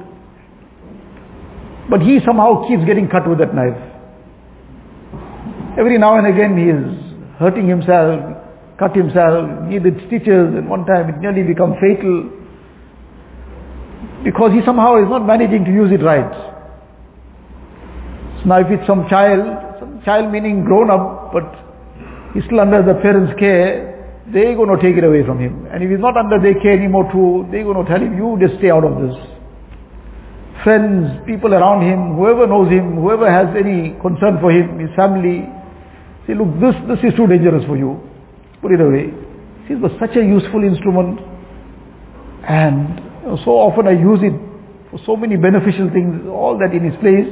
but 1.89 2.01
he 2.01 2.19
somehow 2.25 2.67
keeps 2.67 2.85
getting 2.85 3.07
cut 3.09 3.27
with 3.27 3.39
that 3.39 3.53
knife. 3.53 3.77
Every 5.79 5.97
now 5.97 6.17
and 6.17 6.27
again 6.27 6.57
he 6.57 6.69
is 6.69 7.37
hurting 7.39 7.67
himself, 7.67 8.38
cut 8.79 8.95
himself, 8.95 9.67
needed 9.67 9.99
stitches, 10.07 10.55
and 10.55 10.71
one 10.71 10.87
time 10.87 11.11
it 11.11 11.19
nearly 11.19 11.43
become 11.43 11.75
fatal 11.83 12.31
because 14.23 14.51
he 14.55 14.63
somehow 14.65 14.95
is 14.99 15.07
not 15.11 15.27
managing 15.27 15.67
to 15.67 15.71
use 15.71 15.91
it 15.91 16.03
right. 16.03 16.31
So 18.39 18.47
now 18.47 18.63
if 18.63 18.71
it's 18.71 18.87
some 18.87 19.03
child, 19.11 19.43
some 19.79 20.01
child 20.03 20.31
meaning 20.31 20.63
grown 20.63 20.87
up, 20.87 21.31
but 21.35 21.43
he's 22.33 22.43
still 22.47 22.59
under 22.59 22.83
the 22.83 22.95
parents' 22.99 23.35
care, 23.39 23.99
they're 24.31 24.55
going 24.55 24.71
to 24.71 24.79
take 24.79 24.95
it 24.95 25.03
away 25.03 25.23
from 25.27 25.39
him. 25.39 25.67
And 25.71 25.83
if 25.83 25.89
he's 25.91 25.99
not 25.99 26.15
under 26.15 26.39
their 26.39 26.55
care 26.59 26.75
anymore 26.75 27.07
too, 27.11 27.47
they're 27.51 27.67
going 27.67 27.79
to 27.79 27.87
tell 27.87 27.99
him, 27.99 28.15
you 28.15 28.39
just 28.39 28.59
stay 28.59 28.71
out 28.71 28.83
of 28.83 28.95
this. 28.99 29.15
Friends, 30.63 31.23
people 31.23 31.55
around 31.55 31.87
him, 31.87 32.19
whoever 32.19 32.43
knows 32.43 32.67
him, 32.67 32.99
whoever 32.99 33.27
has 33.27 33.47
any 33.55 33.95
concern 34.03 34.39
for 34.43 34.51
him, 34.51 34.79
his 34.79 34.91
family, 34.95 35.47
say, 36.27 36.35
look, 36.35 36.51
this, 36.59 36.75
this 36.91 36.99
is 37.07 37.15
too 37.15 37.27
dangerous 37.27 37.63
for 37.63 37.79
you. 37.79 38.08
Put 38.61 38.71
it 38.75 38.81
away. 38.81 39.11
See, 39.67 39.75
it 39.75 39.81
was 39.81 39.91
such 39.99 40.15
a 40.15 40.23
useful 40.23 40.63
instrument. 40.63 41.19
And 42.43 42.99
so 43.45 43.55
often 43.55 43.87
I 43.87 43.95
use 43.95 44.19
it 44.23 44.35
for 44.91 44.99
so 45.05 45.15
many 45.15 45.37
beneficial 45.37 45.87
things, 45.93 46.25
all 46.27 46.57
that 46.57 46.73
in 46.73 46.83
its 46.83 46.97
place. 46.99 47.29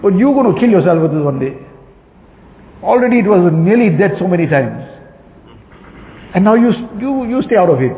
But 0.00 0.14
you're 0.14 0.34
going 0.34 0.54
to 0.54 0.58
kill 0.58 0.70
yourself 0.70 1.02
with 1.02 1.12
this 1.12 1.22
one 1.22 1.38
day. 1.38 1.54
Already 2.82 3.22
it 3.22 3.28
was 3.30 3.46
nearly 3.54 3.94
dead 3.94 4.18
so 4.18 4.26
many 4.26 4.50
times. 4.50 4.82
And 6.34 6.42
now 6.44 6.54
you, 6.54 6.72
you, 6.98 7.28
you 7.28 7.38
stay 7.46 7.60
out 7.60 7.70
of 7.70 7.78
it. 7.78 7.94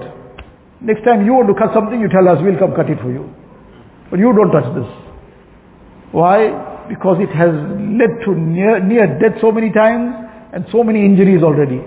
Next 0.82 1.01
time 1.07 1.24
you 1.24 1.32
want 1.32 1.49
to 1.49 1.57
cut 1.57 1.72
something, 1.72 1.97
you 1.97 2.12
tell 2.12 2.28
us, 2.28 2.43
we'll 2.45 2.59
come 2.59 2.76
cut 2.76 2.91
it 2.91 3.01
for 3.01 3.09
you. 3.09 3.30
But 4.11 4.20
you 4.20 4.28
don't 4.37 4.53
touch 4.53 4.68
this. 4.76 4.91
Why? 6.12 6.85
Because 6.93 7.16
it 7.24 7.32
has 7.32 7.53
led 7.80 8.12
to 8.28 8.37
near, 8.37 8.85
near 8.85 9.09
death 9.16 9.41
so 9.41 9.49
many 9.49 9.72
times 9.72 10.12
and 10.53 10.68
so 10.68 10.85
many 10.85 11.01
injuries 11.01 11.41
already. 11.41 11.80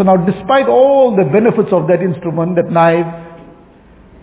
So 0.00 0.08
now 0.08 0.16
despite 0.16 0.64
all 0.64 1.12
the 1.12 1.28
benefits 1.28 1.68
of 1.76 1.84
that 1.92 2.00
instrument, 2.00 2.56
that 2.56 2.72
knife, 2.72 3.30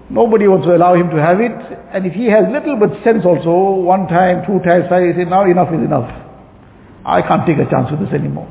Nobody 0.09 0.47
wants 0.47 0.63
to 0.63 0.71
allow 0.71 0.95
him 0.95 1.11
to 1.11 1.19
have 1.19 1.43
it. 1.43 1.51
And 1.91 2.07
if 2.07 2.15
he 2.15 2.31
has 2.31 2.47
little 2.47 2.79
bit 2.79 2.95
sense 3.03 3.27
also, 3.27 3.83
one 3.83 4.07
time, 4.07 4.47
two 4.47 4.63
times, 4.63 4.87
he 4.87 5.11
say, 5.19 5.27
now 5.27 5.43
enough 5.43 5.67
is 5.75 5.83
enough. 5.83 6.07
I 7.03 7.19
can't 7.27 7.43
take 7.43 7.59
a 7.59 7.67
chance 7.67 7.91
with 7.91 7.99
this 7.99 8.15
anymore. 8.15 8.47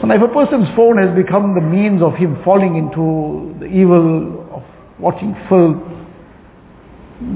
So 0.00 0.08
now 0.08 0.16
if 0.16 0.24
a 0.24 0.32
person's 0.32 0.72
phone 0.72 0.96
has 0.96 1.12
become 1.12 1.52
the 1.52 1.60
means 1.60 2.00
of 2.00 2.16
him 2.16 2.40
falling 2.40 2.80
into 2.80 3.52
the 3.60 3.68
evil 3.68 4.40
of 4.56 4.64
watching 4.96 5.36
filth, 5.52 5.84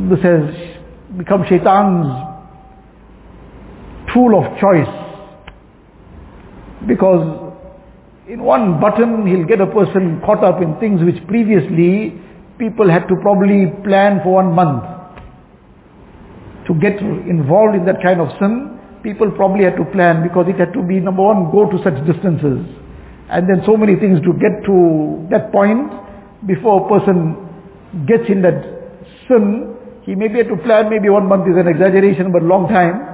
this 0.09 0.25
has 0.25 0.49
become 1.21 1.45
shaitan's 1.45 2.09
tool 4.09 4.41
of 4.41 4.49
choice. 4.57 4.89
Because 6.89 7.44
in 8.29 8.43
one 8.43 8.81
button 8.81 9.27
he'll 9.29 9.45
get 9.45 9.61
a 9.61 9.69
person 9.69 10.21
caught 10.25 10.43
up 10.43 10.63
in 10.63 10.73
things 10.81 11.01
which 11.05 11.21
previously 11.29 12.17
people 12.59 12.89
had 12.89 13.05
to 13.09 13.17
probably 13.21 13.69
plan 13.85 14.21
for 14.25 14.41
one 14.41 14.53
month 14.55 14.85
to 16.67 16.73
get 16.81 16.97
involved 17.29 17.77
in 17.77 17.85
that 17.85 18.01
kind 18.01 18.21
of 18.21 18.33
sin. 18.41 18.81
People 19.05 19.29
probably 19.37 19.69
had 19.69 19.77
to 19.77 19.85
plan 19.93 20.25
because 20.25 20.49
it 20.49 20.57
had 20.57 20.73
to 20.73 20.81
be 20.81 20.97
number 20.97 21.21
one, 21.21 21.53
go 21.53 21.69
to 21.69 21.77
such 21.85 21.93
distances, 22.09 22.65
and 23.29 23.45
then 23.45 23.61
so 23.69 23.77
many 23.77 24.01
things 24.01 24.17
to 24.25 24.33
get 24.41 24.65
to 24.65 25.29
that 25.29 25.53
point 25.53 25.93
before 26.49 26.81
a 26.81 26.87
person 26.89 27.37
gets 28.09 28.25
in 28.33 28.41
that 28.41 28.65
sin. 29.29 29.77
He 30.09 30.17
maybe 30.17 30.41
had 30.41 30.49
to 30.49 30.57
plan, 30.65 30.89
maybe 30.89 31.13
one 31.13 31.29
month 31.29 31.45
is 31.45 31.57
an 31.61 31.69
exaggeration, 31.69 32.33
but 32.33 32.41
long 32.41 32.73
time. 32.73 33.14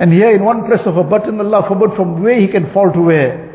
And 0.00 0.12
here 0.12 0.34
in 0.34 0.44
one 0.44 0.64
press 0.66 0.80
of 0.86 0.96
a 0.96 1.02
button, 1.02 1.40
Allah 1.40 1.66
forbid 1.68 1.96
from 1.96 2.22
where 2.22 2.40
he 2.40 2.46
can 2.48 2.72
fall 2.72 2.90
to 2.92 3.00
where 3.00 3.48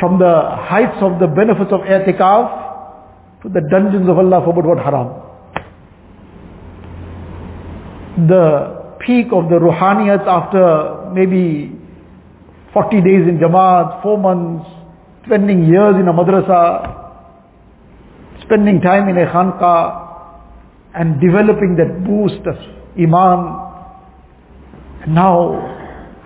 from 0.00 0.18
the 0.18 0.34
heights 0.72 0.96
of 1.02 1.20
the 1.20 1.28
benefits 1.28 1.70
of 1.70 1.80
i'tikaf 1.84 3.42
to 3.42 3.48
the 3.52 3.60
dungeons 3.70 4.08
of 4.08 4.16
Allah 4.16 4.40
forbid 4.44 4.64
what 4.64 4.78
haram. 4.78 5.08
The 8.26 8.96
peak 9.04 9.28
of 9.32 9.52
the 9.52 9.60
ruhaniyat 9.60 10.24
after 10.26 11.12
maybe 11.12 11.76
40 12.72 13.00
days 13.02 13.28
in 13.28 13.38
Jamaat, 13.38 14.02
4 14.02 14.18
months, 14.18 14.68
spending 15.26 15.64
years 15.68 15.96
in 16.00 16.08
a 16.08 16.12
madrasa, 16.12 16.96
spending 18.44 18.80
time 18.80 19.08
in 19.08 19.18
a 19.18 19.26
khanqa, 19.26 19.74
and 20.94 21.20
developing 21.20 21.76
that 21.76 22.04
boost 22.04 22.46
of 22.46 22.56
iman. 22.98 23.69
Now, 25.08 25.56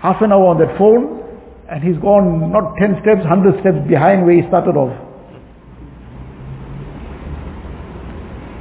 half 0.01 0.21
an 0.21 0.31
hour 0.31 0.51
on 0.51 0.59
that 0.59 0.77
phone, 0.77 1.23
and 1.69 1.81
he's 1.81 1.97
gone 2.01 2.51
not 2.51 2.75
10 2.77 3.01
steps, 3.01 3.23
100 3.25 3.61
steps 3.61 3.79
behind 3.87 4.25
where 4.25 4.35
he 4.35 4.43
started 4.47 4.75
off. 4.77 4.93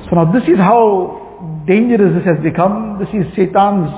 So 0.09 0.17
now 0.17 0.33
this 0.33 0.45
is 0.49 0.57
how 0.57 1.65
dangerous 1.67 2.17
this 2.17 2.25
has 2.25 2.41
become. 2.41 2.97
This 3.01 3.11
is 3.12 3.29
Shaitan's. 3.37 3.93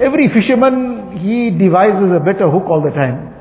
Every 0.00 0.32
fisherman, 0.32 1.20
he 1.20 1.52
devises 1.52 2.08
a 2.16 2.22
better 2.22 2.48
hook 2.48 2.64
all 2.70 2.80
the 2.80 2.94
time. 2.96 3.34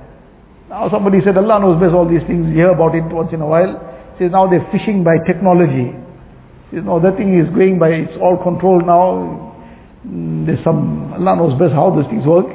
Now 0.67 0.91
somebody 0.91 1.23
said, 1.23 1.37
Allah 1.39 1.63
knows 1.63 1.79
best 1.79 1.95
all 1.95 2.07
these 2.07 2.23
things. 2.27 2.51
You 2.51 2.67
hear 2.67 2.71
about 2.75 2.93
it 2.95 3.07
once 3.07 3.31
in 3.31 3.39
a 3.39 3.47
while. 3.47 3.79
Says 4.19 4.35
now 4.35 4.51
they're 4.51 4.67
fishing 4.75 5.07
by 5.07 5.15
technology. 5.23 5.95
Says 6.75 6.83
no, 6.83 6.99
that 6.99 7.15
thing 7.15 7.39
is 7.39 7.47
going 7.55 7.79
by, 7.79 7.89
it's 7.95 8.19
all 8.19 8.35
controlled 8.35 8.83
now. 8.83 9.48
Mm, 10.07 10.45
There's 10.45 10.63
some, 10.63 11.13
Allah 11.13 11.35
knows 11.35 11.59
best 11.59 11.73
how 11.73 11.91
these 11.95 12.07
things 12.07 12.25
work. 12.25 12.47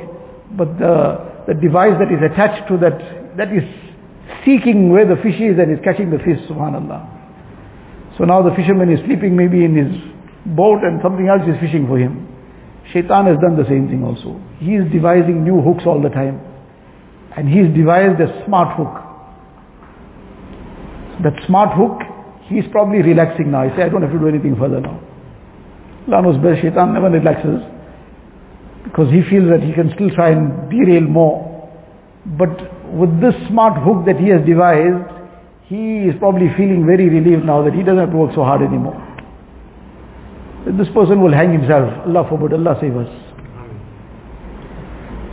But 0.56 0.78
the, 0.78 1.52
the 1.52 1.54
device 1.58 1.96
that 1.98 2.08
is 2.08 2.22
attached 2.22 2.68
to 2.70 2.78
that, 2.78 2.96
that 3.36 3.50
is 3.50 3.66
seeking 4.46 4.88
where 4.92 5.04
the 5.04 5.16
fish 5.20 5.36
is 5.40 5.58
and 5.58 5.72
is 5.72 5.80
catching 5.82 6.08
the 6.10 6.20
fish, 6.22 6.38
subhanAllah. 6.48 8.16
So 8.16 8.24
now 8.24 8.40
the 8.46 8.54
fisherman 8.54 8.92
is 8.92 9.02
sleeping 9.04 9.34
maybe 9.34 9.64
in 9.64 9.74
his 9.74 9.90
boat 10.54 10.86
and 10.86 11.02
something 11.02 11.26
else 11.26 11.42
is 11.48 11.58
fishing 11.58 11.88
for 11.90 11.98
him. 11.98 12.30
Shaitan 12.92 13.26
has 13.26 13.40
done 13.42 13.58
the 13.58 13.66
same 13.66 13.90
thing 13.90 14.04
also. 14.06 14.38
He 14.62 14.78
is 14.78 14.86
devising 14.92 15.42
new 15.42 15.58
hooks 15.58 15.82
all 15.84 15.98
the 16.00 16.12
time. 16.12 16.38
And 17.34 17.50
he's 17.50 17.66
devised 17.74 18.22
a 18.22 18.30
smart 18.46 18.78
hook. 18.78 18.94
That 21.26 21.34
smart 21.50 21.74
hook, 21.74 21.98
he's 22.46 22.62
probably 22.70 23.02
relaxing 23.02 23.50
now. 23.50 23.66
He 23.66 23.74
say, 23.74 23.82
I 23.82 23.88
don't 23.88 24.02
have 24.02 24.12
to 24.14 24.18
do 24.22 24.28
anything 24.28 24.54
further 24.54 24.78
now. 24.78 25.02
Allah 26.08 26.22
knows 26.22 26.40
Shaitan 26.60 26.92
never 26.92 27.08
relaxes. 27.08 27.60
Because 28.84 29.08
he 29.08 29.24
feels 29.30 29.48
that 29.48 29.64
he 29.64 29.72
can 29.72 29.90
still 29.96 30.10
try 30.14 30.30
and 30.30 30.68
derail 30.68 31.08
more. 31.08 31.54
But 32.26 32.52
with 32.92 33.10
this 33.20 33.32
smart 33.48 33.80
hook 33.80 34.04
that 34.04 34.20
he 34.20 34.28
has 34.28 34.44
devised, 34.44 35.08
he 35.66 36.04
is 36.04 36.14
probably 36.20 36.52
feeling 36.56 36.84
very 36.84 37.08
relieved 37.08 37.44
now 37.44 37.64
that 37.64 37.72
he 37.72 37.80
doesn't 37.80 37.98
have 37.98 38.12
to 38.12 38.20
work 38.20 38.36
so 38.36 38.44
hard 38.44 38.60
anymore. 38.60 38.96
This 40.68 40.88
person 40.92 41.20
will 41.20 41.32
hang 41.32 41.52
himself. 41.52 41.88
Allah 42.08 42.24
forbid, 42.28 42.52
Allah 42.52 42.76
save 42.80 42.96
us. 42.96 43.08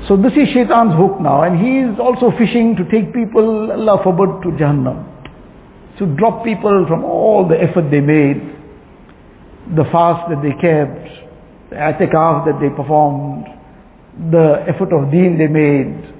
So 0.08 0.18
this 0.20 0.36
is 0.36 0.48
shaitan's 0.52 0.92
hook 1.00 1.24
now 1.24 1.44
and 1.44 1.56
he 1.56 1.88
is 1.88 1.96
also 2.00 2.36
fishing 2.36 2.76
to 2.76 2.84
take 2.92 3.14
people, 3.16 3.72
Allah 3.72 4.00
forbid, 4.04 4.44
to 4.44 4.50
Jahannam. 4.60 5.08
To 6.00 6.06
drop 6.20 6.44
people 6.44 6.84
from 6.88 7.04
all 7.06 7.48
the 7.48 7.56
effort 7.56 7.88
they 7.92 8.02
made, 8.04 8.61
the 9.76 9.86
fast 9.92 10.28
that 10.30 10.44
they 10.44 10.52
kept, 10.60 11.08
the 11.72 11.80
atikaf 11.80 12.46
that 12.46 12.60
they 12.60 12.70
performed, 12.70 13.48
the 14.32 14.68
effort 14.68 14.92
of 14.92 15.12
deen 15.12 15.40
they 15.40 15.48
made, 15.48 16.12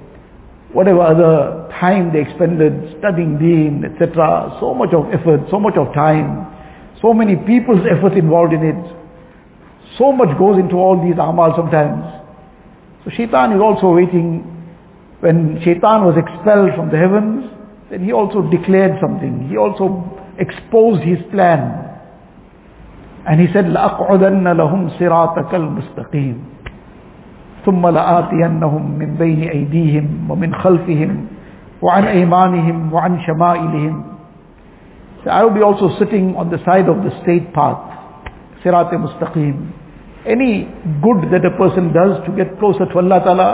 whatever 0.72 1.04
other 1.04 1.68
time 1.76 2.12
they 2.12 2.24
expended 2.24 2.96
studying 2.98 3.36
deen, 3.36 3.84
etc. 3.84 4.56
So 4.60 4.72
much 4.72 4.96
of 4.96 5.12
effort, 5.12 5.44
so 5.52 5.60
much 5.60 5.76
of 5.76 5.92
time, 5.92 6.48
so 7.04 7.12
many 7.12 7.36
people's 7.36 7.84
effort 7.84 8.16
involved 8.16 8.56
in 8.56 8.64
it. 8.64 8.80
So 10.00 10.10
much 10.12 10.32
goes 10.40 10.56
into 10.56 10.80
all 10.80 10.96
these 10.96 11.20
amal 11.20 11.52
sometimes. 11.52 12.00
So 13.04 13.10
shaitan 13.12 13.52
is 13.52 13.60
also 13.60 13.92
waiting. 13.92 14.48
When 15.20 15.60
shaitan 15.60 16.08
was 16.08 16.16
expelled 16.16 16.72
from 16.74 16.88
the 16.88 16.96
heavens, 16.96 17.52
then 17.90 18.02
he 18.02 18.12
also 18.16 18.48
declared 18.48 18.96
something. 19.02 19.52
He 19.52 19.60
also 19.60 20.00
exposed 20.40 21.04
his 21.04 21.20
plan. 21.28 21.91
And 23.26 23.40
he 23.40 23.46
said, 23.54 23.66
لَأَقْعُدَنَّ 23.66 24.42
لَهُمْ 24.44 24.98
صِرَاطَكَ 24.98 25.50
الْمُسْتَقِيمِ 25.54 26.52
ثم 27.66 27.86
لآتينهم 27.86 28.98
من 28.98 29.14
بين 29.14 29.48
أيديهم 29.48 30.30
ومن 30.30 30.54
خلفهم 30.54 31.26
وعن 31.82 32.04
أيمانهم 32.04 32.92
وعن 32.92 33.20
شمائلهم 33.20 34.04
So 35.24 35.30
I 35.30 35.44
will 35.44 35.54
be 35.54 35.62
also 35.62 35.86
sitting 36.02 36.34
on 36.34 36.50
the 36.50 36.58
side 36.66 36.88
of 36.90 36.96
the 37.06 37.10
straight 37.22 37.54
path, 37.54 37.78
Sirat 38.64 38.90
Mustaqim. 38.90 39.70
Any 40.26 40.66
good 40.98 41.30
that 41.30 41.46
a 41.46 41.54
person 41.56 41.94
does 41.94 42.26
to 42.26 42.34
get 42.34 42.58
closer 42.58 42.86
to 42.90 42.98
Allah 42.98 43.22
Ta'ala, 43.22 43.46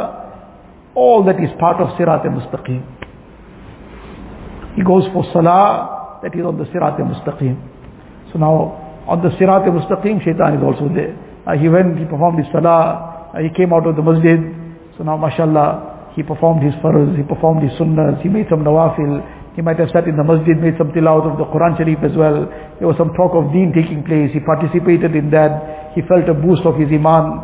all 0.94 1.22
that 1.28 1.36
is 1.36 1.50
part 1.60 1.76
of 1.76 1.88
Sirat 2.00 2.24
Mustaqim. 2.24 2.80
He 4.76 4.82
goes 4.82 5.04
for 5.12 5.28
Salah, 5.34 6.20
that 6.22 6.32
is 6.34 6.40
on 6.42 6.56
the 6.56 6.64
Sirat 6.72 6.96
Mustaqim. 7.04 7.60
So 8.32 8.38
now, 8.38 8.87
on 9.08 9.24
the 9.24 9.32
Sirat 9.40 9.64
al 9.64 9.72
Mustaqim, 9.72 10.20
Shaitan 10.20 10.60
is 10.60 10.62
also 10.62 10.92
there. 10.92 11.16
Uh, 11.48 11.56
he 11.56 11.72
went, 11.72 11.96
he 11.96 12.04
performed 12.04 12.38
his 12.38 12.48
Salah, 12.52 13.32
uh, 13.32 13.40
he 13.40 13.48
came 13.56 13.72
out 13.72 13.88
of 13.88 13.96
the 13.96 14.04
masjid, 14.04 14.36
so 14.96 15.04
now 15.04 15.16
mashallah, 15.16 16.12
he 16.12 16.20
performed 16.20 16.60
his 16.60 16.76
farz, 16.84 17.16
he 17.16 17.24
performed 17.24 17.64
his 17.64 17.72
sunnahs, 17.80 18.20
he 18.20 18.28
made 18.28 18.44
some 18.52 18.60
nawafil, 18.60 19.24
he 19.56 19.62
might 19.64 19.80
have 19.80 19.88
sat 19.96 20.04
in 20.04 20.14
the 20.14 20.26
masjid, 20.26 20.60
made 20.60 20.76
some 20.76 20.92
tilawat 20.92 21.24
of 21.24 21.40
the 21.40 21.48
Quran 21.48 21.72
Sharif 21.80 21.98
as 22.04 22.14
well. 22.14 22.46
There 22.76 22.86
was 22.86 23.00
some 23.00 23.16
talk 23.16 23.32
of 23.32 23.48
deen 23.50 23.72
taking 23.72 24.04
place, 24.04 24.28
he 24.36 24.44
participated 24.44 25.16
in 25.16 25.32
that, 25.32 25.96
he 25.96 26.04
felt 26.04 26.28
a 26.28 26.36
boost 26.36 26.68
of 26.68 26.76
his 26.76 26.92
iman. 26.92 27.42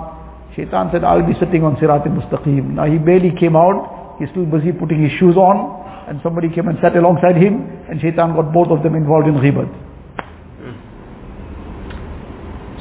Shaitan 0.53 0.93
said, 0.93 1.03
I'll 1.03 1.27
be 1.27 1.35
sitting 1.41 1.65
on 1.65 1.81
Sirat 1.81 2.07
al-Mustaqim. 2.07 2.77
Now 2.79 2.87
he 2.87 3.01
barely 3.01 3.33
came 3.35 3.57
out, 3.57 4.21
he's 4.21 4.31
still 4.31 4.47
busy 4.47 4.71
putting 4.71 5.03
his 5.03 5.11
shoes 5.17 5.35
on, 5.35 5.81
and 6.07 6.21
somebody 6.21 6.53
came 6.53 6.69
and 6.69 6.77
sat 6.85 6.95
alongside 6.95 7.41
him, 7.41 7.67
and 7.89 7.99
Shaitan 8.05 8.37
got 8.37 8.53
both 8.53 8.69
of 8.69 8.85
them 8.85 8.95
involved 8.95 9.27
in 9.27 9.41
ghibat. 9.41 9.94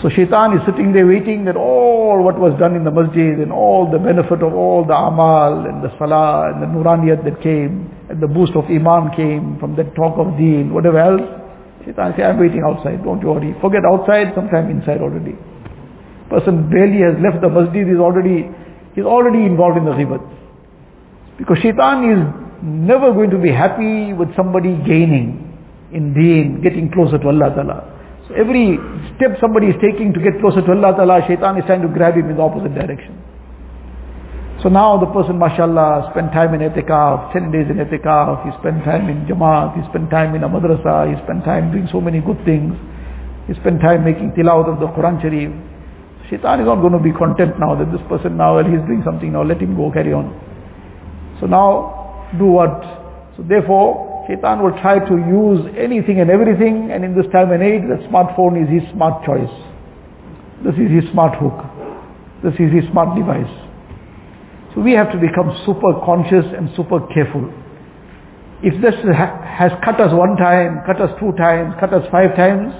So 0.03 0.11
shaitan 0.11 0.51
is 0.51 0.61
sitting 0.67 0.91
there 0.91 1.07
waiting 1.07 1.47
that 1.47 1.55
all 1.55 2.19
what 2.27 2.35
was 2.35 2.51
done 2.59 2.75
in 2.75 2.83
the 2.83 2.91
masjid 2.91 3.39
and 3.39 3.55
all 3.55 3.87
the 3.87 4.03
benefit 4.03 4.43
of 4.43 4.51
all 4.51 4.83
the 4.83 4.91
amal 4.91 5.63
and 5.63 5.79
the 5.79 5.95
salah 5.95 6.51
and 6.51 6.59
the 6.59 6.67
nuraniyat 6.67 7.23
that 7.23 7.39
came 7.39 7.87
and 8.11 8.19
the 8.19 8.27
boost 8.27 8.51
of 8.59 8.67
iman 8.67 9.15
came 9.15 9.55
from 9.63 9.79
that 9.79 9.95
talk 9.95 10.19
of 10.19 10.35
deen, 10.35 10.75
whatever 10.75 10.99
else. 10.99 11.23
Shaitan 11.87 12.19
say, 12.19 12.27
I'm 12.27 12.35
waiting 12.35 12.67
outside, 12.67 12.99
don't 12.99 13.23
worry. 13.23 13.55
Forget 13.63 13.87
outside, 13.87 14.35
sometime 14.35 14.67
inside 14.67 14.99
already. 14.99 15.39
Person 16.27 16.67
barely 16.67 16.99
has 17.07 17.15
left 17.23 17.39
the 17.39 17.47
masjid, 17.47 17.87
is 17.87 18.03
already, 18.03 18.51
he's 18.99 19.07
already 19.07 19.47
involved 19.47 19.79
in 19.79 19.87
the 19.87 19.95
ghibat. 19.95 20.19
Because 21.39 21.63
shaitan 21.63 22.03
is 22.11 22.19
never 22.59 23.15
going 23.15 23.31
to 23.31 23.39
be 23.39 23.55
happy 23.55 24.11
with 24.11 24.35
somebody 24.35 24.75
gaining 24.83 25.47
in 25.95 26.11
deen, 26.11 26.59
getting 26.59 26.91
closer 26.91 27.15
to 27.23 27.27
Allah 27.31 27.55
Ta'ala. 27.55 27.92
Every 28.33 28.81
step 29.15 29.37
somebody 29.39 29.69
is 29.69 29.77
taking 29.77 30.13
to 30.13 30.19
get 30.19 30.41
closer 30.41 30.61
to 30.65 30.71
Allah 30.73 30.97
Ta'ala, 30.97 31.21
shaitan 31.29 31.57
is 31.57 31.65
trying 31.69 31.81
to 31.85 31.91
grab 31.91 32.17
him 32.17 32.29
in 32.29 32.37
the 32.37 32.43
opposite 32.43 32.73
direction. 32.73 33.13
So 34.63 34.69
now 34.71 34.95
the 34.95 35.11
person, 35.11 35.37
mashallah, 35.37 36.15
spent 36.15 36.31
time 36.31 36.55
in 36.55 36.63
etikaf, 36.63 37.35
10 37.35 37.51
days 37.51 37.67
in 37.67 37.83
etikaf, 37.83 38.47
he 38.47 38.51
spent 38.63 38.79
time 38.87 39.11
in 39.11 39.27
jamaat, 39.27 39.75
he 39.75 39.83
spent 39.91 40.07
time 40.07 40.35
in 40.39 40.43
a 40.43 40.47
madrasa, 40.47 41.11
he 41.11 41.19
spent 41.27 41.43
time 41.43 41.75
doing 41.75 41.89
so 41.91 41.99
many 41.99 42.23
good 42.23 42.39
things, 42.47 42.71
he 43.45 43.53
spent 43.59 43.83
time 43.83 44.07
making 44.07 44.31
tilawat 44.31 44.71
of 44.71 44.79
the 44.79 44.87
Quran 44.95 45.19
Sharif. 45.19 45.51
Shaitan 46.31 46.63
is 46.63 46.65
not 46.65 46.79
going 46.79 46.95
to 46.95 47.03
be 47.03 47.11
content 47.11 47.59
now 47.59 47.75
that 47.75 47.91
this 47.91 47.99
person 48.07 48.39
now, 48.39 48.55
well, 48.55 48.63
he's 48.63 48.79
doing 48.87 49.03
something 49.03 49.35
now, 49.35 49.43
let 49.43 49.59
him 49.59 49.75
go, 49.75 49.91
carry 49.91 50.15
on. 50.15 50.31
So 51.41 51.45
now, 51.45 52.31
do 52.39 52.47
what? 52.47 52.79
So 53.35 53.43
therefore, 53.43 54.12
Shaitan 54.27 54.63
will 54.63 54.75
try 54.79 55.03
to 55.03 55.15
use 55.19 55.67
anything 55.75 56.23
and 56.23 56.31
everything, 56.31 56.91
and 56.95 57.03
in 57.03 57.11
this 57.11 57.27
time 57.35 57.51
and 57.51 57.59
age, 57.59 57.83
the 57.83 57.99
smartphone 58.07 58.55
is 58.55 58.71
his 58.71 58.83
smart 58.95 59.19
choice. 59.27 59.51
This 60.63 60.79
is 60.79 60.87
his 60.87 61.03
smart 61.11 61.35
hook. 61.35 61.59
This 62.39 62.55
is 62.55 62.71
his 62.71 62.87
smart 62.95 63.19
device. 63.19 63.51
So 64.71 64.79
we 64.79 64.95
have 64.95 65.11
to 65.11 65.19
become 65.19 65.51
super 65.67 65.91
conscious 66.07 66.47
and 66.55 66.71
super 66.79 67.03
careful. 67.11 67.51
If 68.63 68.79
this 68.79 68.95
has 69.03 69.75
cut 69.83 69.99
us 69.99 70.15
one 70.15 70.39
time, 70.39 70.87
cut 70.87 71.03
us 71.03 71.11
two 71.19 71.35
times, 71.35 71.75
cut 71.83 71.91
us 71.91 72.07
five 72.07 72.31
times, 72.39 72.71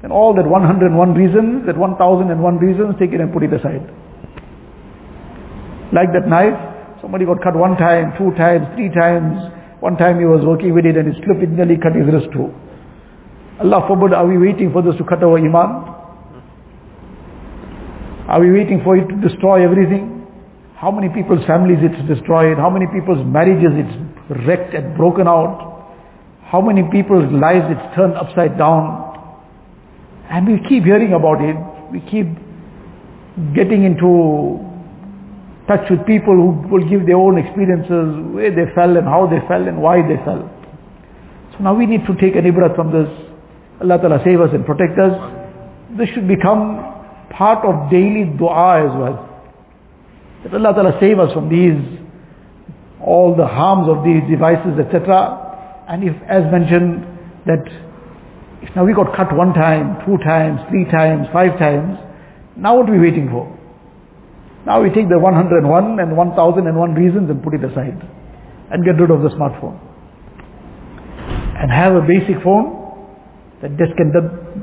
then 0.00 0.10
all 0.10 0.32
that 0.34 0.48
101 0.48 0.88
reasons, 1.12 1.68
that 1.68 1.76
1001 1.76 2.32
reasons, 2.58 2.96
take 2.96 3.12
it 3.12 3.20
and 3.20 3.28
put 3.28 3.44
it 3.44 3.52
aside. 3.52 3.84
Like 5.92 6.16
that 6.16 6.24
knife, 6.24 6.56
somebody 7.04 7.28
got 7.28 7.44
cut 7.44 7.54
one 7.54 7.76
time, 7.76 8.16
two 8.16 8.32
times, 8.40 8.64
three 8.72 8.88
times, 8.88 9.36
one 9.82 9.98
time 9.98 10.22
he 10.22 10.24
was 10.24 10.46
working 10.46 10.70
with 10.70 10.86
it 10.86 10.94
and 10.94 11.10
it 11.10 11.18
slipped, 11.26 11.42
it 11.42 11.50
nearly 11.50 11.74
cut 11.74 11.98
his 11.98 12.06
wrist 12.06 12.30
too. 12.30 12.54
Allah 13.58 13.82
forbid, 13.90 14.14
are 14.14 14.22
we 14.22 14.38
waiting 14.38 14.70
for 14.70 14.78
this 14.78 14.94
to 14.94 15.04
cut 15.04 15.18
our 15.26 15.34
iman? 15.34 15.90
Are 18.30 18.38
we 18.38 18.54
waiting 18.54 18.78
for 18.86 18.94
it 18.94 19.10
to 19.10 19.16
destroy 19.18 19.66
everything? 19.66 20.22
How 20.78 20.94
many 20.94 21.10
people's 21.10 21.42
families 21.50 21.82
it's 21.82 21.98
destroyed? 22.06 22.62
How 22.62 22.70
many 22.70 22.86
people's 22.94 23.26
marriages 23.26 23.74
it's 23.74 23.96
wrecked 24.46 24.70
and 24.70 24.94
broken 24.94 25.26
out? 25.26 25.90
How 26.46 26.62
many 26.62 26.86
people's 26.86 27.26
lives 27.34 27.66
it's 27.66 27.86
turned 27.98 28.14
upside 28.14 28.54
down? 28.54 29.02
And 30.30 30.46
we 30.46 30.62
keep 30.70 30.86
hearing 30.86 31.10
about 31.10 31.42
it. 31.42 31.58
We 31.90 31.98
keep 32.06 32.30
getting 33.58 33.82
into 33.82 34.62
touch 35.68 35.86
with 35.90 36.04
people 36.06 36.34
who 36.34 36.68
will 36.68 36.86
give 36.88 37.06
their 37.06 37.16
own 37.16 37.38
experiences, 37.38 38.18
where 38.34 38.50
they 38.50 38.66
fell 38.74 38.96
and 38.96 39.06
how 39.06 39.26
they 39.30 39.38
fell 39.46 39.62
and 39.62 39.80
why 39.80 40.02
they 40.02 40.18
fell. 40.24 40.46
So 41.54 41.62
now 41.62 41.74
we 41.74 41.86
need 41.86 42.02
to 42.06 42.14
take 42.18 42.34
an 42.34 42.44
ibrat 42.48 42.74
from 42.74 42.90
this. 42.90 43.08
Allah 43.80 43.98
Ta'ala 43.98 44.18
save 44.24 44.40
us 44.40 44.50
and 44.52 44.66
protect 44.66 44.98
us. 44.98 45.14
This 45.98 46.08
should 46.14 46.26
become 46.26 46.82
part 47.30 47.64
of 47.64 47.90
daily 47.90 48.26
dua 48.38 48.86
as 48.86 48.92
well. 48.96 49.16
That 50.44 50.54
Allah 50.54 50.72
Ta'ala 50.74 50.94
save 50.98 51.18
us 51.18 51.30
from 51.34 51.46
these, 51.50 51.78
all 53.00 53.36
the 53.36 53.46
harms 53.46 53.86
of 53.86 54.02
these 54.02 54.22
devices, 54.30 54.78
etc. 54.78 55.84
And 55.88 56.02
if, 56.02 56.14
as 56.26 56.46
mentioned, 56.50 57.06
that 57.46 57.62
If 58.62 58.70
now 58.76 58.84
we 58.86 58.94
got 58.94 59.16
cut 59.16 59.34
one 59.34 59.52
time, 59.52 59.98
two 60.06 60.16
times, 60.22 60.60
three 60.70 60.84
times, 60.86 61.26
five 61.32 61.58
times, 61.58 61.98
now 62.56 62.78
what 62.78 62.88
are 62.88 62.92
we 62.92 63.00
waiting 63.00 63.28
for? 63.28 63.50
Now 64.66 64.82
we 64.82 64.90
take 64.94 65.08
the 65.10 65.18
101 65.18 65.58
and 65.98 66.16
1001 66.16 66.94
reasons 66.94 67.30
and 67.30 67.42
put 67.42 67.54
it 67.54 67.64
aside 67.64 67.98
and 68.70 68.84
get 68.84 68.94
rid 69.00 69.10
of 69.10 69.22
the 69.22 69.30
smartphone. 69.34 69.78
And 71.58 71.70
have 71.70 71.94
a 71.98 72.02
basic 72.06 72.42
phone 72.42 72.82
that 73.62 73.74
just 73.78 73.94
can 73.98 74.10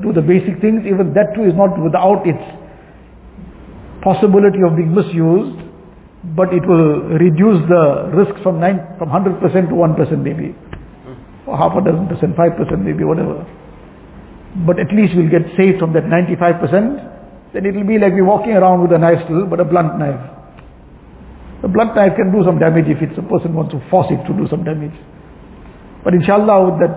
do 0.00 0.12
the 0.12 0.20
basic 0.20 0.60
things, 0.60 0.84
even 0.84 1.12
that 1.16 1.32
too 1.36 1.44
is 1.44 1.56
not 1.56 1.76
without 1.80 2.24
its 2.24 2.40
possibility 4.04 4.60
of 4.64 4.76
being 4.76 4.92
misused, 4.92 5.60
but 6.36 6.52
it 6.52 6.64
will 6.68 7.16
reduce 7.16 7.64
the 7.68 8.12
risk 8.12 8.36
from, 8.42 8.60
nine, 8.60 8.80
from 8.98 9.08
100% 9.08 9.40
to 9.40 9.74
1% 9.76 10.22
maybe, 10.22 10.56
or 11.46 11.56
half 11.56 11.72
a 11.76 11.80
dozen 11.84 12.08
percent, 12.08 12.36
5% 12.36 12.56
maybe, 12.84 13.04
whatever. 13.04 13.44
But 14.66 14.80
at 14.80 14.92
least 14.92 15.16
we'll 15.16 15.32
get 15.32 15.48
saved 15.56 15.80
from 15.80 15.92
that 15.92 16.04
95%, 16.04 17.09
then 17.52 17.66
it 17.66 17.74
will 17.74 17.86
be 17.86 17.98
like 17.98 18.12
we're 18.14 18.24
walking 18.24 18.52
around 18.52 18.82
with 18.82 18.92
a 18.92 18.98
knife 18.98 19.18
still, 19.26 19.46
but 19.46 19.58
a 19.58 19.64
blunt 19.64 19.98
knife. 19.98 20.20
A 21.62 21.68
blunt 21.68 21.94
knife 21.94 22.14
can 22.16 22.32
do 22.32 22.40
some 22.46 22.58
damage 22.58 22.86
if 22.88 23.02
it's 23.02 23.18
a 23.18 23.26
person 23.26 23.52
wants 23.52 23.74
to 23.74 23.82
force 23.90 24.06
it 24.08 24.22
to 24.24 24.32
do 24.32 24.46
some 24.48 24.64
damage. 24.64 24.94
But 26.04 26.14
inshallah, 26.14 26.72
with 26.72 26.78
that 26.80 26.96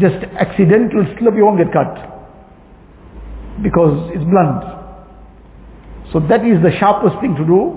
just 0.00 0.22
accidental 0.38 1.04
slip, 1.18 1.34
you 1.34 1.44
won't 1.44 1.58
get 1.58 1.74
cut. 1.74 1.92
Because 3.60 4.14
it's 4.14 4.24
blunt. 4.24 4.62
So 6.14 6.20
that 6.30 6.46
is 6.46 6.62
the 6.64 6.72
sharpest 6.78 7.20
thing 7.20 7.34
to 7.36 7.44
do, 7.44 7.76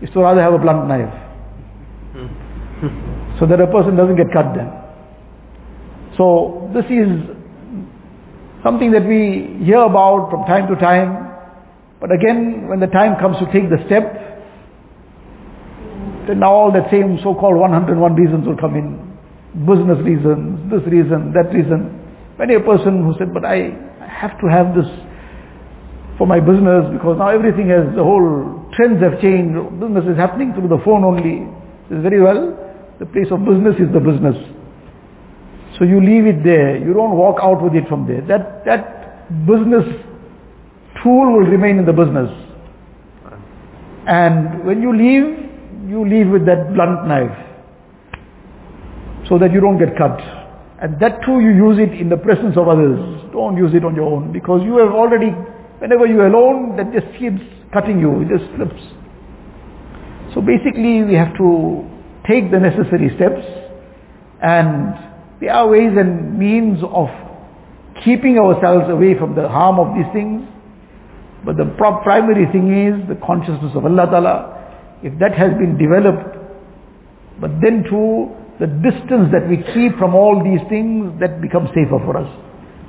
is 0.00 0.08
to 0.14 0.22
rather 0.22 0.40
have 0.40 0.54
a 0.54 0.62
blunt 0.62 0.88
knife. 0.88 1.12
Hmm. 2.14 3.38
so 3.40 3.46
that 3.46 3.58
a 3.60 3.66
person 3.66 3.96
doesn't 3.96 4.16
get 4.16 4.30
cut 4.32 4.54
then. 4.54 4.70
So 6.16 6.70
this 6.72 6.86
is 6.86 7.10
something 8.64 8.90
that 8.96 9.04
we 9.04 9.60
hear 9.60 9.84
about 9.84 10.32
from 10.32 10.48
time 10.48 10.66
to 10.72 10.76
time. 10.80 11.28
But 12.00 12.10
again, 12.10 12.66
when 12.66 12.80
the 12.80 12.88
time 12.88 13.20
comes 13.20 13.36
to 13.38 13.46
take 13.52 13.68
the 13.68 13.78
step, 13.86 14.08
then 16.26 16.40
now 16.40 16.50
all 16.50 16.72
that 16.72 16.88
same 16.88 17.20
so-called 17.20 17.60
101 17.60 18.00
reasons 18.16 18.48
will 18.48 18.56
come 18.56 18.74
in. 18.74 18.96
Business 19.68 20.00
reasons, 20.02 20.72
this 20.72 20.82
reason, 20.88 21.36
that 21.36 21.52
reason. 21.52 21.92
Many 22.40 22.56
a 22.56 22.64
person 22.64 23.04
who 23.04 23.14
said, 23.20 23.30
but 23.30 23.44
I 23.44 23.70
have 24.00 24.34
to 24.40 24.48
have 24.48 24.74
this 24.74 24.88
for 26.18 26.26
my 26.26 26.40
business 26.40 26.88
because 26.90 27.20
now 27.20 27.28
everything 27.28 27.68
has, 27.68 27.86
the 27.94 28.02
whole 28.02 28.64
trends 28.74 28.98
have 29.04 29.20
changed. 29.20 29.54
Business 29.78 30.08
is 30.08 30.16
happening 30.16 30.56
through 30.56 30.72
the 30.72 30.80
phone 30.82 31.04
only. 31.04 31.46
Says 31.92 32.00
very 32.02 32.18
well, 32.18 32.56
the 32.98 33.06
place 33.06 33.28
of 33.28 33.44
business 33.44 33.76
is 33.76 33.92
the 33.92 34.00
business. 34.00 34.34
So 35.78 35.84
you 35.84 35.98
leave 35.98 36.26
it 36.26 36.44
there. 36.44 36.76
You 36.76 36.94
don't 36.94 37.16
walk 37.16 37.38
out 37.42 37.62
with 37.62 37.74
it 37.74 37.88
from 37.88 38.06
there. 38.06 38.22
That, 38.22 38.64
that 38.64 39.28
business 39.46 39.84
tool 41.02 41.34
will 41.34 41.48
remain 41.50 41.78
in 41.78 41.86
the 41.86 41.92
business. 41.92 42.30
And 44.06 44.64
when 44.64 44.82
you 44.82 44.92
leave, 44.94 45.88
you 45.88 46.06
leave 46.06 46.30
with 46.30 46.46
that 46.46 46.72
blunt 46.74 47.08
knife 47.08 47.34
so 49.28 49.38
that 49.38 49.52
you 49.52 49.60
don't 49.60 49.78
get 49.78 49.96
cut. 49.96 50.16
And 50.80 51.00
that 51.00 51.24
too 51.24 51.40
you 51.40 51.50
use 51.56 51.80
it 51.80 51.96
in 51.98 52.08
the 52.08 52.20
presence 52.20 52.56
of 52.56 52.68
others. 52.68 53.00
Don't 53.32 53.56
use 53.56 53.72
it 53.74 53.84
on 53.84 53.96
your 53.96 54.06
own 54.06 54.32
because 54.32 54.60
you 54.62 54.78
have 54.78 54.92
already, 54.92 55.32
whenever 55.80 56.06
you're 56.06 56.28
alone, 56.28 56.76
that 56.76 56.92
just 56.92 57.08
keeps 57.18 57.40
cutting 57.72 57.98
you, 57.98 58.22
it 58.22 58.28
just 58.28 58.44
slips. 58.54 58.78
So 60.34 60.40
basically 60.44 61.02
we 61.02 61.14
have 61.16 61.34
to 61.40 61.82
take 62.28 62.50
the 62.50 62.60
necessary 62.60 63.10
steps 63.16 63.42
and 64.42 65.13
there 65.44 65.52
are 65.52 65.68
ways 65.68 65.92
and 65.92 66.38
means 66.40 66.80
of 66.88 67.12
keeping 68.00 68.40
ourselves 68.40 68.88
away 68.88 69.12
from 69.12 69.36
the 69.36 69.44
harm 69.44 69.76
of 69.76 69.92
these 69.92 70.08
things. 70.16 70.40
But 71.44 71.60
the 71.60 71.68
primary 71.76 72.48
thing 72.48 72.72
is 72.72 73.04
the 73.12 73.20
consciousness 73.20 73.76
of 73.76 73.84
Allah 73.84 74.08
Ta'ala. 74.08 74.36
If 75.04 75.12
that 75.20 75.36
has 75.36 75.52
been 75.60 75.76
developed, 75.76 76.32
but 77.44 77.60
then 77.60 77.84
too, 77.84 78.32
the 78.56 78.72
distance 78.80 79.28
that 79.36 79.44
we 79.44 79.60
keep 79.76 80.00
from 80.00 80.16
all 80.16 80.40
these 80.40 80.64
things, 80.72 81.12
that 81.20 81.44
becomes 81.44 81.68
safer 81.76 82.00
for 82.08 82.16
us. 82.16 82.30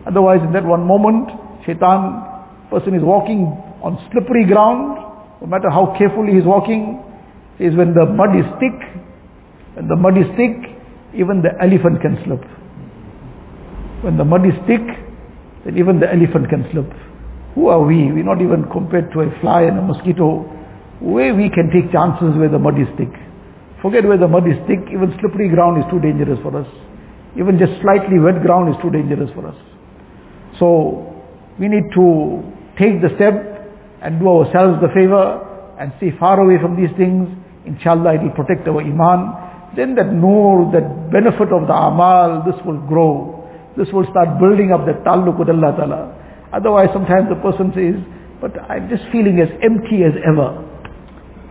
Otherwise, 0.07 0.39
in 0.47 0.55
that 0.55 0.63
one 0.63 0.87
moment, 0.87 1.27
shaitan, 1.67 2.23
person 2.71 2.95
is 2.95 3.03
walking 3.03 3.51
on 3.83 3.99
slippery 4.15 4.47
ground, 4.47 4.95
no 5.43 5.47
matter 5.51 5.67
how 5.67 5.91
carefully 5.99 6.39
he's 6.39 6.47
walking, 6.47 7.03
is 7.59 7.75
when 7.75 7.91
the 7.91 8.07
mud 8.07 8.31
is 8.31 8.47
thick, 8.63 8.79
when 9.75 9.91
the 9.91 9.99
mud 9.99 10.15
is 10.15 10.29
thick, 10.39 10.74
even 11.15 11.41
the 11.41 11.55
elephant 11.59 12.01
can 12.03 12.19
slip. 12.23 12.43
When 14.03 14.17
the 14.17 14.25
mud 14.25 14.45
is 14.45 14.55
thick, 14.67 14.83
then 15.65 15.79
even 15.79 15.99
the 15.99 16.07
elephant 16.11 16.49
can 16.51 16.67
slip. 16.71 16.91
Who 17.55 17.67
are 17.71 17.81
we? 17.81 18.11
We're 18.11 18.27
not 18.27 18.43
even 18.43 18.67
compared 18.69 19.11
to 19.15 19.23
a 19.23 19.29
fly 19.39 19.63
and 19.63 19.79
a 19.79 19.81
mosquito 19.81 20.43
where 20.99 21.33
we 21.33 21.49
can 21.49 21.71
take 21.71 21.91
chances 21.91 22.35
where 22.35 22.51
the 22.51 22.59
mud 22.59 22.75
is 22.75 22.87
thick. 22.99 23.11
Forget 23.81 24.03
where 24.03 24.17
the 24.19 24.27
mud 24.27 24.47
is 24.47 24.59
thick, 24.67 24.83
even 24.91 25.15
slippery 25.19 25.49
ground 25.49 25.79
is 25.79 25.87
too 25.91 25.99
dangerous 25.99 26.39
for 26.43 26.55
us. 26.55 26.67
Even 27.39 27.59
just 27.59 27.75
slightly 27.81 28.19
wet 28.19 28.41
ground 28.43 28.71
is 28.71 28.77
too 28.81 28.89
dangerous 28.89 29.29
for 29.35 29.47
us. 29.47 29.57
So, 30.59 31.11
we 31.59 31.67
need 31.67 31.87
to 31.95 32.43
take 32.79 33.03
the 33.03 33.11
step 33.15 33.35
and 34.01 34.19
do 34.19 34.27
ourselves 34.27 34.79
the 34.83 34.91
favor 34.95 35.75
and 35.79 35.91
stay 35.97 36.11
far 36.19 36.39
away 36.39 36.59
from 36.61 36.75
these 36.79 36.91
things. 36.95 37.27
Inshallah, 37.65 38.15
it 38.15 38.21
will 38.23 38.35
protect 38.35 38.67
our 38.67 38.79
iman. 38.79 39.44
Then 39.73 39.95
that 39.95 40.13
nur, 40.13 40.69
that 40.71 41.09
benefit 41.09 41.49
of 41.49 41.65
the 41.65 41.73
amal, 41.73 42.45
this 42.45 42.55
will 42.61 42.79
grow. 42.85 43.33
This 43.75 43.87
will 43.91 44.05
start 44.11 44.39
building 44.39 44.71
up 44.71 44.85
that 44.85 45.03
taluk 45.03 45.39
with 45.39 45.49
Allah 45.49 45.73
Ta'ala. 45.75 46.01
Otherwise, 46.53 46.93
sometimes 46.93 47.27
the 47.27 47.39
person 47.41 47.73
says, 47.75 47.97
but 48.39 48.55
I'm 48.69 48.87
just 48.87 49.03
feeling 49.11 49.41
as 49.41 49.49
empty 49.63 50.03
as 50.05 50.15
ever. 50.23 50.55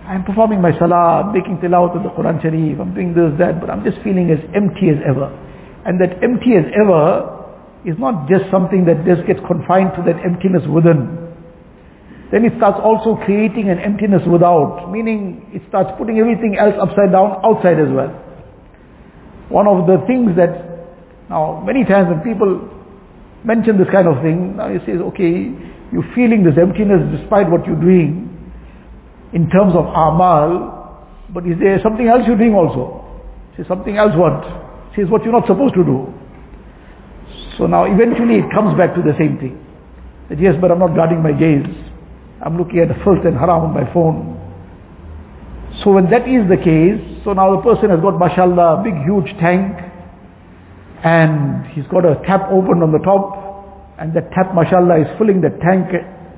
I'm 0.04 0.24
performing 0.24 0.60
my 0.60 0.72
salah, 0.76 1.32
making 1.32 1.64
tilawat 1.64 1.96
of 1.96 2.04
the 2.04 2.12
Quran 2.12 2.40
Sharif, 2.40 2.76
I'm 2.76 2.92
doing 2.92 3.16
this, 3.16 3.32
that, 3.40 3.60
but 3.60 3.72
I'm 3.72 3.84
just 3.84 3.96
feeling 4.04 4.28
as 4.28 4.40
empty 4.52 4.92
as 4.92 5.00
ever. 5.04 5.32
And 5.88 5.96
that 6.00 6.20
empty 6.20 6.60
as 6.60 6.68
ever 6.76 7.32
is 7.88 7.96
not 7.96 8.28
just 8.28 8.48
something 8.52 8.84
that 8.84 9.04
just 9.08 9.24
gets 9.28 9.40
confined 9.48 9.96
to 9.96 10.04
that 10.08 10.20
emptiness 10.24 10.64
within. 10.68 11.23
Then 12.32 12.44
it 12.44 12.52
starts 12.56 12.80
also 12.80 13.20
creating 13.24 13.68
an 13.68 13.78
emptiness 13.78 14.22
without, 14.24 14.88
meaning 14.90 15.50
it 15.52 15.62
starts 15.68 15.90
putting 15.98 16.18
everything 16.18 16.56
else 16.58 16.74
upside 16.80 17.12
down 17.12 17.40
outside 17.44 17.76
as 17.78 17.92
well. 17.92 18.10
One 19.52 19.68
of 19.68 19.86
the 19.86 20.00
things 20.08 20.34
that, 20.40 20.52
now 21.28 21.60
many 21.60 21.84
times 21.84 22.08
when 22.08 22.24
people 22.24 22.64
mention 23.44 23.76
this 23.76 23.92
kind 23.92 24.08
of 24.08 24.24
thing, 24.24 24.56
now 24.56 24.72
you 24.72 24.80
say, 24.88 24.96
okay, 25.14 25.52
you're 25.92 26.08
feeling 26.16 26.42
this 26.42 26.56
emptiness 26.56 27.04
despite 27.12 27.46
what 27.52 27.68
you're 27.68 27.78
doing, 27.78 28.34
in 29.34 29.50
terms 29.50 29.74
of 29.74 29.84
amal, 29.90 31.04
but 31.34 31.42
is 31.42 31.58
there 31.58 31.82
something 31.82 32.06
else 32.06 32.22
you're 32.26 32.38
doing 32.38 32.54
also? 32.54 33.02
Say 33.58 33.66
something 33.66 33.98
else 33.98 34.14
what? 34.14 34.42
Says 34.94 35.10
what 35.10 35.26
you're 35.26 35.34
not 35.34 35.46
supposed 35.50 35.74
to 35.74 35.82
do. 35.82 36.06
So 37.58 37.66
now 37.66 37.84
eventually 37.84 38.38
it 38.38 38.46
comes 38.54 38.78
back 38.78 38.94
to 38.94 39.02
the 39.02 39.14
same 39.18 39.38
thing. 39.42 39.58
That 40.30 40.38
yes, 40.38 40.54
but 40.62 40.70
I'm 40.70 40.78
not 40.78 40.94
guarding 40.94 41.18
my 41.18 41.34
gaze. 41.34 41.66
I'm 42.44 42.60
looking 42.60 42.78
at 42.84 42.92
the 42.92 42.98
filth 43.00 43.24
and 43.24 43.32
haram 43.32 43.64
on 43.64 43.72
my 43.72 43.88
phone. 43.96 44.36
So 45.82 45.96
when 45.96 46.12
that 46.12 46.28
is 46.28 46.44
the 46.44 46.60
case, 46.60 47.00
so 47.24 47.32
now 47.32 47.56
the 47.56 47.64
person 47.64 47.88
has 47.88 48.04
got 48.04 48.20
mashallah, 48.20 48.80
a 48.80 48.82
big 48.84 48.92
huge 49.08 49.32
tank, 49.40 49.80
and 51.04 51.64
he's 51.72 51.88
got 51.88 52.04
a 52.04 52.20
tap 52.28 52.52
open 52.52 52.84
on 52.84 52.92
the 52.92 53.00
top, 53.00 53.96
and 53.96 54.12
that 54.12 54.28
tap 54.36 54.52
mashallah 54.52 55.00
is 55.00 55.08
filling 55.16 55.40
the 55.40 55.56
tank 55.64 55.88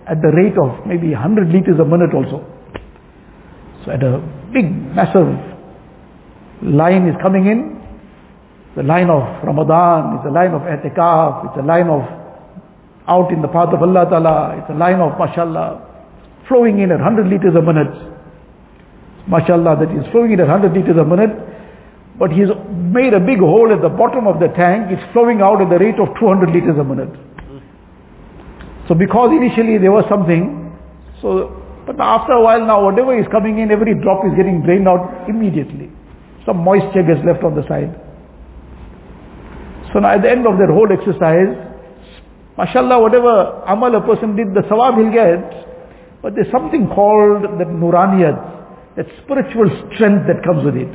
at 0.07 0.23
the 0.23 0.31
rate 0.31 0.55
of 0.55 0.87
maybe 0.87 1.11
100 1.11 1.51
liters 1.51 1.79
a 1.83 1.85
minute 1.85 2.15
also. 2.15 2.47
So 3.83 3.91
at 3.91 4.03
a 4.03 4.23
big, 4.55 4.71
massive 4.95 5.31
line 6.63 7.07
is 7.11 7.15
coming 7.23 7.47
in, 7.47 7.83
the 8.75 8.83
line 8.83 9.11
of 9.11 9.23
Ramadan, 9.43 10.19
it's 10.19 10.27
a 10.27 10.35
line 10.35 10.55
of 10.55 10.63
i'tikaf, 10.63 11.51
it's 11.51 11.59
a 11.59 11.67
line 11.67 11.91
of 11.91 12.03
out 13.07 13.31
in 13.31 13.43
the 13.43 13.49
path 13.49 13.71
of 13.71 13.83
Allah 13.83 14.07
Ta'ala, 14.11 14.59
it's 14.59 14.71
a 14.71 14.75
line 14.75 14.99
of 14.99 15.19
mashallah, 15.19 15.86
flowing 16.49 16.79
in 16.79 16.91
at 16.91 17.01
100 17.01 17.27
liters 17.27 17.55
a 17.55 17.63
minute. 17.63 17.93
Mashallah, 19.27 19.83
that 19.83 19.91
is 19.91 20.07
flowing 20.13 20.33
in 20.33 20.41
at 20.41 20.49
100 20.49 20.73
liters 20.73 20.97
a 20.97 21.05
minute, 21.05 21.35
but 22.19 22.31
he's 22.31 22.49
made 22.71 23.13
a 23.13 23.21
big 23.21 23.43
hole 23.43 23.69
at 23.75 23.83
the 23.83 23.91
bottom 23.91 24.27
of 24.27 24.39
the 24.39 24.49
tank, 24.55 24.89
it's 24.95 25.03
flowing 25.13 25.43
out 25.43 25.61
at 25.61 25.69
the 25.69 25.79
rate 25.79 25.99
of 25.99 26.15
200 26.17 26.55
liters 26.55 26.79
a 26.79 26.87
minute. 26.87 27.13
So 28.87 28.95
because 28.95 29.35
initially 29.35 29.83
there 29.83 29.91
was 29.91 30.07
something, 30.07 30.71
so 31.19 31.63
but 31.87 32.03
after 32.03 32.35
a 32.35 32.43
while 32.43 32.67
now, 32.67 32.83
whatever 32.83 33.15
is 33.15 33.27
coming 33.31 33.63
in, 33.63 33.71
every 33.71 33.95
drop 33.95 34.27
is 34.27 34.35
getting 34.35 34.63
drained 34.67 34.91
out 34.91 35.31
immediately. 35.31 35.87
Some 36.45 36.63
moisture 36.63 37.07
gets 37.07 37.23
left 37.23 37.47
on 37.47 37.55
the 37.55 37.63
side. 37.71 37.95
So 39.95 40.03
now 40.03 40.11
at 40.11 40.23
the 40.23 40.31
end 40.31 40.47
of 40.51 40.59
that 40.59 40.67
whole 40.67 40.91
exercise, 40.91 41.55
mashallah, 42.59 42.99
whatever 42.99 43.63
amal 43.71 43.95
a 43.95 44.03
person 44.03 44.35
did, 44.35 44.51
the 44.51 44.67
sawab 44.67 44.99
he'll 44.99 45.15
get. 45.15 45.66
But 46.23 46.35
there's 46.35 46.51
something 46.51 46.89
called 46.89 47.45
that 47.45 47.69
nuraniyat, 47.69 48.97
that 48.97 49.07
spiritual 49.23 49.69
strength 49.93 50.27
that 50.27 50.43
comes 50.43 50.65
with 50.65 50.77
it. 50.77 50.95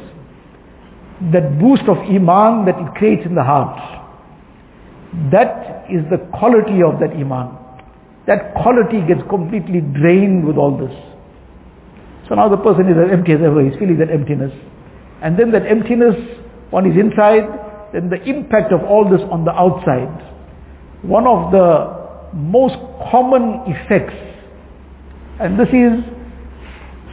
That 1.32 1.59
boost 1.61 1.86
of 1.88 1.97
iman 1.97 2.65
that 2.65 2.76
it 2.82 2.89
creates 2.97 3.24
in 3.26 3.36
the 3.36 3.43
heart. 3.43 3.78
that 5.32 5.86
is 5.91 6.07
the 6.07 6.17
quality 6.32 6.80
of 6.80 6.99
that 7.03 7.11
iman. 7.11 7.51
That 8.28 8.55
quality 8.55 9.03
gets 9.03 9.19
completely 9.28 9.82
drained 9.82 10.47
with 10.47 10.55
all 10.55 10.78
this. 10.78 10.93
So 12.30 12.36
now 12.36 12.47
the 12.47 12.57
person 12.57 12.88
is 12.88 12.95
as 12.95 13.11
empty 13.11 13.34
as 13.36 13.43
ever, 13.43 13.59
he's 13.59 13.76
feeling 13.76 13.99
that 13.99 14.07
emptiness. 14.07 14.55
And 15.19 15.38
then 15.38 15.51
that 15.51 15.67
emptiness, 15.67 16.15
one 16.72 16.88
is 16.88 16.95
inside, 16.95 17.43
then 17.91 18.07
the 18.07 18.24
impact 18.24 18.72
of 18.72 18.88
all 18.88 19.03
this 19.03 19.19
on 19.28 19.43
the 19.43 19.51
outside. 19.51 20.15
One 21.03 21.28
of 21.28 21.51
the 21.51 22.32
most 22.32 22.80
common 23.11 23.67
effects, 23.67 24.15
and 25.42 25.58
this 25.58 25.70
is 25.74 26.06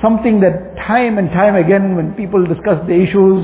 something 0.02 0.40
that 0.40 0.76
time 0.86 1.18
and 1.18 1.28
time 1.30 1.56
again 1.56 1.96
when 1.96 2.12
people 2.12 2.44
discuss 2.44 2.78
the 2.86 2.94
issues, 2.94 3.42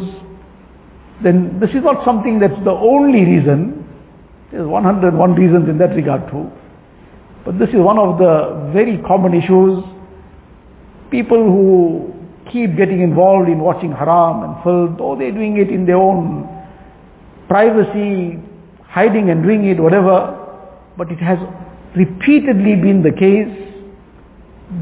then 1.22 1.59
this 1.59 1.70
is 1.70 1.82
not 1.82 2.05
something 2.05 2.39
that's 2.39 2.59
the 2.64 2.70
only 2.70 3.24
reason. 3.24 3.80
There's 4.53 4.68
101 4.68 5.09
reasons 5.35 5.68
in 5.68 5.78
that 5.78 5.97
regard 5.97 6.30
too. 6.30 6.53
But 7.45 7.59
this 7.59 7.68
is 7.72 7.80
one 7.80 7.99
of 7.99 8.18
the 8.18 8.70
very 8.72 9.01
common 9.07 9.32
issues. 9.32 9.85
People 11.11 11.43
who 11.43 12.12
keep 12.53 12.76
getting 12.76 13.01
involved 13.01 13.49
in 13.49 13.59
watching 13.59 13.91
haram 13.91 14.45
and 14.45 14.53
filth, 14.62 14.99
though 14.99 15.16
they're 15.18 15.32
doing 15.32 15.57
it 15.57 15.72
in 15.72 15.87
their 15.87 15.97
own 15.97 16.45
privacy, 17.49 18.39
hiding 18.85 19.30
and 19.30 19.43
doing 19.43 19.66
it, 19.66 19.80
whatever. 19.80 20.39
But 20.97 21.11
it 21.11 21.18
has 21.18 21.39
repeatedly 21.97 22.76
been 22.76 23.03
the 23.03 23.12
case 23.12 23.73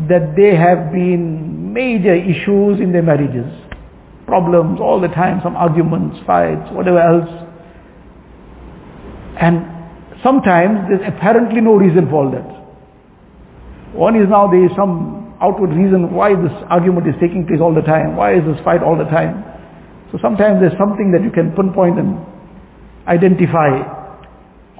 that 0.09 0.35
there 0.37 0.55
have 0.57 0.93
been 0.93 1.72
major 1.72 2.14
issues 2.14 2.78
in 2.80 2.93
their 2.93 3.03
marriages. 3.03 3.49
Problems 4.26 4.78
all 4.80 5.01
the 5.01 5.09
time, 5.09 5.41
some 5.43 5.57
arguments, 5.57 6.16
fights, 6.26 6.70
whatever 6.72 7.01
else. 7.03 7.28
And 9.41 9.66
sometimes 10.22 10.87
there's 10.89 11.05
apparently 11.05 11.61
no 11.61 11.74
reason 11.74 12.07
for 12.09 12.24
all 12.24 12.30
that. 12.30 12.49
One 13.93 14.16
is 14.16 14.30
now 14.30 14.49
there 14.49 14.64
is 14.64 14.72
some 14.78 15.37
outward 15.43 15.74
reason 15.74 16.14
why 16.14 16.33
this 16.39 16.55
argument 16.70 17.11
is 17.11 17.18
taking 17.18 17.45
place 17.45 17.59
all 17.61 17.74
the 17.74 17.83
time, 17.83 18.14
why 18.16 18.39
is 18.39 18.47
this 18.47 18.57
fight 18.64 18.80
all 18.80 18.97
the 18.97 19.11
time. 19.11 19.43
So 20.14 20.18
sometimes 20.22 20.62
there's 20.62 20.76
something 20.78 21.11
that 21.12 21.26
you 21.26 21.35
can 21.35 21.53
pinpoint 21.53 21.99
and 21.99 22.22
identify. 23.11 24.02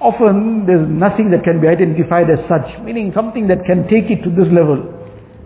Often 0.01 0.66
there's 0.66 0.88
nothing 0.88 1.30
that 1.30 1.45
can 1.45 1.61
be 1.61 1.68
identified 1.68 2.30
as 2.30 2.40
such, 2.49 2.66
meaning 2.82 3.12
something 3.14 3.47
that 3.49 3.64
can 3.66 3.84
take 3.86 4.11
it 4.11 4.22
to 4.24 4.30
this 4.30 4.49
level, 4.51 4.82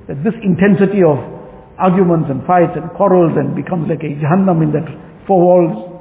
that 0.09 0.23
this 0.23 0.35
intensity 0.43 1.03
of 1.03 1.19
arguments 1.77 2.33
and 2.33 2.41
fights 2.49 2.73
and 2.75 2.89
quarrels 2.97 3.37
and 3.37 3.53
becomes 3.53 3.89
like 3.89 4.01
a 4.01 4.13
jahannam 4.17 4.65
in 4.65 4.73
that 4.73 4.89
four 5.29 5.41
walls. 5.41 5.93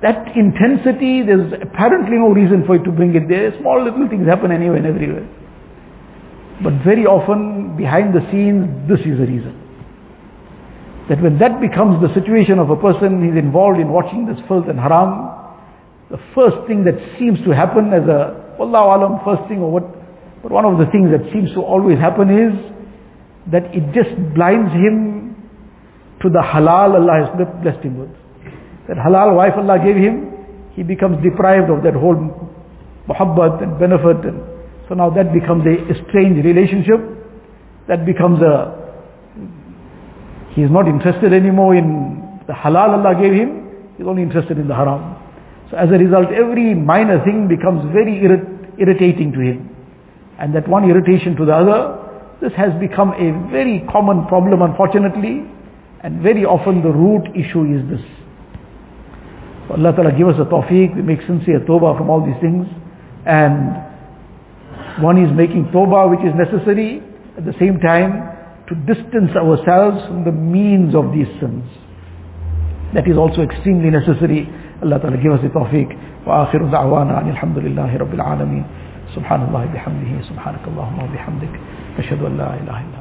That 0.00 0.32
intensity, 0.32 1.20
there's 1.20 1.52
apparently 1.60 2.16
no 2.16 2.32
reason 2.32 2.64
for 2.64 2.76
it 2.76 2.84
to 2.88 2.92
bring 2.92 3.12
it 3.12 3.28
there. 3.28 3.52
Small 3.60 3.84
little 3.84 4.08
things 4.08 4.24
happen 4.24 4.48
anywhere 4.48 4.80
and 4.80 4.88
everywhere. 4.88 5.28
But 6.64 6.80
very 6.84 7.04
often, 7.04 7.76
behind 7.76 8.16
the 8.16 8.24
scenes, 8.32 8.88
this 8.88 9.00
is 9.04 9.20
the 9.20 9.28
reason. 9.28 9.56
That 11.12 11.20
when 11.20 11.36
that 11.40 11.60
becomes 11.60 12.00
the 12.00 12.08
situation 12.16 12.56
of 12.56 12.72
a 12.72 12.76
person, 12.76 13.20
he's 13.20 13.36
involved 13.36 13.80
in 13.80 13.92
watching 13.92 14.24
this 14.24 14.40
filth 14.48 14.68
and 14.68 14.80
haram, 14.80 15.39
the 16.10 16.18
first 16.34 16.66
thing 16.66 16.82
that 16.84 16.98
seems 17.18 17.38
to 17.46 17.54
happen 17.54 17.94
as 17.94 18.02
a, 18.10 18.58
Wallahu 18.58 18.88
alam, 18.98 19.12
first 19.24 19.46
thing 19.48 19.62
or 19.62 19.70
what, 19.70 19.86
but 20.42 20.50
one 20.50 20.66
of 20.66 20.76
the 20.76 20.90
things 20.90 21.14
that 21.14 21.22
seems 21.32 21.48
to 21.54 21.62
always 21.62 21.96
happen 22.02 22.28
is 22.28 22.52
that 23.54 23.70
it 23.70 23.86
just 23.94 24.10
blinds 24.34 24.74
him 24.74 25.38
to 26.20 26.28
the 26.28 26.42
halal 26.42 26.98
Allah 26.98 27.14
has 27.24 27.30
blessed 27.62 27.82
him 27.86 28.02
with. 28.02 28.12
That 28.90 28.98
halal 28.98 29.38
wife 29.38 29.54
Allah 29.56 29.78
gave 29.78 29.96
him, 29.96 30.34
he 30.74 30.82
becomes 30.82 31.22
deprived 31.22 31.70
of 31.70 31.86
that 31.86 31.94
whole 31.94 32.18
muhabbat 33.08 33.62
and 33.62 33.78
benefit 33.78 34.26
and 34.26 34.50
so 34.90 34.98
now 34.98 35.08
that 35.14 35.30
becomes 35.32 35.62
a, 35.70 35.94
strange 36.10 36.42
relationship. 36.44 36.98
That 37.86 38.04
becomes 38.04 38.42
a, 38.42 38.74
he 40.50 40.62
is 40.66 40.70
not 40.70 40.90
interested 40.90 41.30
anymore 41.32 41.76
in 41.78 42.42
the 42.48 42.52
halal 42.52 42.98
Allah 42.98 43.14
gave 43.14 43.30
him, 43.30 43.94
he's 43.96 44.06
only 44.06 44.22
interested 44.22 44.58
in 44.58 44.66
the 44.66 44.74
haram. 44.74 45.19
So 45.70 45.78
as 45.78 45.88
a 45.88 45.98
result, 45.98 46.34
every 46.34 46.74
minor 46.74 47.22
thing 47.22 47.46
becomes 47.46 47.86
very 47.94 48.18
irrit- 48.18 48.74
irritating 48.78 49.30
to 49.32 49.40
him. 49.40 49.70
And 50.38 50.54
that 50.54 50.66
one 50.66 50.88
irritation 50.88 51.36
to 51.38 51.46
the 51.46 51.54
other, 51.54 51.80
this 52.42 52.50
has 52.58 52.74
become 52.82 53.14
a 53.14 53.30
very 53.54 53.86
common 53.86 54.26
problem 54.26 54.62
unfortunately. 54.62 55.46
And 56.02 56.22
very 56.22 56.44
often 56.44 56.82
the 56.82 56.90
root 56.90 57.30
issue 57.36 57.70
is 57.70 57.86
this. 57.86 58.02
Allah 59.70 59.94
Ta'ala 59.94 60.10
give 60.18 60.26
us 60.26 60.34
a 60.42 60.48
tawfiq, 60.50 60.98
we 60.98 61.02
make 61.06 61.22
sincere 61.30 61.62
tawbah 61.62 61.94
from 61.94 62.10
all 62.10 62.26
these 62.26 62.38
things. 62.42 62.66
And 63.22 63.78
one 64.98 65.22
is 65.22 65.30
making 65.30 65.70
tawbah 65.70 66.10
which 66.10 66.26
is 66.26 66.34
necessary, 66.34 66.98
at 67.38 67.46
the 67.46 67.54
same 67.62 67.78
time 67.78 68.26
to 68.66 68.74
distance 68.90 69.30
ourselves 69.38 70.02
from 70.10 70.26
the 70.26 70.34
means 70.34 70.98
of 70.98 71.14
these 71.14 71.30
sins. 71.38 71.62
That 72.94 73.06
is 73.06 73.14
also 73.14 73.46
extremely 73.46 73.94
necessary. 73.94 74.50
Allah 74.82 74.98
Ta'ala 75.00 75.16
give 75.16 75.32
us 75.32 75.40
the 75.42 75.48
tawfiq. 75.52 75.88
وآخر 76.26 76.62
دعوانا 76.68 77.20
أن 77.20 77.28
الحمد 77.32 77.58
لله 77.58 77.96
رب 77.96 78.12
العالمين 78.14 78.64
سبحان 79.16 79.40
الله 79.48 79.62
بحمده 79.74 80.12
سبحانك 80.28 80.64
اللهم 80.68 80.98
وبحمدك 81.00 81.54
أشهد 81.98 82.20
أن 82.28 82.36
لا 82.36 82.52
إله 82.60 82.76
إلا 82.76 82.99